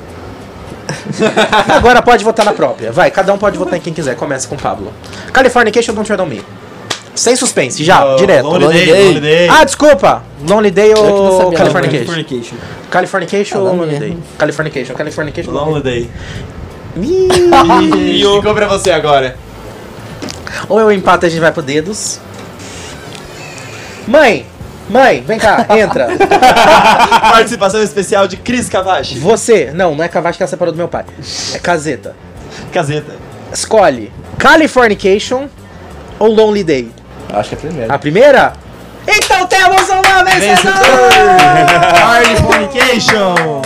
Agora 1.77 2.03
pode 2.03 2.25
votar 2.25 2.45
na 2.45 2.53
própria. 2.53 2.93
Vai, 2.93 3.11
cada 3.11 3.33
um 3.33 3.39
pode 3.39 3.57
votar 3.59 3.79
em 3.79 3.81
quem 3.81 3.93
quiser. 3.93 4.17
Começa 4.17 4.47
com 4.49 4.55
o 4.55 4.59
Pablo. 4.59 4.93
Californication 5.33 5.93
ou 5.93 5.97
Don't 5.97 6.07
Tread 6.07 6.21
on 6.21 6.27
Me. 6.27 6.43
Sem 7.15 7.35
suspense, 7.35 7.83
já, 7.83 8.05
Oh, 8.05 8.17
direto. 8.17 8.45
Lonely 8.45 8.65
Lonely 8.67 8.79
Day, 8.85 8.93
Day. 8.93 9.05
Lonely 9.07 9.21
Day. 9.21 9.49
Ah, 9.49 9.65
desculpa. 9.65 10.23
Lonely 10.47 10.71
Day 10.71 10.93
ou 10.95 11.51
Californication? 11.53 12.05
Californication. 12.05 12.57
Californication 12.91 13.57
Ah, 13.57 13.61
ou 13.63 13.67
Lonely 13.69 13.87
mesmo. 13.93 14.01
Day? 14.01 14.19
Californication, 14.39 14.95
Californication. 14.95 15.51
Lonely 15.51 15.83
Day. 15.83 16.11
E 16.99 18.23
ficou 18.37 18.55
pra 18.55 18.67
você 18.67 18.91
agora. 18.91 19.37
Ou 20.69 20.79
eu 20.81 20.93
empato 20.93 21.25
e 21.25 21.29
a 21.29 21.31
gente 21.31 21.41
vai 21.41 21.53
pro 21.53 21.63
dedos. 21.63 22.21
Mãe, 24.07 24.47
mãe, 24.89 25.23
vem 25.27 25.39
cá, 25.39 25.67
entra. 25.71 26.09
Participação 27.33 27.83
especial 27.83 28.27
de 28.29 28.37
Cris 28.37 28.69
Cavachi. 28.69 29.19
Você, 29.19 29.71
não, 29.75 29.95
não 29.95 30.05
é 30.05 30.09
Cavache 30.09 30.37
que 30.37 30.43
ela 30.43 30.51
separou 30.51 30.73
do 30.73 30.77
meu 30.79 30.89
pai. 30.89 31.05
É 31.55 31.59
Caseta. 31.59 32.15
Caseta. 32.73 33.13
Escolhe 33.53 34.13
Californication 34.39 35.49
ou 36.19 36.29
Lonely 36.29 36.65
Day. 36.65 36.91
Acho 37.33 37.51
que 37.51 37.55
é 37.55 37.59
a 37.59 37.61
primeira. 37.61 37.95
A 37.95 37.99
primeira? 37.99 38.53
Então 39.09 39.47
temos 39.47 39.89
uma 39.89 40.25
vencedora! 40.25 41.37
Californication. 41.99 43.63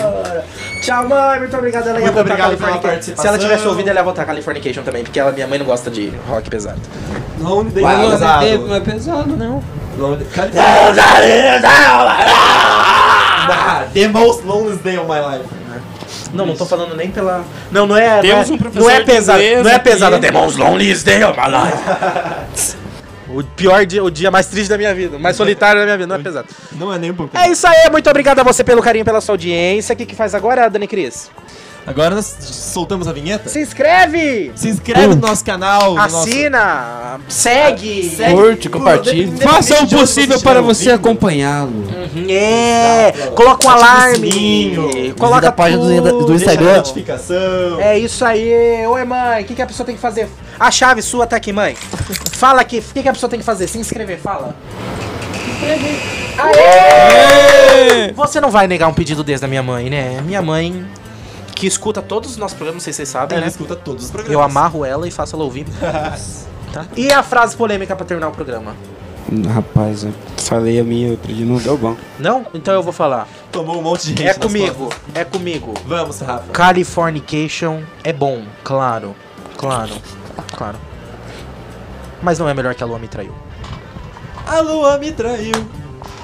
Tchau, 0.82 1.08
mãe. 1.08 1.38
Muito 1.40 1.56
obrigado. 1.56 1.88
Ela 1.88 1.98
ia 1.98 2.04
Muito 2.06 2.14
votar 2.14 2.32
obrigado 2.32 2.56
pela 2.56 2.58
Californication. 2.58 2.88
participação. 2.90 3.22
Se 3.22 3.28
ela 3.28 3.38
tivesse 3.38 3.66
ouvido, 3.68 3.88
ela 3.88 4.00
ia 4.00 4.04
votar 4.04 4.26
Californication 4.26 4.82
também, 4.82 5.02
porque 5.02 5.18
ela, 5.20 5.30
minha 5.32 5.46
mãe 5.46 5.58
não 5.58 5.66
gosta 5.66 5.90
de 5.90 6.12
rock 6.28 6.48
pesado. 6.50 6.80
Lonely 7.38 7.70
Day. 7.70 7.82
Vai, 7.82 7.96
Não, 7.96 8.10
pesado. 8.10 8.46
é, 8.46 8.58
não 8.58 8.74
é 8.74 8.80
pesado, 8.80 9.36
não. 9.36 9.62
Lonely 10.00 10.24
The 13.92 14.08
most 14.08 14.44
loneliest 14.46 14.82
day 14.82 14.96
of 14.96 15.06
my 15.06 15.20
life. 15.20 15.44
Não, 16.32 16.46
não 16.46 16.56
tô 16.56 16.64
falando 16.64 16.96
nem 16.96 17.10
pela. 17.10 17.44
Não, 17.70 17.86
não 17.86 17.96
é. 17.96 18.20
Temos 18.20 18.48
não 18.48 18.54
um 18.54 18.58
é, 18.58 18.62
professor 18.62 18.82
não 18.82 18.90
é 18.90 19.00
pesado. 19.04 19.42
Não 19.62 19.70
é 19.70 19.78
pesado. 19.78 20.18
The 20.18 20.30
most 20.30 20.58
loneliest 20.58 21.04
day 21.04 21.22
of 21.22 21.38
my 21.38 21.48
life. 21.48 22.76
o 23.28 23.44
pior 23.44 23.84
dia, 23.84 24.02
o 24.02 24.10
dia 24.10 24.30
mais 24.30 24.46
triste 24.46 24.70
da 24.70 24.78
minha 24.78 24.94
vida, 24.94 25.18
mais 25.18 25.36
solitário 25.36 25.80
da 25.80 25.84
minha 25.84 25.96
vida, 25.98 26.06
não 26.06 26.16
é 26.16 26.18
pesado. 26.18 26.48
Não 26.72 26.94
é 26.94 26.98
nem 26.98 27.10
um 27.10 27.14
pouco. 27.14 27.36
É 27.36 27.48
isso 27.48 27.66
aí, 27.66 27.90
muito 27.90 28.08
obrigado 28.08 28.38
a 28.40 28.42
você 28.42 28.64
pelo 28.64 28.80
carinho, 28.82 29.04
pela 29.04 29.20
sua 29.20 29.34
audiência. 29.34 29.92
O 29.92 29.96
que, 29.96 30.06
que 30.06 30.14
faz 30.14 30.34
agora, 30.34 30.70
Dani 30.70 30.86
Cris? 30.86 31.30
Agora 31.86 32.14
nós 32.14 32.36
soltamos 32.40 33.08
a 33.08 33.12
vinheta. 33.12 33.48
Se 33.48 33.60
inscreve! 33.60 34.52
Se 34.54 34.68
inscreve 34.68 35.08
no 35.14 35.16
nosso 35.16 35.44
canal. 35.44 35.90
no 35.90 35.96
nosso- 35.96 36.18
Assina! 36.18 37.18
Segue! 37.28 38.16
Curte, 38.30 38.68
compartilhe. 38.68 39.36
Faça 39.38 39.74
o 39.74 39.76
de 39.78 39.94
onde 39.94 39.96
possível 39.96 40.38
você 40.38 40.44
para 40.44 40.60
estiver 40.60 40.74
você 40.74 40.90
ouvindo. 40.90 41.06
acompanhá-lo. 41.08 41.84
É! 42.28 43.12
Coloca 43.34 43.66
um 43.66 43.70
Ativa 43.70 43.72
o 43.72 43.76
alarme! 43.90 44.30
sininho. 44.32 45.14
Coloca 45.16 45.36
Visita 45.40 45.48
a 45.48 45.52
página 45.52 45.82
do- 45.82 45.88
tudo. 46.10 46.26
do 46.26 46.26
Deixa 46.36 46.50
a 46.50 46.54
Instagram. 46.54 46.76
notificação. 46.76 47.80
É 47.80 47.98
isso 47.98 48.24
aí! 48.24 48.86
Oi, 48.86 49.04
mãe! 49.04 49.42
O 49.42 49.46
que, 49.46 49.54
que 49.54 49.62
a 49.62 49.66
pessoa 49.66 49.84
tem 49.86 49.94
que 49.96 50.00
fazer? 50.00 50.28
A 50.58 50.70
chave 50.70 51.02
sua 51.02 51.26
tá 51.26 51.36
aqui, 51.36 51.52
mãe. 51.52 51.74
Fala 52.32 52.60
aqui, 52.60 52.78
o 52.78 52.94
que, 52.94 53.02
que 53.02 53.08
a 53.08 53.12
pessoa 53.12 53.28
tem 53.30 53.38
que 53.40 53.44
fazer? 53.44 53.66
Se 53.66 53.78
inscrever, 53.78 54.18
fala. 54.20 54.54
Aê! 56.38 58.12
Você 58.14 58.40
não 58.40 58.50
vai 58.50 58.66
negar 58.66 58.88
um 58.88 58.94
pedido 58.94 59.22
desse 59.24 59.42
da 59.42 59.48
minha 59.48 59.62
mãe, 59.62 59.90
né? 59.90 60.20
Minha 60.24 60.40
mãe, 60.42 60.84
que 61.60 61.66
escuta 61.66 62.00
todos 62.00 62.30
os 62.30 62.36
nossos 62.38 62.56
programas, 62.56 62.76
não 62.76 62.84
sei 62.84 62.92
se 62.94 62.96
vocês 62.98 63.08
sabem, 63.10 63.36
Ela 63.36 63.44
né? 63.44 63.50
escuta 63.50 63.76
todos 63.76 64.04
os 64.06 64.10
programas. 64.10 64.32
Eu 64.34 64.42
amarro 64.42 64.82
ela 64.82 65.06
e 65.06 65.10
faço 65.10 65.36
ela 65.36 65.44
ouvir. 65.44 65.66
Tá? 66.72 66.86
E 66.96 67.12
a 67.12 67.20
frase 67.20 67.56
polêmica 67.56 67.96
pra 67.96 68.06
terminar 68.06 68.28
o 68.28 68.30
programa? 68.30 68.76
Rapaz, 69.52 70.04
eu 70.04 70.12
falei 70.36 70.78
a 70.78 70.84
minha 70.84 71.10
outro 71.10 71.32
dia, 71.34 71.44
não 71.44 71.56
deu 71.56 71.76
bom. 71.76 71.96
Não? 72.16 72.46
Então 72.54 72.72
eu 72.72 72.80
vou 72.82 72.92
falar. 72.92 73.26
Tomou 73.50 73.78
um 73.80 73.82
monte 73.82 74.02
de 74.02 74.08
gente 74.10 74.22
É 74.22 74.26
nas 74.28 74.36
comigo, 74.38 74.84
costas. 74.86 75.00
é 75.16 75.24
comigo. 75.24 75.74
Vamos, 75.84 76.20
Rafa. 76.20 76.44
Californication 76.52 77.82
é 78.04 78.12
bom, 78.12 78.44
claro. 78.62 79.16
Claro, 79.58 79.90
claro. 80.56 80.78
Mas 82.22 82.38
não 82.38 82.48
é 82.48 82.54
melhor 82.54 82.72
que 82.76 82.84
a 82.84 82.86
lua 82.86 83.00
me 83.00 83.08
traiu. 83.08 83.34
A 84.46 84.60
lua 84.60 84.96
me 84.96 85.10
traiu. 85.10 85.54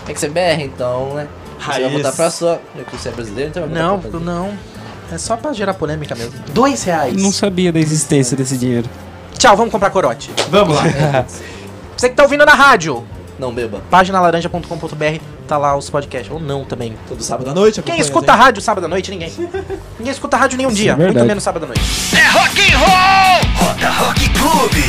Tem 0.04 0.14
que 0.14 0.20
ser 0.20 0.30
BR, 0.30 0.62
então, 0.62 1.14
né? 1.14 1.26
Você 1.58 1.66
vai 1.66 1.82
Raiz. 1.82 1.92
votar 1.92 2.12
pra 2.12 2.30
sua. 2.30 2.60
Porque 2.72 2.96
você 2.96 3.08
é 3.08 3.12
brasileiro, 3.12 3.50
então 3.50 3.62
vai 3.64 3.72
Não, 3.82 3.98
pra 3.98 4.10
brasileiro. 4.10 4.24
não. 4.42 4.75
É 5.12 5.18
só 5.18 5.36
pra 5.36 5.52
gerar 5.52 5.74
polêmica 5.74 6.14
mesmo. 6.14 6.32
Dois 6.52 6.82
reais. 6.84 7.14
Não 7.20 7.32
sabia 7.32 7.72
da 7.72 7.78
existência 7.78 8.36
desse 8.36 8.56
dinheiro. 8.58 8.88
Tchau, 9.38 9.56
vamos 9.56 9.70
comprar 9.72 9.90
corote. 9.90 10.30
Vamos 10.50 10.76
lá. 10.76 10.82
Você 11.96 12.08
que 12.10 12.14
tá 12.16 12.24
ouvindo 12.24 12.44
na 12.44 12.52
rádio, 12.54 13.04
Não 13.38 13.54
beba. 13.54 13.80
paginalaranja.com.br, 13.90 15.20
tá 15.46 15.56
lá 15.56 15.76
os 15.76 15.88
podcasts. 15.88 16.30
Ou 16.30 16.40
não 16.40 16.64
também. 16.64 16.94
Todo 17.08 17.22
sábado 17.22 17.50
à 17.50 17.54
noite. 17.54 17.80
Quem 17.82 17.98
escuta 18.00 18.32
a 18.32 18.36
rádio 18.36 18.60
sábado 18.60 18.84
à 18.84 18.88
noite? 18.88 19.10
Ninguém. 19.10 19.32
Ninguém 19.98 20.12
escuta 20.12 20.36
rádio 20.36 20.58
nenhum 20.58 20.72
dia, 20.72 20.92
é 20.92 20.96
muito 20.96 21.24
menos 21.24 21.42
sábado 21.44 21.64
à 21.64 21.66
noite. 21.66 21.82
É 22.14 22.28
rock 22.30 22.60
and 22.60 22.78
roll! 22.78 23.68
Roda 23.68 23.90
Rock 23.90 24.28
Clube. 24.30 24.84